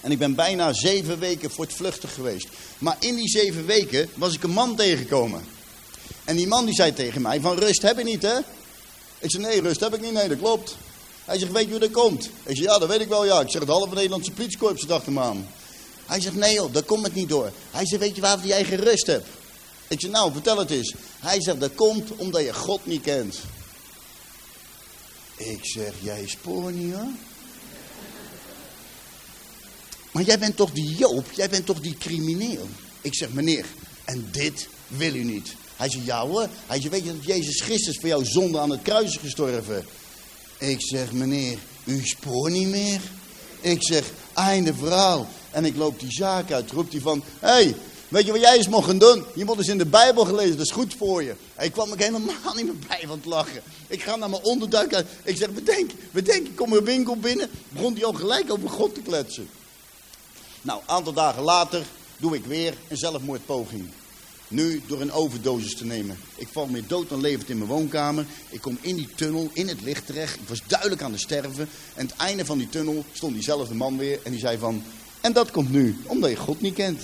En 0.00 0.10
ik 0.10 0.18
ben 0.18 0.34
bijna 0.34 0.72
zeven 0.72 1.18
weken 1.18 1.50
voor 1.50 1.64
het 1.64 1.74
vluchtig 1.74 2.14
geweest. 2.14 2.48
Maar 2.78 2.96
in 2.98 3.14
die 3.14 3.28
zeven 3.28 3.66
weken 3.66 4.08
was 4.14 4.34
ik 4.34 4.42
een 4.42 4.50
man 4.50 4.76
tegengekomen. 4.76 5.44
En 6.24 6.36
die 6.36 6.46
man 6.46 6.64
die 6.64 6.74
zei 6.74 6.92
tegen 6.92 7.22
mij 7.22 7.40
van 7.40 7.58
rust 7.58 7.82
heb 7.82 7.98
je 7.98 8.04
niet 8.04 8.22
hè? 8.22 8.38
Ik 9.18 9.30
zei 9.30 9.42
nee 9.42 9.60
rust 9.60 9.80
heb 9.80 9.94
ik 9.94 10.00
niet, 10.00 10.12
nee 10.12 10.28
dat 10.28 10.38
klopt. 10.38 10.76
Hij 11.24 11.38
zegt 11.38 11.52
weet 11.52 11.64
je 11.64 11.70
hoe 11.70 11.80
dat 11.80 11.90
komt? 11.90 12.24
Ik 12.24 12.56
zeg 12.56 12.66
ja 12.66 12.78
dat 12.78 12.88
weet 12.88 13.00
ik 13.00 13.08
wel 13.08 13.24
ja. 13.24 13.40
Ik 13.40 13.50
zeg 13.50 13.60
het 13.60 13.70
halve 13.70 13.94
Nederlandse 13.94 14.30
politiekorps 14.30 14.80
zat 14.80 14.90
achter 14.90 15.12
me 15.12 15.20
aan. 15.20 15.46
Hij 16.06 16.20
zegt, 16.20 16.34
nee 16.34 16.54
joh, 16.54 16.72
daar 16.72 16.82
komt 16.82 17.04
het 17.04 17.14
niet 17.14 17.28
door. 17.28 17.52
Hij 17.70 17.86
zegt, 17.86 18.02
weet 18.02 18.14
je 18.14 18.20
waarvoor 18.20 18.48
jij 18.48 18.64
geen 18.64 18.80
rust 18.80 19.06
hebt? 19.06 19.26
Ik 19.88 20.00
zeg, 20.00 20.10
nou, 20.10 20.32
vertel 20.32 20.58
het 20.58 20.70
eens. 20.70 20.94
Hij 21.20 21.42
zegt, 21.42 21.60
dat 21.60 21.74
komt 21.74 22.16
omdat 22.16 22.42
je 22.42 22.54
God 22.54 22.86
niet 22.86 23.02
kent. 23.02 23.38
Ik 25.36 25.58
zeg, 25.62 25.94
jij 26.00 26.26
spoor 26.26 26.72
niet 26.72 26.94
hoor. 26.94 27.08
Maar 30.12 30.22
jij 30.22 30.38
bent 30.38 30.56
toch 30.56 30.70
die 30.70 30.94
Joop, 30.94 31.32
jij 31.32 31.48
bent 31.48 31.66
toch 31.66 31.80
die 31.80 31.96
crimineel? 31.98 32.68
Ik 33.00 33.14
zeg, 33.14 33.32
meneer, 33.32 33.64
en 34.04 34.28
dit 34.32 34.68
wil 34.88 35.14
u 35.14 35.24
niet. 35.24 35.54
Hij 35.76 35.90
zegt, 35.90 36.04
ja 36.04 36.26
hoor. 36.26 36.48
Hij 36.66 36.80
zegt, 36.80 36.92
weet 36.92 37.04
je 37.04 37.12
dat 37.16 37.24
Jezus 37.24 37.60
Christus 37.60 37.98
voor 37.98 38.08
jouw 38.08 38.24
zonde 38.24 38.58
aan 38.58 38.70
het 38.70 38.82
kruis 38.82 39.10
is 39.10 39.16
gestorven? 39.16 39.84
Ik 40.58 40.80
zeg, 40.80 41.12
meneer, 41.12 41.58
u 41.84 42.00
spoor 42.04 42.50
niet 42.50 42.68
meer. 42.68 43.00
Ik 43.60 43.82
zeg, 43.82 44.10
einde 44.32 44.74
verhaal. 44.74 45.28
En 45.50 45.64
ik 45.64 45.76
loop 45.76 46.00
die 46.00 46.12
zaak 46.12 46.52
uit, 46.52 46.70
roept 46.70 46.92
hij 46.92 47.00
van, 47.00 47.22
hé, 47.38 47.48
hey, 47.48 47.74
weet 48.08 48.26
je 48.26 48.32
wat 48.32 48.40
jij 48.40 48.56
eens 48.56 48.68
mocht 48.68 48.86
gaan 48.86 48.98
doen? 48.98 49.24
Je 49.34 49.44
moet 49.44 49.58
eens 49.58 49.68
in 49.68 49.78
de 49.78 49.86
Bijbel 49.86 50.24
gelezen, 50.24 50.56
dat 50.56 50.66
is 50.66 50.72
goed 50.72 50.94
voor 50.94 51.22
je. 51.22 51.34
Hij 51.54 51.70
kwam 51.70 51.92
ik 51.92 51.98
helemaal 51.98 52.54
niet 52.54 52.64
meer 52.64 52.86
bij 52.88 53.00
van 53.06 53.16
het 53.16 53.26
lachen. 53.26 53.62
Ik 53.86 54.02
ga 54.02 54.16
naar 54.16 54.30
mijn 54.30 54.42
onderduik 54.42 54.94
uit. 54.94 55.06
Ik 55.24 55.36
zeg, 55.36 55.50
bedenk, 55.50 55.90
bedenk, 56.10 56.46
ik 56.46 56.56
kom 56.56 56.72
een 56.72 56.84
winkel 56.84 57.16
binnen. 57.16 57.50
Begon 57.68 57.94
hij 57.94 58.04
al 58.04 58.12
gelijk 58.12 58.52
over 58.52 58.68
God 58.68 58.94
te 58.94 59.00
kletsen. 59.00 59.48
Nou, 60.62 60.80
een 60.80 60.88
aantal 60.88 61.12
dagen 61.12 61.42
later 61.42 61.82
doe 62.16 62.34
ik 62.34 62.44
weer 62.44 62.74
een 62.88 62.96
zelfmoordpoging. 62.96 63.88
Nu 64.48 64.82
door 64.86 65.00
een 65.00 65.12
overdosis 65.12 65.76
te 65.76 65.84
nemen. 65.84 66.18
Ik 66.34 66.48
val 66.52 66.66
meer 66.66 66.86
dood 66.86 67.08
dan 67.08 67.20
levend 67.20 67.48
in 67.48 67.58
mijn 67.58 67.70
woonkamer. 67.70 68.26
Ik 68.48 68.60
kom 68.60 68.78
in 68.80 68.96
die 68.96 69.08
tunnel, 69.14 69.50
in 69.52 69.68
het 69.68 69.80
licht 69.80 70.06
terecht. 70.06 70.34
Ik 70.34 70.48
was 70.48 70.62
duidelijk 70.66 71.02
aan 71.02 71.12
het 71.12 71.20
sterven. 71.20 71.68
En 71.94 72.06
het 72.06 72.16
einde 72.16 72.44
van 72.44 72.58
die 72.58 72.68
tunnel 72.68 73.04
stond 73.12 73.34
diezelfde 73.34 73.74
man 73.74 73.98
weer. 73.98 74.20
En 74.22 74.30
die 74.30 74.40
zei 74.40 74.58
van, 74.58 74.82
en 75.20 75.32
dat 75.32 75.50
komt 75.50 75.70
nu, 75.70 75.98
omdat 76.06 76.30
je 76.30 76.36
God 76.36 76.60
niet 76.60 76.74
kent. 76.74 77.02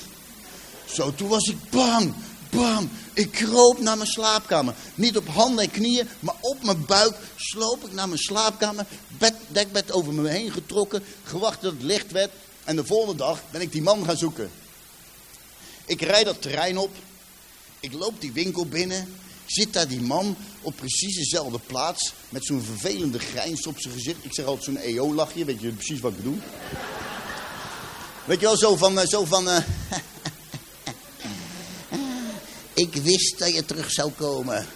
Zo, 0.92 1.14
toen 1.14 1.28
was 1.28 1.48
ik 1.48 1.70
bang, 1.70 2.14
bang. 2.50 2.88
Ik 3.12 3.30
kroop 3.30 3.80
naar 3.80 3.96
mijn 3.96 4.08
slaapkamer. 4.08 4.74
Niet 4.94 5.16
op 5.16 5.28
handen 5.28 5.64
en 5.64 5.70
knieën, 5.70 6.08
maar 6.20 6.36
op 6.40 6.64
mijn 6.64 6.84
buik 6.86 7.16
sloop 7.36 7.84
ik 7.84 7.92
naar 7.92 8.08
mijn 8.08 8.20
slaapkamer. 8.20 8.86
Bed, 9.18 9.34
dekbed 9.48 9.92
over 9.92 10.12
me 10.12 10.28
heen 10.28 10.50
getrokken, 10.50 11.02
gewacht 11.24 11.62
dat 11.62 11.72
het 11.72 11.82
licht 11.82 12.12
werd. 12.12 12.30
En 12.68 12.76
de 12.76 12.84
volgende 12.84 13.16
dag 13.16 13.42
ben 13.50 13.60
ik 13.60 13.72
die 13.72 13.82
man 13.82 14.04
gaan 14.04 14.16
zoeken. 14.16 14.50
Ik 15.84 16.00
rijd 16.02 16.24
dat 16.24 16.42
terrein 16.42 16.78
op. 16.78 16.90
Ik 17.80 17.92
loop 17.92 18.20
die 18.20 18.32
winkel 18.32 18.66
binnen. 18.66 19.14
Zit 19.46 19.72
daar 19.72 19.88
die 19.88 20.00
man 20.00 20.36
op 20.62 20.76
precies 20.76 21.16
dezelfde 21.16 21.58
plaats. 21.66 22.12
Met 22.28 22.44
zo'n 22.44 22.62
vervelende 22.62 23.18
grijns 23.18 23.66
op 23.66 23.80
zijn 23.80 23.94
gezicht. 23.94 24.24
Ik 24.24 24.34
zeg 24.34 24.44
altijd 24.44 24.64
zo'n 24.64 24.76
EO-lachje. 24.76 25.44
Weet 25.44 25.60
je 25.60 25.72
precies 25.72 26.00
wat 26.00 26.10
ik 26.10 26.16
bedoel? 26.16 26.38
Weet 28.24 28.40
je 28.40 28.46
wel, 28.46 28.56
zo 28.56 28.76
van... 28.76 28.98
Eh, 28.98 29.06
zo 29.06 29.24
van 29.24 29.48
uh... 29.48 29.58
ik 32.84 32.94
wist 32.94 33.38
dat 33.38 33.54
je 33.54 33.64
terug 33.64 33.90
zou 33.90 34.10
komen. 34.10 34.66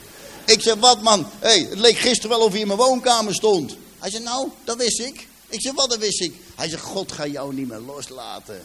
Ik 0.44 0.60
zeg, 0.60 0.74
wat 0.74 1.02
man? 1.02 1.30
hey, 1.38 1.58
het 1.58 1.78
leek 1.78 1.98
gisteren 1.98 2.36
wel 2.36 2.46
of 2.46 2.52
je 2.52 2.58
in 2.58 2.66
mijn 2.66 2.78
woonkamer 2.78 3.34
stond. 3.34 3.76
Hij 3.98 4.10
zegt, 4.10 4.24
nou, 4.24 4.48
dat 4.64 4.76
wist 4.76 5.00
ik. 5.00 5.26
Ik 5.48 5.60
zeg, 5.60 5.72
wat, 5.72 5.90
dat 5.90 5.98
wist 5.98 6.20
ik. 6.20 6.34
Hij 6.54 6.68
zegt, 6.68 6.82
God 6.82 7.12
gaat 7.12 7.30
jou 7.30 7.54
niet 7.54 7.68
meer 7.68 7.78
loslaten. 7.78 8.62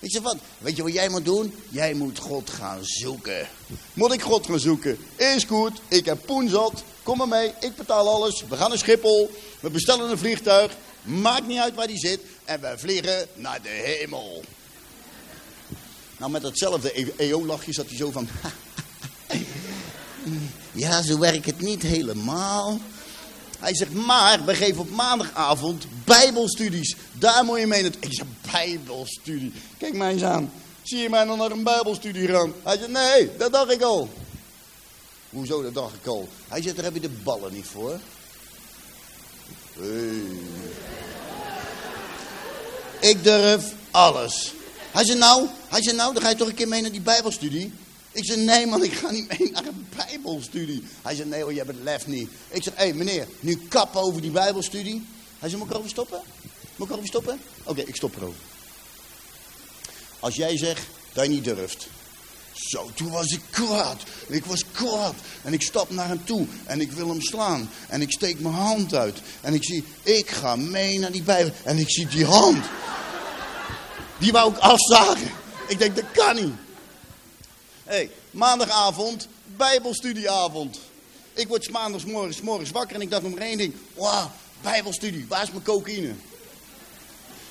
Ik 0.00 0.10
zeg, 0.10 0.22
wat? 0.22 0.36
Weet 0.58 0.76
je 0.76 0.82
wat 0.82 0.92
jij 0.92 1.08
moet 1.08 1.24
doen? 1.24 1.54
Jij 1.68 1.94
moet 1.94 2.18
God 2.18 2.50
gaan 2.50 2.78
zoeken. 2.82 3.48
Moet 3.94 4.12
ik 4.12 4.22
God 4.22 4.46
gaan 4.46 4.60
zoeken? 4.60 4.98
Is 5.16 5.44
goed, 5.44 5.80
ik 5.88 6.04
heb 6.04 6.26
poenzat. 6.26 6.82
Kom 7.02 7.18
maar 7.18 7.28
mee, 7.28 7.52
ik 7.60 7.76
betaal 7.76 8.08
alles. 8.08 8.44
We 8.48 8.56
gaan 8.56 8.68
naar 8.68 8.78
Schiphol. 8.78 9.30
We 9.60 9.70
bestellen 9.70 10.10
een 10.10 10.18
vliegtuig. 10.18 10.76
Maakt 11.02 11.46
niet 11.46 11.58
uit 11.58 11.74
waar 11.74 11.86
die 11.86 11.98
zit. 11.98 12.20
En 12.44 12.60
we 12.60 12.74
vliegen 12.76 13.26
naar 13.34 13.62
de 13.62 13.68
hemel. 13.68 14.44
Nou, 16.18 16.30
met 16.30 16.42
datzelfde 16.42 17.14
EO-lachje 17.16 17.72
zat 17.72 17.86
hij 17.86 17.96
zo 17.96 18.10
van... 18.10 18.28
ja, 20.72 21.02
zo 21.02 21.18
werkt 21.18 21.46
het 21.46 21.60
niet 21.60 21.82
helemaal. 21.82 22.78
Hij 23.58 23.74
zegt, 23.74 23.92
maar 23.92 24.44
we 24.44 24.54
geven 24.54 24.80
op 24.80 24.90
maandagavond 24.90 25.86
bijbelstudies. 26.04 26.96
Daar 27.12 27.44
moet 27.44 27.58
je 27.60 27.66
mee 27.66 27.82
naartoe. 27.82 28.00
Ik 28.02 28.12
zeg, 28.14 28.26
bijbelstudie. 28.52 29.52
Kijk 29.78 29.94
mij 29.94 30.12
eens 30.12 30.22
aan. 30.22 30.52
Zie 30.82 30.98
je 30.98 31.10
mij 31.10 31.24
nog 31.24 31.36
naar 31.36 31.50
een 31.50 31.62
bijbelstudie 31.62 32.28
gaan? 32.28 32.52
Hij 32.62 32.76
zegt, 32.76 32.90
nee, 32.90 33.36
dat 33.36 33.52
dacht 33.52 33.70
ik 33.72 33.82
al. 33.82 34.08
Hoezo, 35.30 35.62
dat 35.62 35.74
dacht 35.74 35.94
ik 35.94 36.06
al. 36.06 36.28
Hij 36.48 36.62
zegt, 36.62 36.76
daar 36.76 36.84
heb 36.84 36.94
je 36.94 37.00
de 37.00 37.08
ballen 37.08 37.52
niet 37.52 37.66
voor. 37.66 37.98
Hey. 39.72 40.22
Ik 43.00 43.24
durf 43.24 43.72
alles. 43.90 44.52
Hij 44.90 45.04
zei, 45.04 45.18
nou, 45.18 45.46
hij 45.68 45.82
zei, 45.82 45.96
nou, 45.96 46.12
dan 46.14 46.22
ga 46.22 46.28
je 46.28 46.36
toch 46.36 46.48
een 46.48 46.54
keer 46.54 46.68
mee 46.68 46.82
naar 46.82 46.90
die 46.90 47.00
bijbelstudie. 47.00 47.72
Ik 48.18 48.24
zei, 48.24 48.40
nee 48.40 48.66
man, 48.66 48.84
ik 48.84 48.92
ga 48.92 49.10
niet 49.10 49.38
mee 49.38 49.50
naar 49.50 49.66
een 49.66 49.88
bijbelstudie. 49.96 50.82
Hij 51.02 51.14
zei, 51.14 51.28
nee 51.28 51.42
hoor, 51.42 51.52
je 51.52 51.58
hebt 51.58 51.70
het 51.70 51.82
lef 51.82 52.06
niet. 52.06 52.30
Ik 52.48 52.62
zeg, 52.62 52.74
hé 52.76 52.84
hey, 52.84 52.92
meneer, 52.92 53.26
nu 53.40 53.56
kap 53.68 53.96
over 53.96 54.20
die 54.20 54.30
bijbelstudie. 54.30 55.06
Hij 55.38 55.48
zei, 55.48 55.56
moet 55.56 55.66
ik 55.66 55.72
erover 55.72 55.90
stoppen? 55.90 56.20
Moet 56.76 56.86
ik 56.86 56.92
erover 56.92 57.08
stoppen? 57.08 57.40
Oké, 57.64 57.80
ik 57.80 57.96
stop 57.96 58.16
erover. 58.16 58.40
Als 60.20 60.34
jij 60.34 60.56
zegt 60.56 60.86
dat 61.12 61.24
je 61.24 61.30
niet 61.30 61.44
durft. 61.44 61.88
Zo, 62.52 62.90
toen 62.94 63.10
was 63.10 63.26
ik 63.26 63.40
kwaad. 63.50 64.02
Ik 64.26 64.44
was 64.44 64.64
kwaad. 64.72 65.14
En 65.42 65.52
ik 65.52 65.62
stap 65.62 65.90
naar 65.90 66.08
hem 66.08 66.24
toe. 66.24 66.46
En 66.64 66.80
ik 66.80 66.92
wil 66.92 67.08
hem 67.08 67.22
slaan. 67.22 67.70
En 67.88 68.00
ik 68.00 68.12
steek 68.12 68.40
mijn 68.40 68.54
hand 68.54 68.94
uit. 68.94 69.18
En 69.40 69.54
ik 69.54 69.64
zie, 69.64 69.84
ik 70.02 70.30
ga 70.30 70.56
mee 70.56 70.98
naar 70.98 71.12
die 71.12 71.22
bijbel. 71.22 71.52
En 71.64 71.78
ik 71.78 71.90
zie 71.90 72.06
die 72.06 72.24
hand. 72.24 72.64
Die 74.18 74.32
wou 74.32 74.52
ik 74.52 74.58
afzagen. 74.58 75.30
Ik 75.68 75.78
denk, 75.78 75.96
dat 75.96 76.10
kan 76.12 76.34
niet. 76.34 76.54
Hey, 77.88 78.10
maandagavond, 78.30 79.28
bijbelstudieavond. 79.56 80.78
Ik 81.32 81.48
word 81.48 81.70
maandags 81.70 82.04
morgens, 82.42 82.70
wakker 82.70 82.96
en 82.96 83.02
ik 83.02 83.10
dacht 83.10 83.24
om 83.24 83.38
één 83.38 83.58
ding. 83.58 83.74
Wauw, 83.94 84.30
bijbelstudie, 84.62 85.26
waar 85.28 85.42
is 85.42 85.50
mijn 85.50 85.62
cocaïne? 85.62 86.12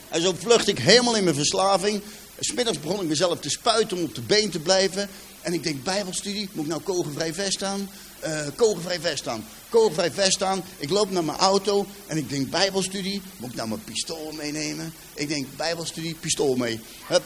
En 0.09 0.21
zo 0.21 0.33
vlucht 0.37 0.67
ik 0.67 0.79
helemaal 0.79 1.15
in 1.15 1.23
mijn 1.23 1.35
verslaving. 1.35 2.01
Smiddags 2.39 2.79
begon 2.79 3.01
ik 3.01 3.07
mezelf 3.07 3.39
te 3.39 3.49
spuiten 3.49 3.97
om 3.97 4.03
op 4.03 4.15
de 4.15 4.21
been 4.21 4.49
te 4.49 4.59
blijven. 4.59 5.09
En 5.41 5.53
ik 5.53 5.63
denk, 5.63 5.83
bijbelstudie, 5.83 6.49
moet 6.51 6.63
ik 6.63 6.69
nou 6.69 6.81
kogelvrij 6.81 7.33
vest 7.33 7.63
aan? 7.63 7.89
Uh, 8.25 8.47
kogelvrij 8.55 8.99
vest 8.99 9.27
aan. 9.27 9.45
Kogelvrij 9.69 10.11
vest 10.11 10.43
aan. 10.43 10.63
Ik 10.77 10.89
loop 10.89 11.11
naar 11.11 11.23
mijn 11.23 11.37
auto 11.37 11.85
en 12.07 12.17
ik 12.17 12.29
denk, 12.29 12.49
bijbelstudie, 12.49 13.21
moet 13.37 13.49
ik 13.49 13.55
nou 13.55 13.67
mijn 13.67 13.83
pistool 13.83 14.31
meenemen? 14.31 14.93
Ik 15.13 15.27
denk, 15.27 15.47
bijbelstudie, 15.55 16.15
pistool 16.15 16.55
mee. 16.55 16.79
Hup. 17.07 17.23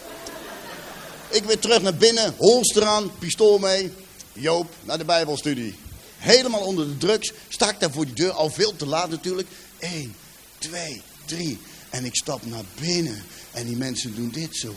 Ik 1.32 1.44
weer 1.44 1.60
terug 1.60 1.82
naar 1.82 1.96
binnen, 1.96 2.34
holster 2.38 2.86
aan, 2.86 3.12
pistool 3.20 3.58
mee. 3.58 3.92
Joop, 4.34 4.68
naar 4.84 4.98
de 4.98 5.06
bijbelstudie. 5.06 5.76
Helemaal 6.18 6.62
onder 6.62 6.88
de 6.88 6.98
drugs, 6.98 7.32
sta 7.48 7.70
ik 7.70 7.80
daar 7.80 7.92
voor 7.92 8.06
die 8.06 8.14
deur, 8.14 8.32
al 8.32 8.50
veel 8.50 8.76
te 8.76 8.86
laat 8.86 9.10
natuurlijk. 9.10 9.48
1, 9.80 10.16
2, 10.58 11.02
3. 11.26 11.60
En 11.90 12.06
ik 12.06 12.16
stap 12.16 12.46
naar 12.46 12.64
binnen 12.80 13.24
en 13.52 13.66
die 13.66 13.76
mensen 13.76 14.16
doen 14.16 14.30
dit 14.30 14.56
zo. 14.56 14.76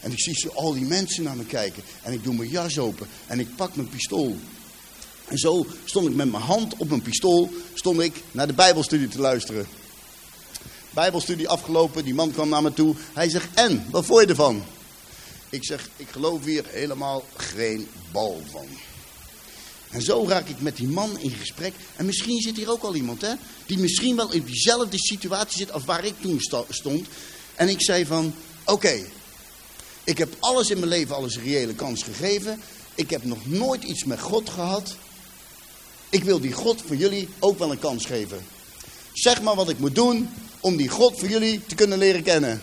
En 0.00 0.12
ik 0.12 0.20
zie 0.20 0.34
zo 0.34 0.48
al 0.48 0.72
die 0.72 0.84
mensen 0.84 1.22
naar 1.22 1.36
me 1.36 1.44
kijken. 1.44 1.82
En 2.02 2.12
ik 2.12 2.24
doe 2.24 2.34
mijn 2.34 2.50
jas 2.50 2.78
open 2.78 3.08
en 3.26 3.40
ik 3.40 3.56
pak 3.56 3.76
mijn 3.76 3.88
pistool. 3.88 4.36
En 5.28 5.38
zo 5.38 5.66
stond 5.84 6.08
ik 6.08 6.14
met 6.14 6.30
mijn 6.30 6.42
hand 6.42 6.76
op 6.76 6.88
mijn 6.88 7.02
pistool, 7.02 7.50
stond 7.74 8.00
ik 8.00 8.22
naar 8.30 8.46
de 8.46 8.52
bijbelstudie 8.52 9.08
te 9.08 9.20
luisteren. 9.20 9.66
Bijbelstudie 10.90 11.48
afgelopen, 11.48 12.04
die 12.04 12.14
man 12.14 12.32
kwam 12.32 12.48
naar 12.48 12.62
me 12.62 12.72
toe. 12.72 12.94
Hij 13.12 13.30
zegt, 13.30 13.48
en, 13.54 13.86
wat 13.90 14.04
vond 14.04 14.20
je 14.20 14.26
ervan? 14.26 14.62
Ik 15.50 15.64
zeg, 15.64 15.88
ik 15.96 16.08
geloof 16.10 16.44
hier 16.44 16.64
helemaal 16.68 17.24
geen 17.36 17.88
bal 18.12 18.42
van. 18.50 18.66
En 19.90 20.02
zo 20.02 20.24
raak 20.28 20.48
ik 20.48 20.60
met 20.60 20.76
die 20.76 20.88
man 20.88 21.18
in 21.18 21.30
gesprek. 21.30 21.74
En 21.96 22.06
misschien 22.06 22.40
zit 22.40 22.56
hier 22.56 22.70
ook 22.70 22.82
al 22.82 22.94
iemand, 22.94 23.20
hè? 23.20 23.32
Die 23.66 23.78
misschien 23.78 24.16
wel 24.16 24.32
in 24.32 24.44
diezelfde 24.44 24.98
situatie 24.98 25.58
zit 25.58 25.72
als 25.72 25.84
waar 25.84 26.04
ik 26.04 26.14
toen 26.20 26.40
stond. 26.68 27.06
En 27.54 27.68
ik 27.68 27.82
zei 27.82 28.06
van, 28.06 28.34
oké, 28.64 29.04
ik 30.04 30.18
heb 30.18 30.36
alles 30.38 30.70
in 30.70 30.78
mijn 30.78 30.90
leven, 30.90 31.14
alles 31.14 31.34
een 31.34 31.42
reële 31.42 31.74
kans 31.74 32.02
gegeven. 32.02 32.60
Ik 32.94 33.10
heb 33.10 33.24
nog 33.24 33.46
nooit 33.46 33.82
iets 33.82 34.04
met 34.04 34.20
God 34.20 34.50
gehad. 34.50 34.96
Ik 36.08 36.24
wil 36.24 36.40
die 36.40 36.52
God 36.52 36.82
voor 36.86 36.96
jullie 36.96 37.28
ook 37.38 37.58
wel 37.58 37.70
een 37.70 37.78
kans 37.78 38.06
geven. 38.06 38.46
Zeg 39.12 39.42
maar 39.42 39.54
wat 39.54 39.68
ik 39.68 39.78
moet 39.78 39.94
doen 39.94 40.28
om 40.60 40.76
die 40.76 40.88
God 40.88 41.18
voor 41.18 41.28
jullie 41.28 41.66
te 41.66 41.74
kunnen 41.74 41.98
leren 41.98 42.22
kennen. 42.22 42.62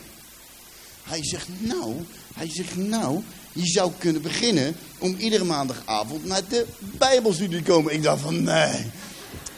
Hij 1.06 1.24
zegt, 1.24 1.48
nou, 1.58 2.06
hij 2.34 2.50
zegt, 2.50 2.76
nou, 2.76 3.22
je 3.54 3.65
zou 3.65 3.91
kunnen 3.98 4.22
beginnen 4.22 4.76
om 4.98 5.15
iedere 5.18 5.44
maandagavond 5.44 6.26
naar 6.26 6.48
de 6.50 6.65
Bijbelstudie 6.80 7.58
te 7.58 7.72
komen. 7.72 7.94
Ik 7.94 8.04
dacht 8.04 8.22
van, 8.22 8.44
nee, 8.44 8.91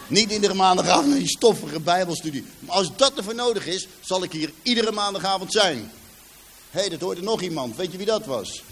niet 0.08 0.32
iedere 0.32 0.54
maandagavond 0.54 1.08
naar 1.08 1.18
die 1.18 1.28
stoffige 1.28 1.80
Bijbelstudie. 1.80 2.46
Maar 2.60 2.76
als 2.76 2.96
dat 2.96 3.18
ervoor 3.18 3.36
nodig 3.36 3.66
is, 3.66 3.88
zal 4.00 4.24
ik 4.24 4.32
hier 4.32 4.52
iedere 4.62 4.92
maandagavond 4.92 5.52
zijn. 5.52 5.92
Hé, 6.72 6.80
hey, 6.80 6.90
dat 6.90 7.02
hoorde 7.02 7.22
nog 7.22 7.42
iemand. 7.42 7.76
Weet 7.76 7.92
je 7.92 7.98
wie 7.98 8.06
dat 8.06 8.26
was? 8.26 8.64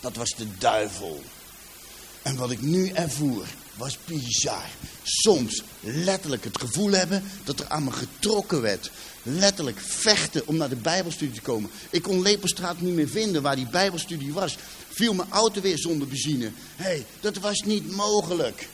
Dat 0.00 0.16
was 0.16 0.34
de 0.36 0.46
duivel. 0.58 1.22
En 2.22 2.36
wat 2.36 2.50
ik 2.50 2.60
nu 2.60 2.88
ervoer, 2.88 3.46
was 3.76 3.98
bizar. 4.04 4.64
Soms 5.02 5.62
letterlijk 5.80 6.44
het 6.44 6.60
gevoel 6.60 6.90
hebben 6.90 7.24
dat 7.44 7.60
er 7.60 7.68
aan 7.68 7.84
me 7.84 7.90
getrokken 7.90 8.60
werd. 8.60 8.90
Letterlijk 9.22 9.80
vechten 9.80 10.46
om 10.46 10.56
naar 10.56 10.68
de 10.68 10.76
Bijbelstudie 10.76 11.34
te 11.34 11.40
komen. 11.40 11.70
Ik 11.90 12.02
kon 12.02 12.22
Lepelstraat 12.22 12.80
niet 12.80 12.94
meer 12.94 13.08
vinden 13.08 13.42
waar 13.42 13.56
die 13.56 13.68
Bijbelstudie 13.68 14.32
was. 14.32 14.56
Viel 14.88 15.14
mijn 15.14 15.30
auto 15.30 15.60
weer 15.60 15.78
zonder 15.78 16.08
benzine. 16.08 16.50
Hé, 16.76 16.84
hey, 16.84 17.06
dat 17.20 17.36
was 17.36 17.60
niet 17.60 17.90
mogelijk. 17.90 18.68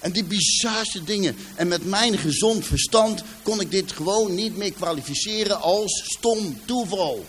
En 0.00 0.12
die 0.12 0.24
bizarste 0.24 1.04
dingen. 1.04 1.36
En 1.54 1.68
met 1.68 1.84
mijn 1.84 2.18
gezond 2.18 2.66
verstand 2.66 3.22
kon 3.42 3.60
ik 3.60 3.70
dit 3.70 3.92
gewoon 3.92 4.34
niet 4.34 4.56
meer 4.56 4.72
kwalificeren 4.72 5.60
als 5.60 6.02
stom 6.04 6.60
toeval. 6.64 7.26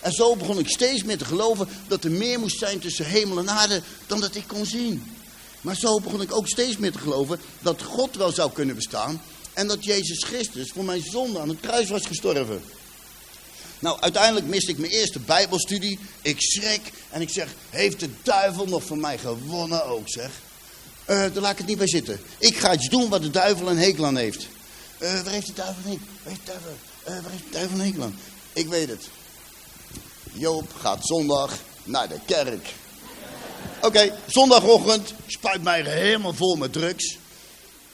En 0.00 0.12
zo 0.12 0.36
begon 0.36 0.58
ik 0.58 0.68
steeds 0.68 1.02
meer 1.02 1.18
te 1.18 1.24
geloven 1.24 1.68
dat 1.88 2.04
er 2.04 2.10
meer 2.10 2.40
moest 2.40 2.58
zijn 2.58 2.78
tussen 2.78 3.04
hemel 3.04 3.38
en 3.38 3.50
aarde 3.50 3.82
dan 4.06 4.20
dat 4.20 4.34
ik 4.34 4.44
kon 4.46 4.66
zien. 4.66 5.02
Maar 5.60 5.76
zo 5.76 6.00
begon 6.00 6.22
ik 6.22 6.34
ook 6.34 6.48
steeds 6.48 6.76
meer 6.76 6.92
te 6.92 6.98
geloven 6.98 7.40
dat 7.60 7.82
God 7.82 8.16
wel 8.16 8.32
zou 8.32 8.52
kunnen 8.52 8.74
bestaan. 8.74 9.22
En 9.52 9.66
dat 9.66 9.84
Jezus 9.84 10.24
Christus 10.24 10.70
voor 10.70 10.84
mijn 10.84 11.02
zonde 11.02 11.40
aan 11.40 11.48
het 11.48 11.60
kruis 11.60 11.88
was 11.88 12.06
gestorven. 12.06 12.62
Nou, 13.78 14.00
uiteindelijk 14.00 14.46
miste 14.46 14.70
ik 14.70 14.78
mijn 14.78 14.92
eerste 14.92 15.18
Bijbelstudie. 15.18 15.98
Ik 16.22 16.40
schrik 16.40 16.92
en 17.10 17.20
ik 17.20 17.30
zeg: 17.30 17.48
Heeft 17.70 18.00
de 18.00 18.08
duivel 18.22 18.66
nog 18.66 18.84
voor 18.84 18.98
mij 18.98 19.18
gewonnen 19.18 19.84
ook, 19.84 20.08
zeg? 20.08 20.30
Uh, 21.06 21.16
daar 21.16 21.30
laat 21.34 21.52
ik 21.52 21.58
het 21.58 21.66
niet 21.66 21.78
bij 21.78 21.88
zitten. 21.88 22.20
Ik 22.38 22.56
ga 22.56 22.72
iets 22.72 22.88
doen 22.88 23.08
wat 23.08 23.22
de 23.22 23.30
duivel 23.30 23.70
een 23.70 23.78
hekel 23.78 24.06
aan 24.06 24.16
heeft. 24.16 24.46
Uh, 24.98 25.20
waar 25.20 25.32
heeft 25.32 25.46
de 25.46 25.52
duivel 25.52 25.82
een 25.84 25.90
hekel? 25.90 26.06
Heeft 26.22 26.40
de 26.46 26.52
duivel, 26.52 26.76
waar 27.04 27.30
heeft 27.30 27.44
de 27.44 27.50
duivel 27.50 27.80
een 27.80 28.02
aan? 28.02 28.18
Ik 28.52 28.68
weet 28.68 28.88
het. 28.88 29.08
Joop 30.32 30.74
gaat 30.74 31.06
zondag 31.06 31.58
naar 31.84 32.08
de 32.08 32.18
kerk. 32.26 32.74
Oké, 33.82 34.18
zondagochtend 34.26 35.14
spuit 35.26 35.62
mij 35.62 35.82
helemaal 35.82 36.34
vol 36.34 36.56
met 36.56 36.72
drugs. 36.72 37.18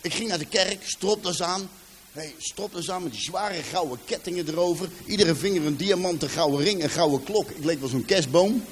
Ik 0.00 0.14
ging 0.14 0.28
naar 0.28 0.38
de 0.38 0.46
kerk, 0.46 0.78
stropdas 0.82 1.42
aan. 1.42 1.70
Hey, 2.12 2.34
stropdas 2.38 2.90
aan 2.90 3.02
met 3.02 3.12
die 3.12 3.20
zware 3.20 3.62
gouden 3.62 3.98
kettingen 4.04 4.48
erover. 4.48 4.88
Iedere 5.04 5.34
vinger 5.34 5.66
een 5.66 5.76
diamanten 5.76 6.30
gouden 6.30 6.60
ring, 6.60 6.82
een 6.82 6.90
gouden 6.90 7.24
klok. 7.24 7.50
Ik 7.50 7.64
leek 7.64 7.80
wel 7.80 7.88
zo'n 7.88 8.04
kerstboom. 8.04 8.64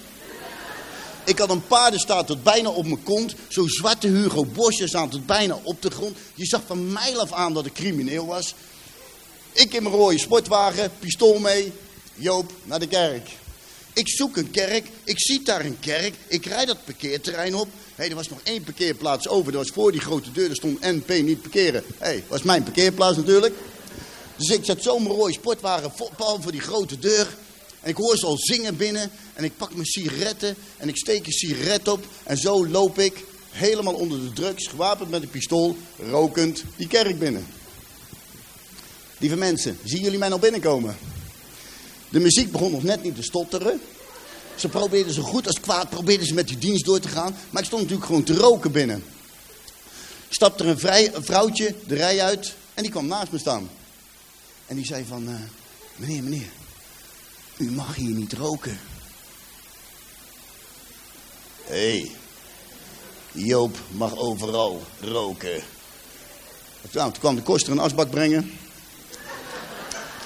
Ik 1.24 1.38
had 1.38 1.50
een 1.50 1.66
paardenstaart 1.66 2.26
tot 2.26 2.42
bijna 2.42 2.68
op 2.68 2.84
mijn 2.84 3.02
kont. 3.02 3.34
Zo'n 3.48 3.68
zwarte 3.68 4.08
Hugo 4.08 4.44
Bosjes 4.44 4.94
aan 4.94 5.10
tot 5.10 5.26
bijna 5.26 5.60
op 5.62 5.82
de 5.82 5.90
grond. 5.90 6.16
Je 6.34 6.46
zag 6.46 6.62
van 6.66 6.92
mijl 6.92 7.20
af 7.20 7.32
aan 7.32 7.54
dat 7.54 7.66
ik 7.66 7.72
crimineel 7.72 8.26
was. 8.26 8.54
Ik 9.52 9.74
in 9.74 9.82
mijn 9.82 9.94
rode 9.94 10.18
sportwagen, 10.18 10.92
pistool 10.98 11.38
mee. 11.38 11.72
Joop, 12.14 12.52
naar 12.64 12.78
de 12.78 12.86
kerk. 12.86 13.28
Ik 13.94 14.08
zoek 14.08 14.36
een 14.36 14.50
kerk, 14.50 14.86
ik 15.04 15.20
zie 15.20 15.42
daar 15.42 15.64
een 15.64 15.78
kerk, 15.80 16.14
ik 16.26 16.46
rijd 16.46 16.66
dat 16.66 16.84
parkeerterrein 16.84 17.54
op. 17.54 17.68
Hé, 17.94 18.04
er 18.04 18.14
was 18.14 18.28
nog 18.28 18.40
één 18.42 18.62
parkeerplaats 18.62 19.28
over, 19.28 19.52
dat 19.52 19.62
was 19.62 19.74
voor 19.74 19.92
die 19.92 20.00
grote 20.00 20.32
deur, 20.32 20.50
er 20.50 20.56
stond 20.56 20.80
NP 20.80 21.08
niet 21.08 21.42
parkeren. 21.42 21.82
Hé, 21.98 22.06
hey, 22.06 22.24
was 22.28 22.42
mijn 22.42 22.62
parkeerplaats 22.62 23.16
natuurlijk. 23.16 23.54
Dus 24.36 24.48
ik 24.48 24.64
zet 24.64 24.82
zo 24.82 24.98
mijn 24.98 25.14
rode 25.14 25.32
sportwagen 25.32 25.92
pal 26.16 26.42
voor 26.42 26.52
die 26.52 26.60
grote 26.60 26.98
deur. 26.98 27.36
En 27.80 27.90
ik 27.90 27.96
hoor 27.96 28.16
ze 28.16 28.26
al 28.26 28.38
zingen 28.38 28.76
binnen. 28.76 29.10
En 29.34 29.44
ik 29.44 29.56
pak 29.56 29.74
mijn 29.74 29.86
sigaretten 29.86 30.56
en 30.76 30.88
ik 30.88 30.96
steek 30.96 31.26
een 31.26 31.32
sigaret 31.32 31.88
op. 31.88 32.06
En 32.22 32.36
zo 32.36 32.66
loop 32.66 32.98
ik 32.98 33.24
helemaal 33.50 33.94
onder 33.94 34.20
de 34.20 34.32
drugs, 34.32 34.66
gewapend 34.66 35.10
met 35.10 35.22
een 35.22 35.30
pistool, 35.30 35.76
rokend 36.10 36.64
die 36.76 36.86
kerk 36.86 37.18
binnen. 37.18 37.46
Lieve 39.18 39.36
mensen, 39.36 39.78
zien 39.84 40.02
jullie 40.02 40.18
mij 40.18 40.28
nog 40.28 40.40
binnenkomen? 40.40 40.96
De 42.14 42.20
muziek 42.20 42.52
begon 42.52 42.70
nog 42.70 42.82
net 42.82 43.02
niet 43.02 43.14
te 43.14 43.22
stotteren. 43.22 43.80
Ze 44.54 44.68
probeerden 44.68 45.12
zo 45.12 45.22
goed 45.22 45.46
als 45.46 45.60
kwaad, 45.60 45.90
probeerden 45.90 46.26
ze 46.26 46.34
met 46.34 46.48
die 46.48 46.58
dienst 46.58 46.84
door 46.84 47.00
te 47.00 47.08
gaan. 47.08 47.36
Maar 47.50 47.62
ik 47.62 47.68
stond 47.68 47.82
natuurlijk 47.82 48.08
gewoon 48.08 48.24
te 48.24 48.34
roken 48.34 48.72
binnen. 48.72 49.04
Stapte 50.28 50.64
er 50.64 50.70
een, 50.70 50.78
vrij, 50.78 51.12
vrouwtje 51.14 51.74
de 51.86 51.94
rij 51.94 52.22
uit 52.22 52.54
en 52.74 52.82
die 52.82 52.90
kwam 52.90 53.06
naast 53.06 53.32
me 53.32 53.38
staan. 53.38 53.70
En 54.66 54.76
die 54.76 54.84
zei 54.86 55.04
van, 55.04 55.28
uh, 55.28 55.34
meneer, 55.96 56.22
meneer, 56.22 56.50
u 57.56 57.70
mag 57.70 57.94
hier 57.94 58.14
niet 58.14 58.32
roken. 58.32 58.78
Hé, 61.64 61.98
hey, 61.98 62.10
Joop 63.32 63.78
mag 63.90 64.16
overal 64.16 64.82
roken. 65.00 65.62
Nou, 66.92 67.10
toen 67.10 67.20
kwam 67.20 67.34
de 67.34 67.42
koster 67.42 67.72
een 67.72 67.78
asbak 67.78 68.10
brengen. 68.10 68.52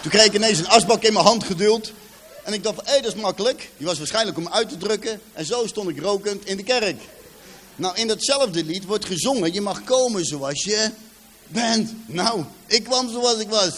Toen 0.02 0.10
kreeg 0.10 0.24
ik 0.24 0.34
ineens 0.34 0.58
een 0.58 0.68
asbak 0.68 1.02
in 1.02 1.12
mijn 1.12 1.24
hand 1.24 1.44
geduld. 1.44 1.92
En 2.44 2.52
ik 2.52 2.62
dacht, 2.62 2.80
hé, 2.84 3.00
dat 3.00 3.14
is 3.14 3.20
makkelijk. 3.20 3.70
Die 3.76 3.86
was 3.86 3.98
waarschijnlijk 3.98 4.36
om 4.36 4.48
uit 4.48 4.68
te 4.68 4.76
drukken. 4.76 5.20
En 5.32 5.46
zo 5.46 5.66
stond 5.66 5.88
ik 5.88 6.00
rokend 6.00 6.46
in 6.46 6.56
de 6.56 6.62
kerk. 6.62 7.00
Nou, 7.76 7.96
in 7.96 8.06
datzelfde 8.06 8.64
lied 8.64 8.84
wordt 8.84 9.04
gezongen, 9.04 9.52
je 9.52 9.60
mag 9.60 9.84
komen 9.84 10.24
zoals 10.24 10.64
je 10.64 10.90
bent. 11.46 11.94
Nou, 12.06 12.44
ik 12.66 12.84
kwam 12.84 13.10
zoals 13.10 13.38
ik 13.38 13.48
was. 13.48 13.72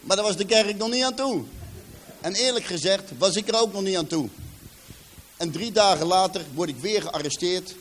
Maar 0.00 0.16
daar 0.16 0.24
was 0.24 0.36
de 0.36 0.44
kerk 0.44 0.76
nog 0.76 0.90
niet 0.90 1.04
aan 1.04 1.14
toe. 1.14 1.42
En 2.20 2.34
eerlijk 2.34 2.64
gezegd 2.64 3.02
was 3.18 3.34
ik 3.34 3.48
er 3.48 3.60
ook 3.60 3.72
nog 3.72 3.82
niet 3.82 3.96
aan 3.96 4.06
toe. 4.06 4.28
En 5.36 5.50
drie 5.50 5.72
dagen 5.72 6.06
later 6.06 6.40
word 6.54 6.68
ik 6.68 6.76
weer 6.80 7.02
gearresteerd 7.02 7.74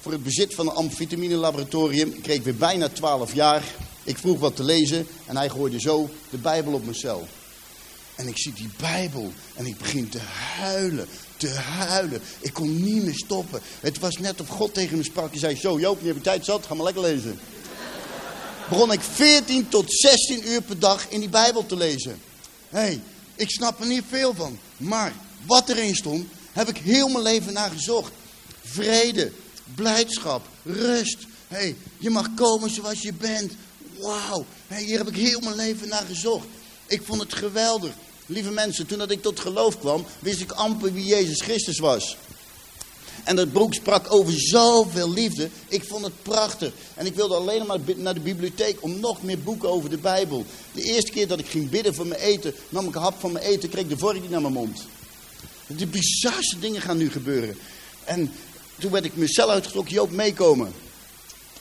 voor 0.00 0.12
het 0.12 0.22
bezit 0.22 0.54
van 0.54 0.68
een 0.68 0.74
amfetamine 0.74 1.34
laboratorium. 1.34 2.08
Ik 2.08 2.22
kreeg 2.22 2.42
weer 2.42 2.56
bijna 2.56 2.88
12 2.88 3.34
jaar. 3.34 3.62
Ik 4.08 4.18
vroeg 4.18 4.38
wat 4.38 4.56
te 4.56 4.62
lezen 4.62 5.06
en 5.26 5.36
hij 5.36 5.48
gooide 5.48 5.80
zo 5.80 6.10
de 6.30 6.36
Bijbel 6.36 6.72
op 6.72 6.84
mijn 6.84 6.96
cel. 6.96 7.28
En 8.14 8.28
ik 8.28 8.38
zie 8.38 8.52
die 8.52 8.70
Bijbel 8.76 9.32
en 9.54 9.66
ik 9.66 9.78
begin 9.78 10.08
te 10.08 10.18
huilen, 10.58 11.08
te 11.36 11.48
huilen. 11.48 12.20
Ik 12.38 12.52
kon 12.52 12.82
niet 12.82 13.04
meer 13.04 13.14
stoppen. 13.14 13.60
Het 13.80 13.98
was 13.98 14.16
net 14.16 14.40
of 14.40 14.48
God 14.48 14.74
tegen 14.74 14.96
me 14.96 15.02
sprak. 15.02 15.30
Hij 15.30 15.38
zei, 15.38 15.56
zo 15.56 15.78
Joop, 15.78 16.00
je 16.00 16.06
hebt 16.06 16.22
tijd 16.22 16.44
zat, 16.44 16.66
ga 16.66 16.74
maar 16.74 16.84
lekker 16.84 17.02
lezen. 17.02 17.38
Begon 18.68 18.92
ik 18.92 19.00
14 19.00 19.68
tot 19.68 19.92
16 19.92 20.48
uur 20.48 20.62
per 20.62 20.78
dag 20.78 21.08
in 21.08 21.20
die 21.20 21.28
Bijbel 21.28 21.66
te 21.66 21.76
lezen. 21.76 22.20
Hé, 22.68 22.78
hey, 22.78 23.00
ik 23.34 23.50
snap 23.50 23.80
er 23.80 23.86
niet 23.86 24.04
veel 24.08 24.34
van. 24.34 24.58
Maar 24.76 25.12
wat 25.46 25.68
erin 25.68 25.96
stond, 25.96 26.26
heb 26.52 26.68
ik 26.68 26.76
heel 26.76 27.08
mijn 27.08 27.22
leven 27.22 27.52
naar 27.52 27.70
gezocht. 27.70 28.12
Vrede, 28.64 29.32
blijdschap, 29.74 30.46
rust. 30.62 31.18
Hé, 31.48 31.56
hey, 31.56 31.76
je 31.98 32.10
mag 32.10 32.34
komen 32.34 32.70
zoals 32.70 33.02
je 33.02 33.12
bent. 33.12 33.52
Wauw, 34.00 34.44
hier 34.68 34.98
heb 34.98 35.08
ik 35.08 35.16
heel 35.16 35.40
mijn 35.40 35.56
leven 35.56 35.88
naar 35.88 36.04
gezocht. 36.06 36.46
Ik 36.86 37.02
vond 37.04 37.20
het 37.20 37.34
geweldig. 37.34 37.92
Lieve 38.26 38.50
mensen, 38.50 38.86
toen 38.86 38.98
dat 38.98 39.10
ik 39.10 39.22
tot 39.22 39.40
geloof 39.40 39.78
kwam, 39.78 40.04
wist 40.18 40.40
ik 40.40 40.52
amper 40.52 40.92
wie 40.92 41.04
Jezus 41.04 41.40
Christus 41.40 41.78
was. 41.78 42.16
En 43.24 43.36
dat 43.36 43.52
boek 43.52 43.74
sprak 43.74 44.12
over 44.12 44.32
zoveel 44.36 45.10
liefde. 45.10 45.48
Ik 45.68 45.84
vond 45.84 46.04
het 46.04 46.22
prachtig. 46.22 46.72
En 46.94 47.06
ik 47.06 47.14
wilde 47.14 47.34
alleen 47.34 47.66
maar 47.66 47.78
naar 47.96 48.14
de 48.14 48.20
bibliotheek 48.20 48.82
om 48.82 49.00
nog 49.00 49.22
meer 49.22 49.38
boeken 49.38 49.68
over 49.68 49.90
de 49.90 49.98
Bijbel. 49.98 50.44
De 50.72 50.82
eerste 50.82 51.10
keer 51.10 51.28
dat 51.28 51.38
ik 51.38 51.46
ging 51.46 51.70
bidden 51.70 51.94
voor 51.94 52.06
mijn 52.06 52.20
eten, 52.20 52.54
nam 52.68 52.88
ik 52.88 52.94
een 52.94 53.02
hap 53.02 53.20
van 53.20 53.32
mijn 53.32 53.44
eten, 53.44 53.68
kreeg 53.68 53.86
de 53.86 53.98
vork 53.98 54.30
naar 54.30 54.40
mijn 54.40 54.52
mond. 54.52 54.82
De 55.66 55.86
bizarste 55.86 56.58
dingen 56.58 56.80
gaan 56.80 56.96
nu 56.96 57.10
gebeuren. 57.10 57.58
En 58.04 58.32
toen 58.78 58.90
werd 58.90 59.04
ik 59.04 59.16
mezelf 59.16 59.50
uitgetrokken, 59.50 59.94
Joop, 59.94 60.10
meekomen. 60.10 60.72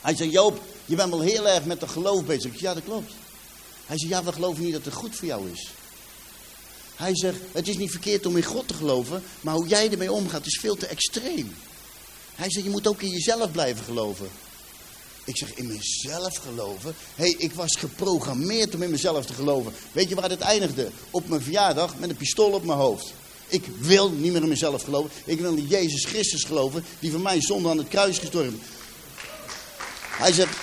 Hij 0.01 0.15
zei, 0.15 0.29
Joop, 0.29 0.61
je 0.87 0.95
bent 0.95 1.09
wel 1.09 1.21
heel 1.21 1.47
erg 1.47 1.65
met 1.65 1.79
de 1.79 1.87
geloof 1.87 2.25
bezig. 2.25 2.53
Ik 2.53 2.59
ja, 2.59 2.73
dat 2.73 2.83
klopt. 2.83 3.13
Hij 3.85 3.97
zei, 3.97 4.09
ja, 4.09 4.23
we 4.23 4.31
geloven 4.31 4.63
niet 4.63 4.73
dat 4.73 4.85
het 4.85 4.93
goed 4.93 5.15
voor 5.15 5.27
jou 5.27 5.51
is. 5.51 5.67
Hij 6.95 7.15
zegt, 7.15 7.37
het 7.51 7.67
is 7.67 7.77
niet 7.77 7.91
verkeerd 7.91 8.25
om 8.25 8.37
in 8.37 8.43
God 8.43 8.67
te 8.67 8.73
geloven, 8.73 9.23
maar 9.41 9.53
hoe 9.53 9.67
jij 9.67 9.91
ermee 9.91 10.11
omgaat 10.11 10.45
is 10.45 10.59
veel 10.59 10.75
te 10.75 10.87
extreem. 10.87 11.55
Hij 12.35 12.51
zegt, 12.51 12.65
je 12.65 12.71
moet 12.71 12.87
ook 12.87 13.01
in 13.01 13.09
jezelf 13.09 13.51
blijven 13.51 13.83
geloven. 13.83 14.29
Ik 15.23 15.37
zeg, 15.37 15.53
in 15.53 15.67
mezelf 15.67 16.35
geloven? 16.35 16.95
Hé, 17.15 17.23
hey, 17.23 17.35
ik 17.37 17.53
was 17.53 17.75
geprogrammeerd 17.79 18.75
om 18.75 18.81
in 18.81 18.89
mezelf 18.89 19.25
te 19.25 19.33
geloven. 19.33 19.73
Weet 19.91 20.09
je 20.09 20.15
waar 20.15 20.29
het 20.29 20.39
eindigde? 20.39 20.91
Op 21.11 21.27
mijn 21.27 21.41
verjaardag 21.41 21.99
met 21.99 22.09
een 22.09 22.15
pistool 22.15 22.51
op 22.51 22.63
mijn 22.63 22.79
hoofd. 22.79 23.13
Ik 23.47 23.65
wil 23.79 24.09
niet 24.09 24.31
meer 24.31 24.41
in 24.41 24.47
mezelf 24.47 24.83
geloven. 24.83 25.11
Ik 25.25 25.39
wil 25.39 25.55
in 25.55 25.67
Jezus 25.67 26.05
Christus 26.05 26.43
geloven, 26.43 26.83
die 26.99 27.11
voor 27.11 27.19
mij 27.19 27.41
zonde 27.41 27.69
aan 27.69 27.77
het 27.77 27.87
kruis 27.87 28.17
gestorven. 28.17 28.61
Hij 30.17 30.33
zegt, 30.33 30.57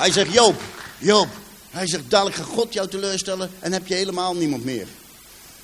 hij 0.00 0.12
zegt, 0.12 0.32
Joop, 0.32 0.62
Joop. 0.98 1.28
Hij 1.70 1.86
zegt, 1.86 2.10
dadelijk 2.10 2.36
gaat 2.36 2.46
God 2.46 2.72
jou 2.72 2.88
teleurstellen 2.88 3.50
en 3.58 3.72
heb 3.72 3.86
je 3.86 3.94
helemaal 3.94 4.34
niemand 4.34 4.64
meer. 4.64 4.86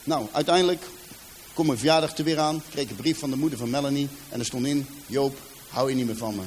Nou, 0.04 0.26
uiteindelijk 0.32 0.82
kom 1.54 1.66
mijn 1.66 1.78
verjaardag 1.78 2.16
er 2.16 2.24
weer 2.24 2.38
aan. 2.38 2.62
Kreeg 2.70 2.90
een 2.90 2.96
brief 2.96 3.18
van 3.18 3.30
de 3.30 3.36
moeder 3.36 3.58
van 3.58 3.70
Melanie. 3.70 4.08
En 4.28 4.38
er 4.38 4.46
stond 4.46 4.66
in, 4.66 4.86
Joop, 5.06 5.38
hou 5.68 5.90
je 5.90 5.96
niet 5.96 6.06
meer 6.06 6.16
van 6.16 6.34
me. 6.34 6.42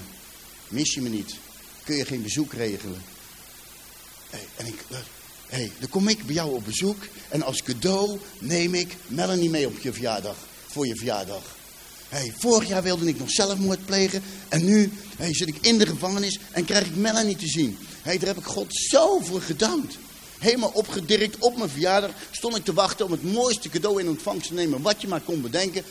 Mis 0.68 0.94
je 0.94 1.02
me 1.02 1.10
niet. 1.10 1.36
Kun 1.84 1.96
je 1.96 2.06
geen 2.06 2.22
bezoek 2.22 2.54
regelen. 2.54 3.02
Hey, 4.30 4.48
en 4.56 4.66
ik, 4.66 4.84
hey, 5.48 5.72
dan 5.80 5.90
kom 5.90 6.08
ik 6.08 6.26
bij 6.26 6.36
jou 6.36 6.54
op 6.54 6.66
bezoek. 6.66 6.98
En 7.30 7.44
als 7.44 7.64
cadeau 7.64 8.20
neem 8.40 8.74
ik 8.74 8.96
Melanie 9.08 9.50
mee 9.50 9.68
op 9.68 9.80
je 9.80 9.94
verjaardag. 9.94 10.36
Voor 10.68 10.88
je 10.88 10.96
verjaardag. 10.96 11.42
Hey, 12.10 12.34
vorig 12.38 12.68
jaar 12.68 12.84
wilde 12.84 13.08
ik 13.08 13.20
nog 13.20 13.32
zelfmoord 13.32 13.86
plegen. 13.86 14.24
En 14.48 14.66
nu 14.66 14.92
hey, 15.18 15.34
zit 15.34 15.48
ik 15.48 15.58
in 15.62 15.78
de 15.78 15.86
gevangenis 15.86 16.40
en 16.52 16.66
krijg 16.66 16.86
ik 16.86 16.96
Melanie 16.96 17.36
te 17.36 17.48
zien. 17.48 17.78
Hey, 18.02 18.18
daar 18.18 18.28
heb 18.28 18.38
ik 18.38 18.46
God 18.46 18.68
zo 18.70 19.20
voor 19.20 19.42
gedankt. 19.42 19.98
Helemaal 20.40 20.72
opgedirkt 20.74 21.38
op 21.40 21.58
mijn 21.58 21.70
verjaardag 21.70 22.12
stond 22.32 22.56
ik 22.56 22.64
te 22.64 22.74
wachten 22.74 23.06
om 23.06 23.12
het 23.12 23.24
mooiste 23.24 23.70
cadeau 23.70 24.00
in 24.00 24.10
ontvangst 24.10 24.48
te 24.48 24.54
nemen. 24.54 24.82
Wat 24.82 25.02
je 25.02 25.08
maar 25.08 25.22
kon 25.22 25.42
bedenken. 25.42 25.84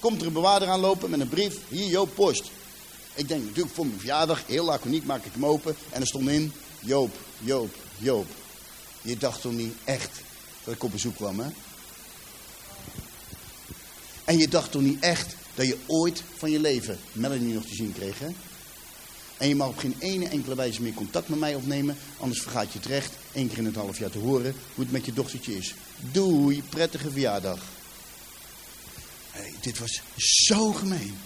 Komt 0.00 0.20
er 0.20 0.26
een 0.26 0.32
bewaarder 0.32 0.68
aanlopen 0.68 1.10
met 1.10 1.20
een 1.20 1.28
brief. 1.28 1.56
Hier, 1.68 1.86
Joop 1.86 2.14
Post. 2.14 2.50
Ik 3.14 3.28
denk 3.28 3.44
natuurlijk 3.44 3.74
voor 3.74 3.86
mijn 3.86 3.98
verjaardag, 3.98 4.42
heel 4.46 4.64
laconiek 4.64 5.04
maak 5.04 5.24
ik 5.24 5.32
hem 5.32 5.46
open. 5.46 5.76
En 5.90 6.00
er 6.00 6.06
stond 6.06 6.28
in, 6.28 6.52
Joop, 6.80 7.16
Joop, 7.38 7.74
Joop. 7.98 8.26
Je 9.02 9.16
dacht 9.16 9.40
toch 9.40 9.52
niet 9.52 9.74
echt 9.84 10.20
dat 10.64 10.74
ik 10.74 10.82
op 10.82 10.90
bezoek 10.90 11.16
kwam, 11.16 11.40
hè? 11.40 11.48
En 14.24 14.38
je 14.38 14.48
dacht 14.48 14.70
toch 14.70 14.82
niet 14.82 15.00
echt 15.00 15.34
dat 15.58 15.66
je 15.66 15.78
ooit 15.86 16.22
van 16.36 16.50
je 16.50 16.60
leven 16.60 16.98
Melanie 17.12 17.54
nog 17.54 17.66
te 17.66 17.74
zien 17.74 17.92
kreeg? 17.92 18.20
En 19.36 19.48
je 19.48 19.54
mag 19.54 19.68
op 19.68 19.78
geen 19.78 19.96
ene 19.98 20.28
enkele 20.28 20.54
wijze 20.54 20.82
meer 20.82 20.94
contact 20.94 21.28
met 21.28 21.38
mij 21.38 21.54
opnemen, 21.54 21.96
anders 22.18 22.40
vergaat 22.40 22.72
je 22.72 22.78
het 22.78 22.88
recht 22.88 23.12
één 23.32 23.48
keer 23.48 23.58
in 23.58 23.64
het 23.64 23.74
half 23.74 23.98
jaar 23.98 24.10
te 24.10 24.18
horen 24.18 24.54
hoe 24.74 24.84
het 24.84 24.92
met 24.92 25.04
je 25.04 25.12
dochtertje 25.12 25.56
is. 25.56 25.74
Doei, 26.12 26.62
prettige 26.62 27.10
verjaardag. 27.10 27.62
Hey, 29.30 29.52
dit 29.60 29.78
was 29.78 30.00
zo 30.16 30.72
gemeen. 30.72 31.18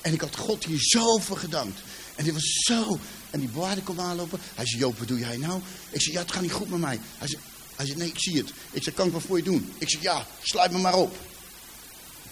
En 0.00 0.12
ik 0.12 0.20
had 0.20 0.36
God 0.36 0.64
hier 0.64 0.80
zo 0.80 1.18
voor 1.18 1.36
gedankt. 1.38 1.80
En 2.14 2.24
dit 2.24 2.32
was 2.32 2.52
zo. 2.52 2.98
En 3.30 3.40
die 3.40 3.48
bewaarder 3.48 3.84
kwam 3.84 4.00
aanlopen. 4.00 4.40
Hij 4.54 4.66
zei, 4.66 4.80
Joop, 4.80 4.98
wat 4.98 5.08
doe 5.08 5.18
jij 5.18 5.36
nou? 5.36 5.60
Ik 5.90 6.00
zei, 6.00 6.14
ja, 6.14 6.20
het 6.20 6.32
gaat 6.32 6.42
niet 6.42 6.52
goed 6.52 6.70
met 6.70 6.80
mij. 6.80 7.00
Hij 7.18 7.28
zei, 7.28 7.42
hij 7.76 7.86
zei 7.86 7.98
nee, 7.98 8.08
ik 8.08 8.18
zie 8.20 8.36
het. 8.36 8.52
Ik 8.70 8.82
zei, 8.82 8.94
kan 8.94 9.06
ik 9.06 9.12
wat 9.12 9.22
voor 9.22 9.36
je 9.36 9.42
doen? 9.42 9.72
Ik 9.78 9.90
zei, 9.90 10.02
ja, 10.02 10.26
sluit 10.42 10.70
me 10.70 10.78
maar 10.78 10.94
op. 10.94 11.18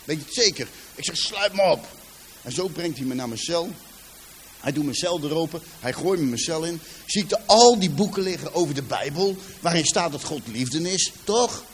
Weet 0.04 0.18
je 0.18 0.24
het 0.24 0.34
zeker? 0.34 0.68
Ik 0.94 1.04
zeg, 1.04 1.16
sluit 1.16 1.52
me 1.52 1.62
op. 1.62 1.86
En 2.42 2.52
zo 2.52 2.68
brengt 2.68 2.98
hij 2.98 3.06
me 3.06 3.14
naar 3.14 3.28
mijn 3.28 3.40
cel. 3.40 3.70
Hij 4.60 4.72
doet 4.72 4.84
mijn 4.84 4.96
cel 4.96 5.22
er 5.22 5.34
open. 5.34 5.62
Hij 5.80 5.92
gooit 5.92 6.20
me 6.20 6.26
mijn 6.26 6.38
cel 6.38 6.64
in. 6.64 6.80
Zie 7.06 7.22
ik 7.22 7.30
er 7.30 7.40
al 7.46 7.78
die 7.78 7.90
boeken 7.90 8.22
liggen 8.22 8.54
over 8.54 8.74
de 8.74 8.82
Bijbel. 8.82 9.36
Waarin 9.60 9.84
staat 9.84 10.12
dat 10.12 10.24
God 10.24 10.40
liefde 10.46 10.92
is. 10.92 11.12
Toch? 11.24 11.64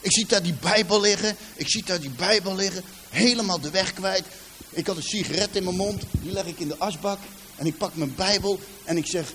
Ik 0.00 0.12
zie 0.12 0.26
daar 0.26 0.42
die 0.42 0.54
Bijbel 0.54 1.00
liggen. 1.00 1.36
Ik 1.54 1.68
zie 1.68 1.84
daar 1.84 2.00
die 2.00 2.10
Bijbel 2.10 2.54
liggen. 2.54 2.82
Helemaal 3.08 3.60
de 3.60 3.70
weg 3.70 3.92
kwijt. 3.92 4.24
Ik 4.70 4.86
had 4.86 4.96
een 4.96 5.02
sigaret 5.02 5.56
in 5.56 5.64
mijn 5.64 5.76
mond. 5.76 6.02
Die 6.10 6.32
leg 6.32 6.44
ik 6.44 6.58
in 6.58 6.68
de 6.68 6.78
asbak. 6.78 7.18
En 7.56 7.66
ik 7.66 7.76
pak 7.76 7.94
mijn 7.94 8.14
Bijbel. 8.14 8.60
En 8.84 8.96
ik 8.96 9.06
zeg. 9.06 9.32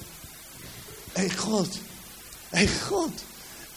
Hé 1.12 1.26
hey 1.26 1.30
God. 1.30 1.78
Hé 2.50 2.58
hey 2.58 2.68
God. 2.68 3.12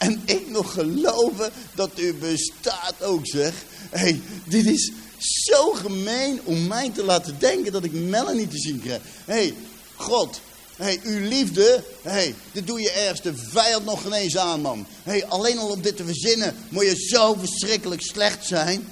En 0.01 0.21
ik 0.25 0.49
nog 0.49 0.73
geloven 0.73 1.51
dat 1.75 1.99
u 1.99 2.13
bestaat 2.13 3.03
ook 3.03 3.27
zeg. 3.27 3.53
Hé, 3.89 3.99
hey, 3.99 4.21
dit 4.45 4.65
is 4.65 4.91
zo 5.17 5.71
gemeen 5.71 6.41
om 6.43 6.67
mij 6.67 6.89
te 6.89 7.03
laten 7.03 7.39
denken 7.39 7.71
dat 7.71 7.83
ik 7.83 7.91
Melanie 7.91 8.47
te 8.47 8.57
zien 8.57 8.81
krijg. 8.81 9.01
Hé, 9.25 9.33
hey, 9.33 9.53
God, 9.95 10.41
hey, 10.75 10.99
uw 11.03 11.27
liefde, 11.27 11.83
hey, 12.01 12.35
dit 12.51 12.67
doe 12.67 12.81
je 12.81 12.91
ergens 12.91 13.21
de 13.21 13.35
vijand 13.35 13.85
nog 13.85 14.01
geen 14.01 14.13
eens 14.13 14.37
aan, 14.37 14.61
man. 14.61 14.87
Hey, 15.03 15.25
alleen 15.25 15.57
al 15.57 15.69
om 15.69 15.81
dit 15.81 15.97
te 15.97 16.05
verzinnen, 16.05 16.55
moet 16.69 16.85
je 16.85 16.95
zo 16.95 17.33
verschrikkelijk 17.33 18.01
slecht 18.01 18.45
zijn. 18.45 18.87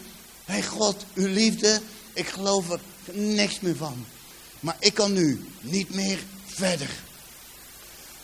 Hé, 0.45 0.53
hey, 0.53 0.64
God, 0.64 1.05
uw 1.14 1.28
liefde, 1.28 1.82
ik 2.14 2.28
geloof 2.28 2.70
er 2.70 2.80
niks 3.12 3.60
meer 3.60 3.76
van. 3.76 4.05
Maar 4.60 4.78
ik 4.80 4.93
kan 4.93 5.14
nu 5.14 5.45
niet 5.62 5.89
meer 5.89 6.20
verder. 6.45 6.89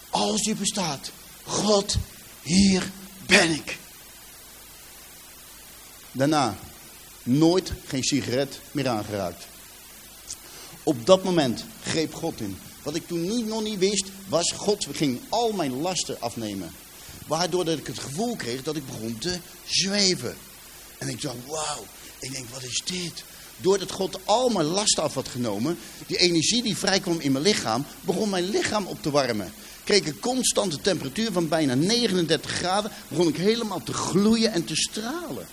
Als 0.09 0.45
u 0.47 0.55
bestaat, 0.55 1.11
God, 1.43 1.95
hier 2.45 2.91
ben 3.25 3.51
ik. 3.51 3.77
Daarna 6.11 6.57
nooit 7.23 7.71
geen 7.87 8.03
sigaret 8.03 8.59
meer 8.71 8.87
aangeraakt. 8.87 9.47
Op 10.83 11.05
dat 11.05 11.23
moment 11.23 11.65
greep 11.83 12.13
God 12.13 12.41
in. 12.41 12.57
Wat 12.83 12.95
ik 12.95 13.07
toen 13.07 13.27
niet, 13.27 13.45
nog 13.45 13.63
niet 13.63 13.79
wist, 13.79 14.05
was 14.27 14.51
God 14.51 14.87
ging 14.91 15.19
al 15.29 15.51
mijn 15.51 15.81
lasten 15.81 16.21
afnemen. 16.21 16.71
Waardoor 17.27 17.65
dat 17.65 17.77
ik 17.77 17.87
het 17.87 17.99
gevoel 17.99 18.35
kreeg 18.35 18.63
dat 18.63 18.75
ik 18.75 18.85
begon 18.85 19.17
te 19.17 19.39
zweven. 19.65 20.35
En 20.97 21.09
ik 21.09 21.21
dacht, 21.21 21.35
wauw, 21.47 21.85
ik 22.19 22.31
denk, 22.31 22.49
wat 22.49 22.63
is 22.63 22.81
dit? 22.85 23.23
Doordat 23.57 23.91
God 23.91 24.19
al 24.25 24.49
mijn 24.49 24.65
lasten 24.65 25.03
af 25.03 25.13
had 25.13 25.27
genomen, 25.27 25.77
die 26.07 26.17
energie 26.17 26.63
die 26.63 26.77
vrijkwam 26.77 27.19
in 27.19 27.31
mijn 27.31 27.43
lichaam, 27.43 27.85
begon 28.01 28.29
mijn 28.29 28.49
lichaam 28.49 28.85
op 28.85 29.01
te 29.01 29.11
warmen. 29.11 29.53
Kreeg 29.85 29.99
ik 29.99 30.07
een 30.07 30.19
constante 30.19 30.81
temperatuur 30.81 31.31
van 31.31 31.47
bijna 31.47 31.73
39 31.73 32.51
graden, 32.51 32.91
begon 33.07 33.27
ik 33.27 33.35
helemaal 33.35 33.83
te 33.83 33.93
gloeien 33.93 34.51
en 34.51 34.65
te 34.65 34.75
stralen. 34.75 35.47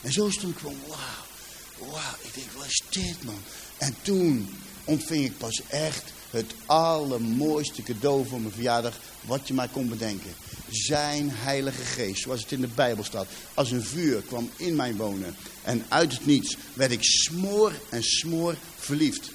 En 0.00 0.12
zo 0.12 0.30
stond 0.30 0.54
ik 0.54 0.58
van, 0.58 0.76
wauw. 0.86 1.90
Wauw, 1.90 2.14
ik 2.22 2.34
denk, 2.34 2.52
wat 2.52 2.66
is 2.66 2.82
dit 2.90 3.24
man? 3.24 3.42
En 3.78 3.96
toen 4.02 4.56
ontving 4.84 5.24
ik 5.24 5.38
pas 5.38 5.60
echt 5.66 6.12
het 6.30 6.54
allermooiste 6.66 7.82
cadeau 7.82 8.26
voor 8.26 8.40
mijn 8.40 8.52
verjaardag 8.52 8.98
wat 9.20 9.48
je 9.48 9.54
maar 9.54 9.68
kon 9.68 9.88
bedenken. 9.88 10.34
Zijn 10.70 11.30
heilige 11.32 11.82
geest, 11.82 12.22
zoals 12.22 12.40
het 12.40 12.52
in 12.52 12.60
de 12.60 12.68
Bijbel 12.68 13.04
staat. 13.04 13.26
Als 13.54 13.70
een 13.70 13.84
vuur 13.84 14.20
kwam 14.20 14.50
in 14.56 14.76
mijn 14.76 14.96
wonen. 14.96 15.36
En 15.62 15.84
uit 15.88 16.12
het 16.12 16.26
niets 16.26 16.56
werd 16.72 16.90
ik 16.90 17.02
smoor 17.02 17.72
en 17.88 18.02
smoor 18.02 18.56
verliefd. 18.76 19.30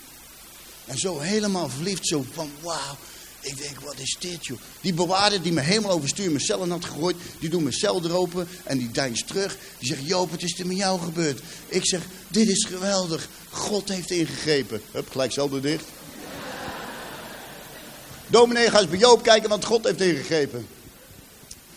En 0.85 0.97
zo 0.97 1.19
helemaal 1.19 1.69
verliefd, 1.69 2.07
zo 2.07 2.25
van 2.31 2.51
wauw. 2.61 2.97
Ik 3.43 3.57
denk, 3.57 3.79
wat 3.79 3.99
is 3.99 4.15
dit 4.19 4.45
joh? 4.45 4.59
Die 4.81 4.93
bewaarder 4.93 5.41
die 5.41 5.51
me 5.51 5.61
helemaal 5.61 5.91
overstuur 5.91 6.31
mijn 6.31 6.43
cellen 6.43 6.71
had 6.71 6.85
gegooid. 6.85 7.15
Die 7.39 7.49
doet 7.49 7.61
mijn 7.61 7.73
cel 7.73 8.03
eropen 8.03 8.47
en 8.63 8.77
die 8.77 8.91
deinst 8.91 9.27
terug. 9.27 9.57
Die 9.77 9.87
zegt, 9.87 10.05
Joop, 10.05 10.31
het 10.31 10.43
is 10.43 10.59
er 10.59 10.67
met 10.67 10.77
jou 10.77 10.99
gebeurd. 11.01 11.41
Ik 11.67 11.85
zeg, 11.85 12.01
dit 12.27 12.47
is 12.47 12.65
geweldig. 12.65 13.27
God 13.49 13.89
heeft 13.89 14.11
ingegrepen. 14.11 14.81
Hup, 14.91 15.09
gelijk 15.11 15.31
zelden 15.31 15.61
dicht. 15.61 15.85
Dominee, 18.27 18.69
ga 18.69 18.79
eens 18.79 18.89
bij 18.89 18.99
Joop 18.99 19.23
kijken, 19.23 19.49
want 19.49 19.65
God 19.65 19.83
heeft 19.83 20.01
ingegrepen. 20.01 20.67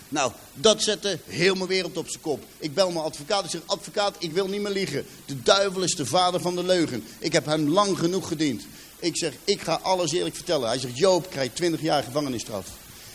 Nou, 0.09 0.33
dat 0.55 0.83
zette 0.83 1.19
heel 1.27 1.55
mijn 1.55 1.69
wereld 1.69 1.97
op 1.97 2.09
zijn 2.09 2.23
kop. 2.23 2.45
Ik 2.59 2.75
bel 2.75 2.91
mijn 2.91 3.05
advocaat. 3.05 3.45
Ik 3.45 3.51
zeg, 3.51 3.61
advocaat, 3.67 4.17
ik 4.19 4.33
wil 4.33 4.49
niet 4.49 4.61
meer 4.61 4.73
liegen. 4.73 5.07
De 5.25 5.43
duivel 5.43 5.83
is 5.83 5.95
de 5.95 6.07
vader 6.07 6.41
van 6.41 6.55
de 6.55 6.65
leugen. 6.65 7.05
Ik 7.19 7.33
heb 7.33 7.47
hem 7.47 7.69
lang 7.69 7.99
genoeg 7.99 8.29
gediend. 8.29 8.63
Ik 8.99 9.17
zeg, 9.17 9.33
ik 9.45 9.61
ga 9.61 9.81
alles 9.83 10.13
eerlijk 10.13 10.35
vertellen. 10.35 10.69
Hij 10.69 10.79
zegt, 10.79 10.99
Joop 10.99 11.31
krijgt 11.31 11.57
20 11.57 11.81
jaar 11.81 12.03
gevangenisstraf. 12.03 12.67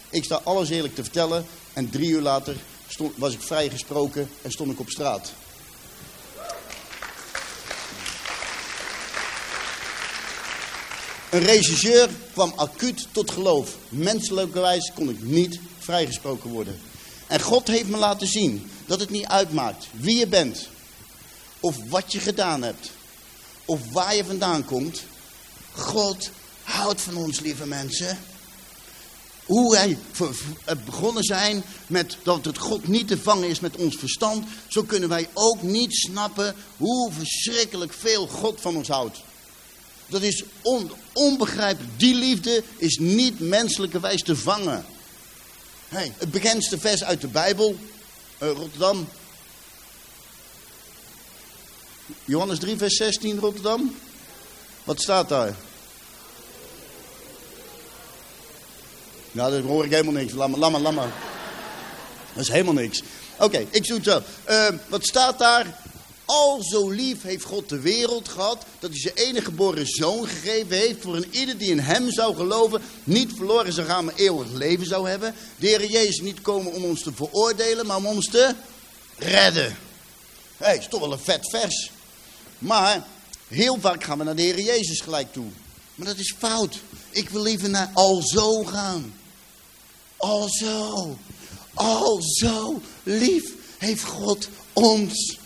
Ik 0.10 0.24
sta 0.24 0.42
alles 0.44 0.70
eerlijk 0.70 0.96
te 0.96 1.04
vertellen. 1.04 1.46
En 1.74 1.90
drie 1.90 2.10
uur 2.10 2.22
later 2.22 2.56
stond, 2.88 3.14
was 3.18 3.34
ik 3.34 3.42
vrijgesproken 3.42 4.30
en 4.42 4.52
stond 4.52 4.72
ik 4.72 4.80
op 4.80 4.90
straat. 4.90 5.32
Een 11.30 11.44
regisseur 11.44 12.10
kwam 12.34 12.54
acuut 12.56 13.08
tot 13.12 13.32
geloof. 13.32 13.76
Menselijkerwijs 13.90 14.92
kon 14.96 15.10
ik 15.10 15.22
niet 15.22 15.60
vrijgesproken 15.80 16.50
worden. 16.50 16.80
En 17.28 17.42
God 17.42 17.68
heeft 17.68 17.88
me 17.88 17.98
laten 17.98 18.28
zien 18.28 18.72
dat 18.86 19.00
het 19.00 19.10
niet 19.10 19.26
uitmaakt 19.26 19.88
wie 19.92 20.18
je 20.18 20.28
bent. 20.28 20.68
Of 21.60 21.78
wat 21.90 22.12
je 22.12 22.20
gedaan 22.20 22.62
hebt. 22.62 22.92
Of 23.66 23.92
waar 23.92 24.16
je 24.16 24.26
vandaan 24.26 24.66
komt. 24.66 25.04
God 25.76 26.30
houdt 26.64 27.02
van 27.02 27.16
ons, 27.16 27.40
lieve 27.40 27.66
mensen. 27.66 28.18
Hoe 29.46 29.72
wij 29.72 29.98
begonnen 30.86 31.24
zijn 31.24 31.64
met 31.88 32.18
dat 32.24 32.46
het 32.46 32.58
God 32.58 32.88
niet 32.88 33.08
te 33.08 33.18
vangen 33.18 33.50
is 33.50 33.60
met 33.60 33.76
ons 33.76 33.96
verstand. 33.96 34.48
Zo 34.68 34.84
kunnen 34.84 35.10
wij 35.10 35.30
ook 35.34 35.62
niet 35.62 35.96
snappen 35.96 36.56
hoe 36.78 37.12
verschrikkelijk 37.12 37.94
veel 37.94 38.28
God 38.28 38.62
van 38.62 38.76
ons 38.76 38.88
houdt. 38.88 39.22
Dat 40.08 40.22
is 40.22 40.44
on, 40.62 40.92
onbegrijpelijk. 41.14 42.00
Die 42.00 42.16
liefde 42.16 42.64
is 42.78 42.98
niet 42.98 43.40
menselijkerwijs 43.40 44.24
te 44.24 44.36
vangen. 44.36 44.86
Hey, 45.88 46.14
het 46.18 46.32
bekendste 46.32 46.80
vers 46.80 47.04
uit 47.04 47.22
de 47.22 47.28
Bijbel, 47.28 47.78
uh, 48.40 48.52
Rotterdam. 48.52 49.08
Johannes 52.26 52.60
3, 52.60 52.78
vers 52.78 52.96
16, 52.96 53.40
Rotterdam. 53.40 53.96
Wat 54.84 55.02
staat 55.02 55.30
daar? 55.30 55.56
Nou, 59.32 59.52
daar 59.52 59.62
hoor 59.62 59.86
ik 59.86 59.92
helemaal 59.92 60.14
niks. 60.14 60.34
Laat 60.34 60.50
maar, 60.50 60.60
laat 60.60 60.72
maar, 60.72 60.82
laat 60.82 60.94
maar. 60.94 61.14
Dat 62.34 62.44
is 62.44 62.50
helemaal 62.50 62.74
niks. 62.74 63.02
Oké, 63.40 63.66
ik 63.70 63.86
zoek 63.86 63.98
het 63.98 64.06
wel. 64.06 64.24
Uh, 64.50 64.80
wat 64.88 65.06
staat 65.06 65.40
daar? 65.40 65.80
Al 66.26 66.64
zo 66.64 66.90
lief 66.90 67.22
heeft 67.22 67.44
God 67.44 67.70
de 67.70 67.80
wereld 67.80 68.30
gehad, 68.30 68.66
dat 68.80 68.90
hij 68.90 69.00
zijn 69.00 69.16
enige 69.16 69.46
geboren 69.46 69.88
zoon 69.88 70.28
gegeven 70.28 70.78
heeft, 70.78 71.02
voor 71.02 71.16
een 71.16 71.28
ieder 71.32 71.58
die 71.58 71.70
in 71.70 71.80
hem 71.80 72.12
zou 72.12 72.36
geloven, 72.36 72.82
niet 73.04 73.32
verloren 73.36 73.74
zou 73.74 73.88
gaan, 73.88 74.06
maar 74.06 74.16
eeuwig 74.16 74.52
leven 74.52 74.86
zou 74.86 75.10
hebben. 75.10 75.36
De 75.56 75.68
Heer 75.68 75.86
Jezus 75.86 76.22
niet 76.22 76.42
komen 76.42 76.74
om 76.74 76.84
ons 76.84 77.04
te 77.04 77.14
veroordelen, 77.14 77.86
maar 77.86 77.98
om 77.98 78.06
ons 78.06 78.30
te 78.30 78.56
redden. 79.18 79.78
Hé, 80.58 80.66
hey, 80.66 80.78
is 80.78 80.88
toch 80.88 81.00
wel 81.00 81.12
een 81.12 81.20
vet 81.20 81.50
vers. 81.50 81.92
Maar 82.58 83.06
heel 83.52 83.78
vaak 83.80 84.04
gaan 84.04 84.18
we 84.18 84.24
naar 84.24 84.36
de 84.36 84.42
Heer 84.42 84.60
Jezus 84.60 85.00
gelijk 85.00 85.34
toe. 85.34 85.48
Maar 85.96 86.08
dat 86.08 86.18
is 86.18 86.36
fout. 86.38 86.80
Ik 87.10 87.30
wil 87.30 87.42
liever 87.42 87.70
naar 87.70 87.90
al 87.94 88.22
zo 88.22 88.64
gaan. 88.64 89.14
Al 90.18 90.50
zo. 90.50 91.18
Al 91.74 92.22
zo 92.22 92.82
lief 93.04 93.54
heeft 93.78 94.04
God 94.04 94.50
ons. 94.74 95.40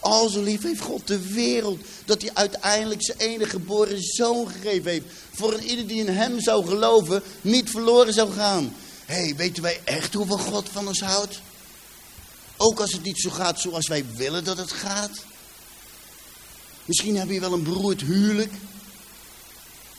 Al 0.00 0.28
zo 0.28 0.42
lief 0.42 0.62
heeft 0.62 0.80
God 0.80 1.06
de 1.06 1.32
wereld, 1.32 1.80
dat 2.04 2.22
hij 2.22 2.30
uiteindelijk 2.34 3.04
zijn 3.04 3.18
enige 3.18 3.50
geboren 3.50 4.02
zoon 4.02 4.48
gegeven 4.48 4.90
heeft. 4.90 5.04
Voor 5.32 5.52
een 5.52 5.64
ieder 5.64 5.86
die 5.86 6.00
in 6.00 6.08
hem 6.08 6.40
zou 6.40 6.66
geloven, 6.66 7.22
niet 7.40 7.70
verloren 7.70 8.12
zou 8.12 8.32
gaan. 8.32 8.74
Hé, 9.04 9.14
hey, 9.14 9.36
weten 9.36 9.62
wij 9.62 9.80
echt 9.84 10.14
hoeveel 10.14 10.38
God 10.38 10.68
van 10.72 10.86
ons 10.86 11.00
houdt? 11.00 11.40
Ook 12.56 12.80
als 12.80 12.92
het 12.92 13.02
niet 13.02 13.20
zo 13.20 13.30
gaat 13.30 13.60
zoals 13.60 13.86
wij 13.86 14.04
willen 14.14 14.44
dat 14.44 14.56
het 14.56 14.72
gaat. 14.72 15.24
Misschien 16.86 17.16
heb 17.16 17.30
je 17.30 17.40
wel 17.40 17.52
een 17.52 17.62
beroerd 17.62 18.00
huwelijk. 18.00 18.52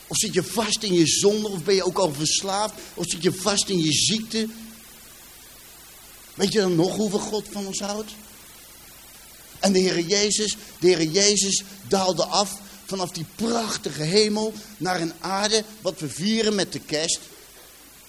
Of 0.07 0.17
zit 0.17 0.33
je 0.33 0.43
vast 0.43 0.83
in 0.83 0.93
je 0.93 1.07
zonde, 1.07 1.47
of 1.47 1.63
ben 1.63 1.75
je 1.75 1.85
ook 1.85 1.97
al 1.97 2.13
verslaafd. 2.13 2.73
Of 2.93 3.05
zit 3.07 3.23
je 3.23 3.33
vast 3.33 3.69
in 3.69 3.79
je 3.79 3.91
ziekte. 3.91 4.47
Weet 6.33 6.53
je 6.53 6.59
dan 6.59 6.75
nog 6.75 6.95
hoeveel 6.95 7.19
God 7.19 7.45
van 7.51 7.65
ons 7.65 7.79
houdt? 7.79 8.11
En 9.59 9.73
de 9.73 9.79
Heer 9.79 9.99
Jezus, 9.99 10.57
de 10.79 10.87
Heer 10.87 11.03
Jezus 11.03 11.63
daalde 11.87 12.25
af 12.25 12.59
vanaf 12.85 13.11
die 13.11 13.25
prachtige 13.35 14.03
hemel 14.03 14.53
naar 14.77 15.01
een 15.01 15.13
aarde 15.19 15.63
wat 15.81 15.99
we 15.99 16.09
vieren 16.09 16.55
met 16.55 16.73
de 16.73 16.79
kerst. 16.79 17.19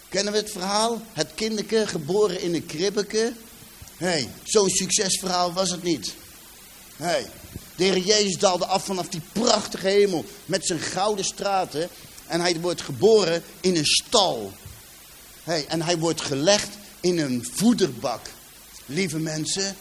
Kennen 0.09 0.33
we 0.33 0.39
het 0.39 0.51
verhaal? 0.51 1.03
Het 1.12 1.35
kinderke 1.35 1.87
geboren 1.87 2.41
in 2.41 2.55
een 2.55 2.66
kribbeke. 2.66 3.33
hey, 3.97 4.29
zo'n 4.43 4.68
succesverhaal 4.68 5.53
was 5.53 5.70
het 5.70 5.83
niet. 5.83 6.14
hey, 6.97 7.26
de 7.79 7.85
Heer 7.85 7.99
Jezus 7.99 8.39
daalde 8.39 8.66
af 8.66 8.85
vanaf 8.85 9.09
die 9.09 9.20
prachtige 9.33 9.89
hemel 9.89 10.24
met 10.47 10.66
zijn 10.66 10.79
gouden 10.79 11.24
straten. 11.24 11.89
En 12.26 12.41
hij 12.41 12.61
wordt 12.61 12.83
geboren 12.83 13.43
in 13.61 13.76
een 13.76 13.87
stal. 13.87 14.53
hey, 15.45 15.66
en 15.66 15.83
hij 15.83 15.99
wordt 15.99 16.20
gelegd 16.20 16.68
in 17.01 17.18
een 17.18 17.49
voederbak. 17.53 18.31
Lieve 18.87 19.18
mensen, 19.18 19.76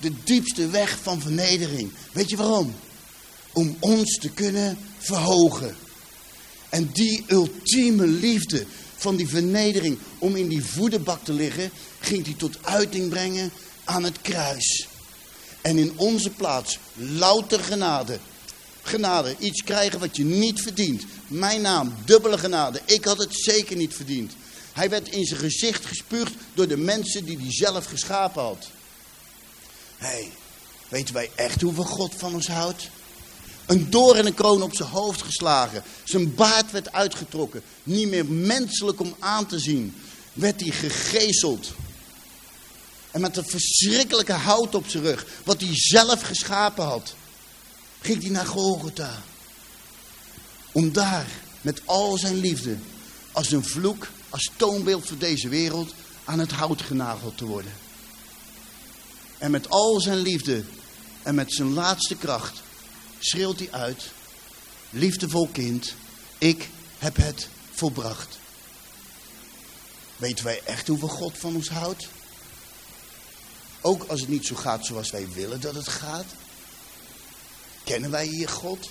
de 0.00 0.12
diepste 0.24 0.68
weg 0.68 0.98
van 1.02 1.20
vernedering. 1.20 1.92
Weet 2.12 2.30
je 2.30 2.36
waarom? 2.36 2.74
Om 3.52 3.76
ons 3.80 4.18
te 4.18 4.28
kunnen 4.28 4.78
verhogen. 4.98 5.76
En 6.68 6.90
die 6.92 7.24
ultieme 7.26 8.06
liefde 8.06 8.66
van 8.96 9.16
die 9.16 9.28
vernedering 9.28 9.98
om 10.18 10.36
in 10.36 10.48
die 10.48 10.64
voederbak 10.64 11.24
te 11.24 11.32
liggen, 11.32 11.70
ging 12.00 12.24
hij 12.24 12.34
tot 12.34 12.56
uiting 12.62 13.08
brengen 13.08 13.50
aan 13.84 14.02
het 14.02 14.20
kruis. 14.20 14.86
En 15.62 15.78
in 15.78 15.92
onze 15.96 16.30
plaats 16.30 16.78
louter 16.94 17.60
genade. 17.60 18.18
Genade, 18.82 19.36
iets 19.38 19.62
krijgen 19.62 19.98
wat 19.98 20.16
je 20.16 20.24
niet 20.24 20.62
verdient. 20.62 21.04
Mijn 21.26 21.60
naam, 21.60 21.94
dubbele 22.04 22.38
genade. 22.38 22.80
Ik 22.84 23.04
had 23.04 23.18
het 23.18 23.34
zeker 23.34 23.76
niet 23.76 23.94
verdiend. 23.94 24.32
Hij 24.72 24.90
werd 24.90 25.08
in 25.08 25.24
zijn 25.24 25.40
gezicht 25.40 25.86
gespuugd 25.86 26.32
door 26.54 26.68
de 26.68 26.76
mensen 26.76 27.24
die 27.24 27.36
hij 27.36 27.52
zelf 27.52 27.84
geschapen 27.84 28.42
had. 28.42 28.68
Hé, 29.96 30.06
hey, 30.06 30.32
weten 30.88 31.14
wij 31.14 31.30
echt 31.34 31.60
hoeveel 31.60 31.84
God 31.84 32.14
van 32.16 32.34
ons 32.34 32.48
houdt? 32.48 32.88
Een 33.66 33.90
door 33.90 34.14
en 34.14 34.26
een 34.26 34.34
kroon 34.34 34.62
op 34.62 34.74
zijn 34.74 34.88
hoofd 34.88 35.22
geslagen. 35.22 35.82
Zijn 36.04 36.34
baard 36.34 36.70
werd 36.70 36.92
uitgetrokken. 36.92 37.62
Niet 37.82 38.08
meer 38.08 38.26
menselijk 38.26 39.00
om 39.00 39.14
aan 39.18 39.46
te 39.46 39.58
zien. 39.58 39.94
Werd 40.32 40.60
hij 40.60 40.70
gegezeld. 40.70 41.70
En 43.12 43.20
met 43.20 43.36
een 43.36 43.48
verschrikkelijke 43.48 44.32
hout 44.32 44.74
op 44.74 44.88
zijn 44.88 45.02
rug. 45.02 45.26
Wat 45.44 45.60
hij 45.60 45.70
zelf 45.72 46.22
geschapen 46.22 46.84
had. 46.84 47.14
Ging 48.00 48.22
hij 48.22 48.30
naar 48.30 48.46
Golgotha. 48.46 49.22
Om 50.72 50.92
daar 50.92 51.26
met 51.60 51.82
al 51.84 52.18
zijn 52.18 52.36
liefde. 52.36 52.76
Als 53.32 53.50
een 53.50 53.64
vloek. 53.64 54.08
Als 54.28 54.50
toonbeeld 54.56 55.06
voor 55.06 55.18
deze 55.18 55.48
wereld. 55.48 55.94
Aan 56.24 56.38
het 56.38 56.52
hout 56.52 56.82
genageld 56.82 57.36
te 57.36 57.44
worden. 57.44 57.72
En 59.38 59.50
met 59.50 59.68
al 59.68 60.00
zijn 60.00 60.18
liefde 60.18 60.64
en 61.22 61.34
met 61.34 61.52
zijn 61.52 61.72
laatste 61.72 62.16
kracht 62.16 62.62
schreeuwt 63.18 63.58
hij 63.58 63.70
uit: 63.70 64.10
Liefdevol 64.90 65.48
kind, 65.52 65.94
ik 66.38 66.68
heb 66.98 67.16
het 67.16 67.48
volbracht. 67.70 68.38
Weten 70.16 70.44
wij 70.44 70.60
echt 70.64 70.88
hoeveel 70.88 71.08
God 71.08 71.38
van 71.38 71.54
ons 71.54 71.68
houdt? 71.68 72.08
Ook 73.82 74.04
als 74.04 74.20
het 74.20 74.28
niet 74.28 74.46
zo 74.46 74.54
gaat 74.54 74.86
zoals 74.86 75.10
wij 75.10 75.28
willen 75.34 75.60
dat 75.60 75.74
het 75.74 75.88
gaat. 75.88 76.26
Kennen 77.84 78.10
wij 78.10 78.26
hier 78.26 78.48
God? 78.48 78.88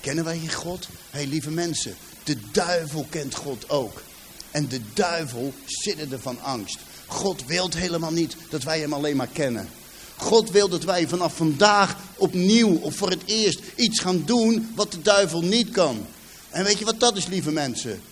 Kennen 0.00 0.24
wij 0.24 0.36
hier 0.36 0.50
God? 0.50 0.86
Hé 0.86 1.18
hey, 1.18 1.26
lieve 1.26 1.50
mensen, 1.50 1.96
de 2.24 2.36
duivel 2.52 3.06
kent 3.10 3.34
God 3.34 3.70
ook. 3.70 4.02
En 4.50 4.68
de 4.68 4.80
duivel 4.94 5.52
sidderde 5.66 6.18
van 6.18 6.42
angst. 6.42 6.78
God 7.06 7.46
wil 7.46 7.70
helemaal 7.74 8.12
niet 8.12 8.36
dat 8.50 8.62
wij 8.62 8.80
hem 8.80 8.92
alleen 8.92 9.16
maar 9.16 9.28
kennen. 9.32 9.68
God 10.16 10.50
wil 10.50 10.68
dat 10.68 10.84
wij 10.84 11.08
vanaf 11.08 11.36
vandaag 11.36 11.96
opnieuw 12.16 12.76
of 12.76 12.94
voor 12.94 13.10
het 13.10 13.22
eerst 13.24 13.60
iets 13.76 14.00
gaan 14.00 14.22
doen 14.24 14.72
wat 14.74 14.92
de 14.92 15.02
duivel 15.02 15.42
niet 15.42 15.70
kan. 15.70 16.06
En 16.50 16.64
weet 16.64 16.78
je 16.78 16.84
wat 16.84 17.00
dat 17.00 17.16
is, 17.16 17.26
lieve 17.26 17.50
mensen? 17.50 18.02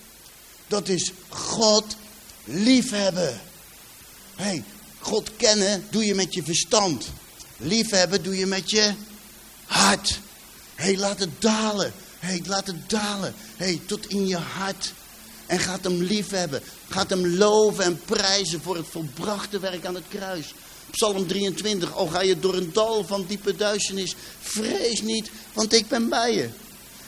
Dat 0.67 0.89
is 0.89 1.13
God 1.29 1.97
liefhebben. 2.45 3.41
hey, 4.37 4.65
God 5.01 5.31
kennen 5.37 5.85
doe 5.91 6.05
je 6.05 6.15
met 6.15 6.35
je 6.35 6.43
verstand. 6.43 7.07
Liefhebben 7.57 8.23
doe 8.23 8.37
je 8.37 8.47
met 8.47 8.71
je 8.71 8.93
hart. 9.65 10.19
hey, 10.75 10.97
laat 10.97 11.19
het 11.19 11.41
dalen. 11.41 11.93
hey, 12.19 12.43
laat 12.47 12.67
het 12.67 12.91
dalen. 12.91 13.35
hey, 13.57 13.81
tot 13.87 14.07
in 14.07 14.27
je 14.27 14.37
hart. 14.37 14.93
En 15.47 15.59
gaat 15.59 15.85
hem 15.85 16.03
liefhebben. 16.03 16.63
Gaat 16.89 17.11
hem 17.11 17.27
loven 17.27 17.85
en 17.85 18.01
prijzen 18.05 18.63
voor 18.63 18.77
het 18.77 18.87
volbrachte 18.91 19.59
werk 19.59 19.87
aan 19.87 19.95
het 19.95 20.09
kruis. 20.09 20.55
Psalm 20.91 21.27
23. 21.27 21.95
Al 21.95 22.07
ga 22.07 22.21
je 22.21 22.39
door 22.39 22.55
een 22.55 22.73
dal 22.73 23.05
van 23.05 23.25
diepe 23.27 23.57
duisternis. 23.57 24.15
Vrees 24.41 25.03
niet, 25.03 25.31
want 25.53 25.73
ik 25.73 25.89
ben 25.89 26.09
bij 26.09 26.35
je. 26.35 26.49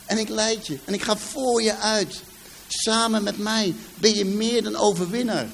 En 0.06 0.18
ik 0.18 0.28
leid 0.28 0.66
je. 0.66 0.78
En 0.84 0.94
ik 0.94 1.02
ga 1.02 1.16
voor 1.16 1.62
je 1.62 1.76
uit. 1.76 2.20
Samen 2.66 3.22
met 3.22 3.38
mij 3.38 3.74
ben 3.94 4.14
je 4.14 4.24
meer 4.24 4.62
dan 4.62 4.76
overwinnaar. 4.76 5.48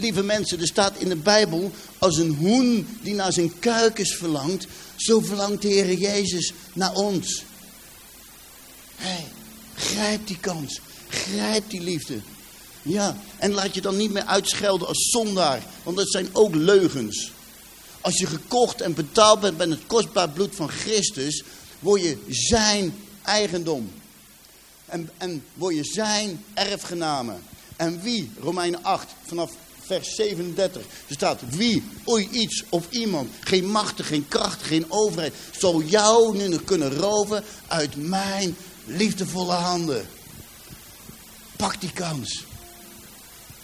Lieve 0.00 0.22
mensen, 0.22 0.60
er 0.60 0.66
staat 0.66 0.96
in 0.96 1.08
de 1.08 1.16
Bijbel, 1.16 1.72
als 1.98 2.16
een 2.16 2.34
hoen 2.34 2.98
die 3.02 3.14
naar 3.14 3.32
zijn 3.32 3.58
kuikens 3.58 4.14
verlangt, 4.14 4.66
zo 4.96 5.20
verlangt 5.20 5.62
de 5.62 5.68
Heer 5.68 5.92
Jezus 5.92 6.52
naar 6.72 6.94
ons. 6.94 7.44
Hey, 8.96 9.26
grijp 9.74 10.26
die 10.26 10.38
kans, 10.40 10.80
grijp 11.08 11.70
die 11.70 11.80
liefde. 11.80 12.20
Ja, 12.82 13.16
en 13.38 13.52
laat 13.52 13.74
je 13.74 13.80
dan 13.80 13.96
niet 13.96 14.12
meer 14.12 14.24
uitschelden 14.24 14.88
als 14.88 15.10
zondaar, 15.10 15.62
want 15.82 15.96
dat 15.96 16.10
zijn 16.10 16.28
ook 16.32 16.54
leugens. 16.54 17.32
Als 18.00 18.18
je 18.18 18.26
gekocht 18.26 18.80
en 18.80 18.94
betaald 18.94 19.40
bent 19.40 19.56
met 19.56 19.68
het 19.68 19.86
kostbaar 19.86 20.28
bloed 20.28 20.54
van 20.54 20.68
Christus, 20.68 21.42
word 21.78 22.02
je 22.02 22.18
zijn 22.28 22.94
eigendom. 23.22 23.92
En, 24.86 25.10
en 25.16 25.44
word 25.54 25.74
je 25.74 25.84
zijn 25.84 26.44
erfgename. 26.54 27.34
En 27.76 28.00
wie, 28.00 28.30
Romeinen 28.40 28.84
8, 28.84 29.06
vanaf 29.26 29.52
vers 29.90 30.14
37. 30.14 30.82
Er 31.06 31.14
staat, 31.14 31.40
wie, 31.48 31.82
ooit 32.04 32.30
iets 32.30 32.64
of 32.68 32.86
iemand, 32.90 33.30
geen 33.40 33.66
macht, 33.66 34.02
geen 34.02 34.28
kracht, 34.28 34.62
geen 34.62 34.84
overheid, 34.88 35.34
zal 35.58 35.82
jou 35.82 36.36
nu 36.36 36.58
kunnen 36.58 36.94
roven 36.94 37.44
uit 37.66 37.96
mijn 37.96 38.56
liefdevolle 38.84 39.52
handen. 39.52 40.08
Pak 41.56 41.80
die 41.80 41.92
kans. 41.92 42.44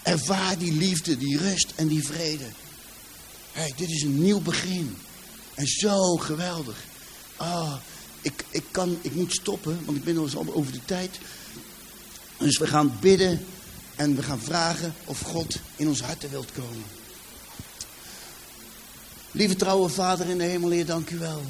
Ervaar 0.03 0.59
die 0.59 0.73
liefde, 0.73 1.17
die 1.17 1.39
rust 1.39 1.73
en 1.77 1.87
die 1.87 2.07
vrede. 2.07 2.49
Hey, 3.53 3.73
dit 3.77 3.91
is 3.91 4.03
een 4.03 4.23
nieuw 4.23 4.41
begin. 4.41 4.97
En 5.55 5.67
zo 5.67 6.17
geweldig. 6.17 6.85
Ah, 7.37 7.75
ik, 8.21 8.45
ik, 8.51 8.65
kan, 8.71 8.99
ik 9.01 9.15
moet 9.15 9.33
stoppen, 9.33 9.81
want 9.85 9.97
ik 9.99 10.05
ben 10.05 10.19
al 10.19 10.55
over 10.55 10.73
de 10.73 10.85
tijd. 10.85 11.19
Dus 12.39 12.59
we 12.59 12.67
gaan 12.67 12.97
bidden 13.01 13.45
en 13.97 14.17
we 14.17 14.23
gaan 14.23 14.41
vragen 14.41 14.95
of 15.05 15.21
God 15.21 15.57
in 15.77 15.89
ons 15.89 16.01
harten 16.01 16.31
wilt 16.31 16.53
komen. 16.53 16.85
Lieve 19.31 19.57
trouwe 19.57 19.89
Vader 19.89 20.29
in 20.29 20.39
de 20.39 20.45
hemel, 20.45 20.71
Heer, 20.71 20.87
dank 20.87 21.11
u 21.11 21.19
wel. 21.19 21.43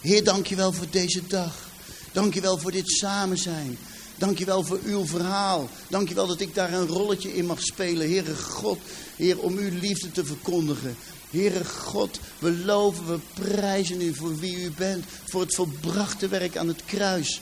Heer, 0.00 0.24
dank 0.24 0.46
je 0.46 0.56
wel 0.56 0.72
voor 0.72 0.90
deze 0.90 1.26
dag. 1.26 1.68
Dank 2.12 2.34
je 2.34 2.40
wel 2.40 2.58
voor 2.58 2.70
dit 2.70 2.90
samen 2.90 3.38
zijn. 3.38 3.78
Dank 4.16 4.38
je 4.38 4.44
wel 4.44 4.64
voor 4.64 4.78
uw 4.84 5.06
verhaal. 5.06 5.68
Dank 5.88 6.08
je 6.08 6.14
wel 6.14 6.26
dat 6.26 6.40
ik 6.40 6.54
daar 6.54 6.72
een 6.72 6.86
rolletje 6.86 7.34
in 7.34 7.46
mag 7.46 7.62
spelen. 7.62 8.10
Heere 8.10 8.36
God, 8.36 8.78
Heer, 9.16 9.38
om 9.38 9.56
uw 9.56 9.78
liefde 9.80 10.12
te 10.12 10.24
verkondigen. 10.24 10.96
Heere 11.30 11.64
God, 11.64 12.20
we 12.38 12.56
loven, 12.56 13.06
we 13.06 13.18
prijzen 13.34 14.00
u 14.00 14.14
voor 14.14 14.38
wie 14.38 14.56
u 14.56 14.70
bent. 14.70 15.04
Voor 15.24 15.40
het 15.40 15.54
volbrachte 15.54 16.28
werk 16.28 16.56
aan 16.56 16.68
het 16.68 16.84
kruis. 16.84 17.40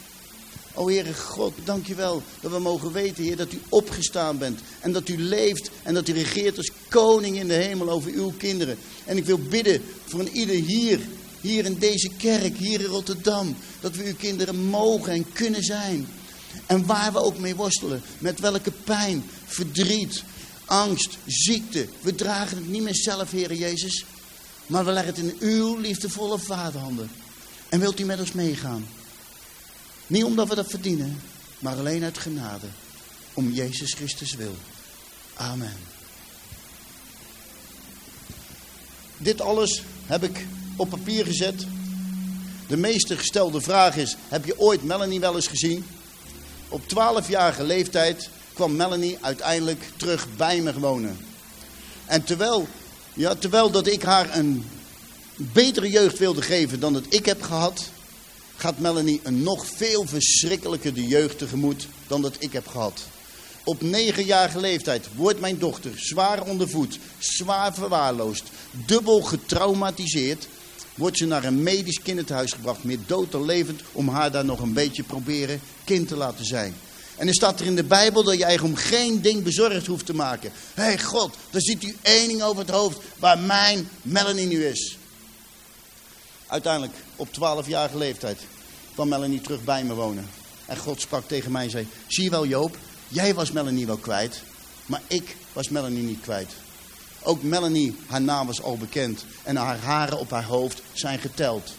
O 0.78 0.88
Heere 0.88 1.14
God, 1.14 1.52
dank 1.64 1.86
je 1.86 1.94
wel 1.94 2.22
dat 2.40 2.50
we 2.50 2.58
mogen 2.58 2.92
weten, 2.92 3.24
Heer, 3.24 3.36
dat 3.36 3.52
u 3.52 3.60
opgestaan 3.68 4.38
bent. 4.38 4.60
En 4.80 4.92
dat 4.92 5.08
u 5.08 5.18
leeft 5.18 5.70
en 5.82 5.94
dat 5.94 6.08
u 6.08 6.12
regeert 6.12 6.56
als 6.56 6.70
koning 6.88 7.38
in 7.38 7.48
de 7.48 7.54
hemel 7.54 7.90
over 7.90 8.12
uw 8.12 8.32
kinderen. 8.36 8.78
En 9.04 9.16
ik 9.16 9.24
wil 9.24 9.38
bidden 9.38 9.82
voor 10.04 10.20
een 10.20 10.36
ieder 10.36 10.54
hier, 10.54 11.00
hier 11.40 11.64
in 11.64 11.78
deze 11.78 12.10
kerk, 12.16 12.56
hier 12.56 12.80
in 12.80 12.86
Rotterdam. 12.86 13.56
Dat 13.80 13.96
we 13.96 14.04
uw 14.04 14.14
kinderen 14.14 14.64
mogen 14.64 15.12
en 15.12 15.32
kunnen 15.32 15.62
zijn. 15.62 16.08
En 16.66 16.86
waar 16.86 17.12
we 17.12 17.22
ook 17.22 17.38
mee 17.38 17.56
worstelen, 17.56 18.02
met 18.18 18.40
welke 18.40 18.72
pijn, 18.84 19.24
verdriet, 19.44 20.22
angst, 20.64 21.18
ziekte. 21.26 21.88
We 22.00 22.14
dragen 22.14 22.56
het 22.56 22.68
niet 22.68 22.82
meer 22.82 22.96
zelf, 22.96 23.30
Heer 23.30 23.54
Jezus. 23.54 24.04
Maar 24.66 24.84
we 24.84 24.92
leggen 24.92 25.14
het 25.14 25.24
in 25.24 25.48
uw 25.48 25.76
liefdevolle 25.76 26.38
vaderhanden. 26.38 27.10
En 27.68 27.80
wilt 27.80 28.00
u 28.00 28.04
met 28.04 28.20
ons 28.20 28.32
meegaan? 28.32 28.86
Niet 30.08 30.24
omdat 30.24 30.48
we 30.48 30.54
dat 30.54 30.70
verdienen, 30.70 31.20
maar 31.58 31.76
alleen 31.76 32.04
uit 32.04 32.18
genade. 32.18 32.66
Om 33.34 33.50
Jezus 33.50 33.94
Christus 33.94 34.34
wil. 34.34 34.54
Amen. 35.34 35.76
Dit 39.16 39.40
alles 39.40 39.82
heb 40.06 40.22
ik 40.22 40.46
op 40.76 40.88
papier 40.88 41.24
gezet. 41.24 41.66
De 42.66 42.76
meeste 42.76 43.16
gestelde 43.16 43.60
vraag 43.60 43.96
is, 43.96 44.16
heb 44.28 44.44
je 44.44 44.58
ooit 44.58 44.82
Melanie 44.82 45.20
wel 45.20 45.34
eens 45.34 45.46
gezien? 45.46 45.86
Op 46.68 46.82
12-jarige 46.82 47.64
leeftijd 47.64 48.30
kwam 48.52 48.76
Melanie 48.76 49.18
uiteindelijk 49.20 49.82
terug 49.96 50.26
bij 50.36 50.60
me 50.60 50.78
wonen. 50.78 51.18
En 52.06 52.24
terwijl, 52.24 52.68
ja, 53.14 53.34
terwijl 53.34 53.70
dat 53.70 53.86
ik 53.86 54.02
haar 54.02 54.36
een 54.36 54.64
betere 55.36 55.90
jeugd 55.90 56.18
wilde 56.18 56.42
geven 56.42 56.80
dan 56.80 56.92
dat 56.92 57.04
ik 57.08 57.26
heb 57.26 57.42
gehad, 57.42 57.90
gaat 58.58 58.78
Melanie 58.78 59.20
een 59.22 59.42
nog 59.42 59.66
veel 59.76 60.06
verschrikkelijker 60.06 60.92
jeugd 60.92 61.38
tegemoet 61.38 61.88
dan 62.06 62.22
dat 62.22 62.36
ik 62.38 62.52
heb 62.52 62.66
gehad. 62.66 63.00
Op 63.64 63.82
negenjarige 63.82 64.60
leeftijd 64.60 65.06
wordt 65.14 65.40
mijn 65.40 65.58
dochter 65.58 65.92
zwaar 65.96 66.42
ondervoed, 66.42 66.98
zwaar 67.18 67.74
verwaarloosd, 67.74 68.44
dubbel 68.86 69.20
getraumatiseerd. 69.20 70.48
Wordt 70.94 71.16
ze 71.16 71.26
naar 71.26 71.44
een 71.44 71.62
medisch 71.62 72.02
kinderthuis 72.02 72.52
gebracht, 72.52 72.84
meer 72.84 72.98
dood 73.06 73.32
dan 73.32 73.44
levend, 73.44 73.80
om 73.92 74.08
haar 74.08 74.30
daar 74.30 74.44
nog 74.44 74.60
een 74.60 74.72
beetje 74.72 75.02
proberen 75.02 75.60
kind 75.84 76.08
te 76.08 76.16
laten 76.16 76.44
zijn. 76.44 76.74
En 77.16 77.28
er 77.28 77.34
staat 77.34 77.60
er 77.60 77.66
in 77.66 77.76
de 77.76 77.84
Bijbel 77.84 78.22
dat 78.24 78.38
je 78.38 78.44
eigen 78.44 78.66
om 78.66 78.76
geen 78.76 79.20
ding 79.20 79.42
bezorgd 79.42 79.86
hoeft 79.86 80.06
te 80.06 80.14
maken. 80.14 80.52
Hé 80.74 80.82
hey 80.82 80.98
God, 80.98 81.36
dan 81.50 81.60
ziet 81.60 81.84
u 81.84 81.96
één 82.02 82.28
ding 82.28 82.42
over 82.42 82.60
het 82.60 82.70
hoofd 82.70 82.98
waar 83.18 83.38
mijn 83.38 83.88
Melanie 84.02 84.46
nu 84.46 84.64
is. 84.64 84.96
Uiteindelijk, 86.46 86.94
op 87.18 87.28
12-jarige 87.28 87.98
leeftijd, 87.98 88.38
kwam 88.94 89.08
Melanie 89.08 89.40
terug 89.40 89.64
bij 89.64 89.84
me 89.84 89.94
wonen. 89.94 90.28
En 90.66 90.76
God 90.76 91.00
sprak 91.00 91.28
tegen 91.28 91.52
mij 91.52 91.64
en 91.64 91.70
zei, 91.70 91.88
zie 92.06 92.24
je 92.24 92.30
wel 92.30 92.46
Joop, 92.46 92.76
jij 93.08 93.34
was 93.34 93.52
Melanie 93.52 93.86
wel 93.86 93.96
kwijt, 93.96 94.42
maar 94.86 95.02
ik 95.06 95.36
was 95.52 95.68
Melanie 95.68 96.02
niet 96.02 96.20
kwijt. 96.20 96.52
Ook 97.22 97.42
Melanie, 97.42 97.96
haar 98.06 98.20
naam 98.20 98.46
was 98.46 98.62
al 98.62 98.76
bekend 98.76 99.24
en 99.42 99.56
haar 99.56 99.78
haren 99.78 100.18
op 100.18 100.30
haar 100.30 100.44
hoofd 100.44 100.82
zijn 100.92 101.18
geteld. 101.18 101.72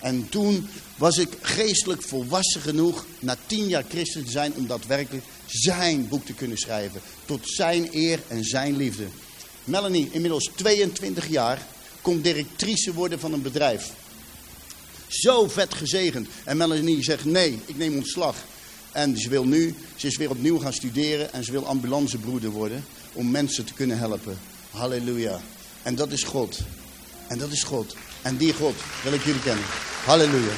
En 0.00 0.28
toen 0.28 0.68
was 0.96 1.18
ik 1.18 1.28
geestelijk 1.40 2.02
volwassen 2.02 2.60
genoeg, 2.60 3.06
na 3.18 3.36
tien 3.46 3.68
jaar 3.68 3.84
christen 3.88 4.24
te 4.24 4.30
zijn, 4.30 4.54
om 4.54 4.66
daadwerkelijk 4.66 5.24
zijn 5.46 6.08
boek 6.08 6.26
te 6.26 6.32
kunnen 6.32 6.58
schrijven. 6.58 7.00
Tot 7.24 7.40
zijn 7.48 7.88
eer 7.92 8.20
en 8.28 8.44
zijn 8.44 8.76
liefde. 8.76 9.06
Melanie, 9.64 10.08
inmiddels 10.10 10.50
22 10.54 11.28
jaar, 11.28 11.66
kon 12.00 12.20
directrice 12.20 12.92
worden 12.92 13.20
van 13.20 13.32
een 13.32 13.42
bedrijf. 13.42 13.92
Zo 15.08 15.48
vet 15.48 15.74
gezegend. 15.74 16.28
En 16.44 16.56
Melanie 16.56 17.02
zegt 17.02 17.24
nee, 17.24 17.58
ik 17.64 17.76
neem 17.76 17.96
ontslag. 17.96 18.36
En 18.92 19.18
ze 19.18 19.28
wil 19.28 19.44
nu, 19.44 19.74
ze 19.96 20.06
is 20.06 20.16
weer 20.16 20.30
opnieuw 20.30 20.58
gaan 20.58 20.72
studeren 20.72 21.32
en 21.32 21.44
ze 21.44 21.52
wil 21.52 21.66
ambulancebroeder 21.66 22.50
worden. 22.50 22.84
Om 23.12 23.30
mensen 23.30 23.64
te 23.64 23.74
kunnen 23.74 23.98
helpen. 23.98 24.38
Halleluja. 24.70 25.40
En 25.82 25.94
dat 25.94 26.12
is 26.12 26.22
God. 26.22 26.58
En 27.28 27.38
dat 27.38 27.50
is 27.50 27.62
God. 27.62 27.96
En 28.22 28.36
die 28.36 28.54
God 28.54 28.74
wil 29.02 29.12
ik 29.12 29.24
jullie 29.24 29.42
kennen. 29.42 29.64
Halleluja. 30.04 30.52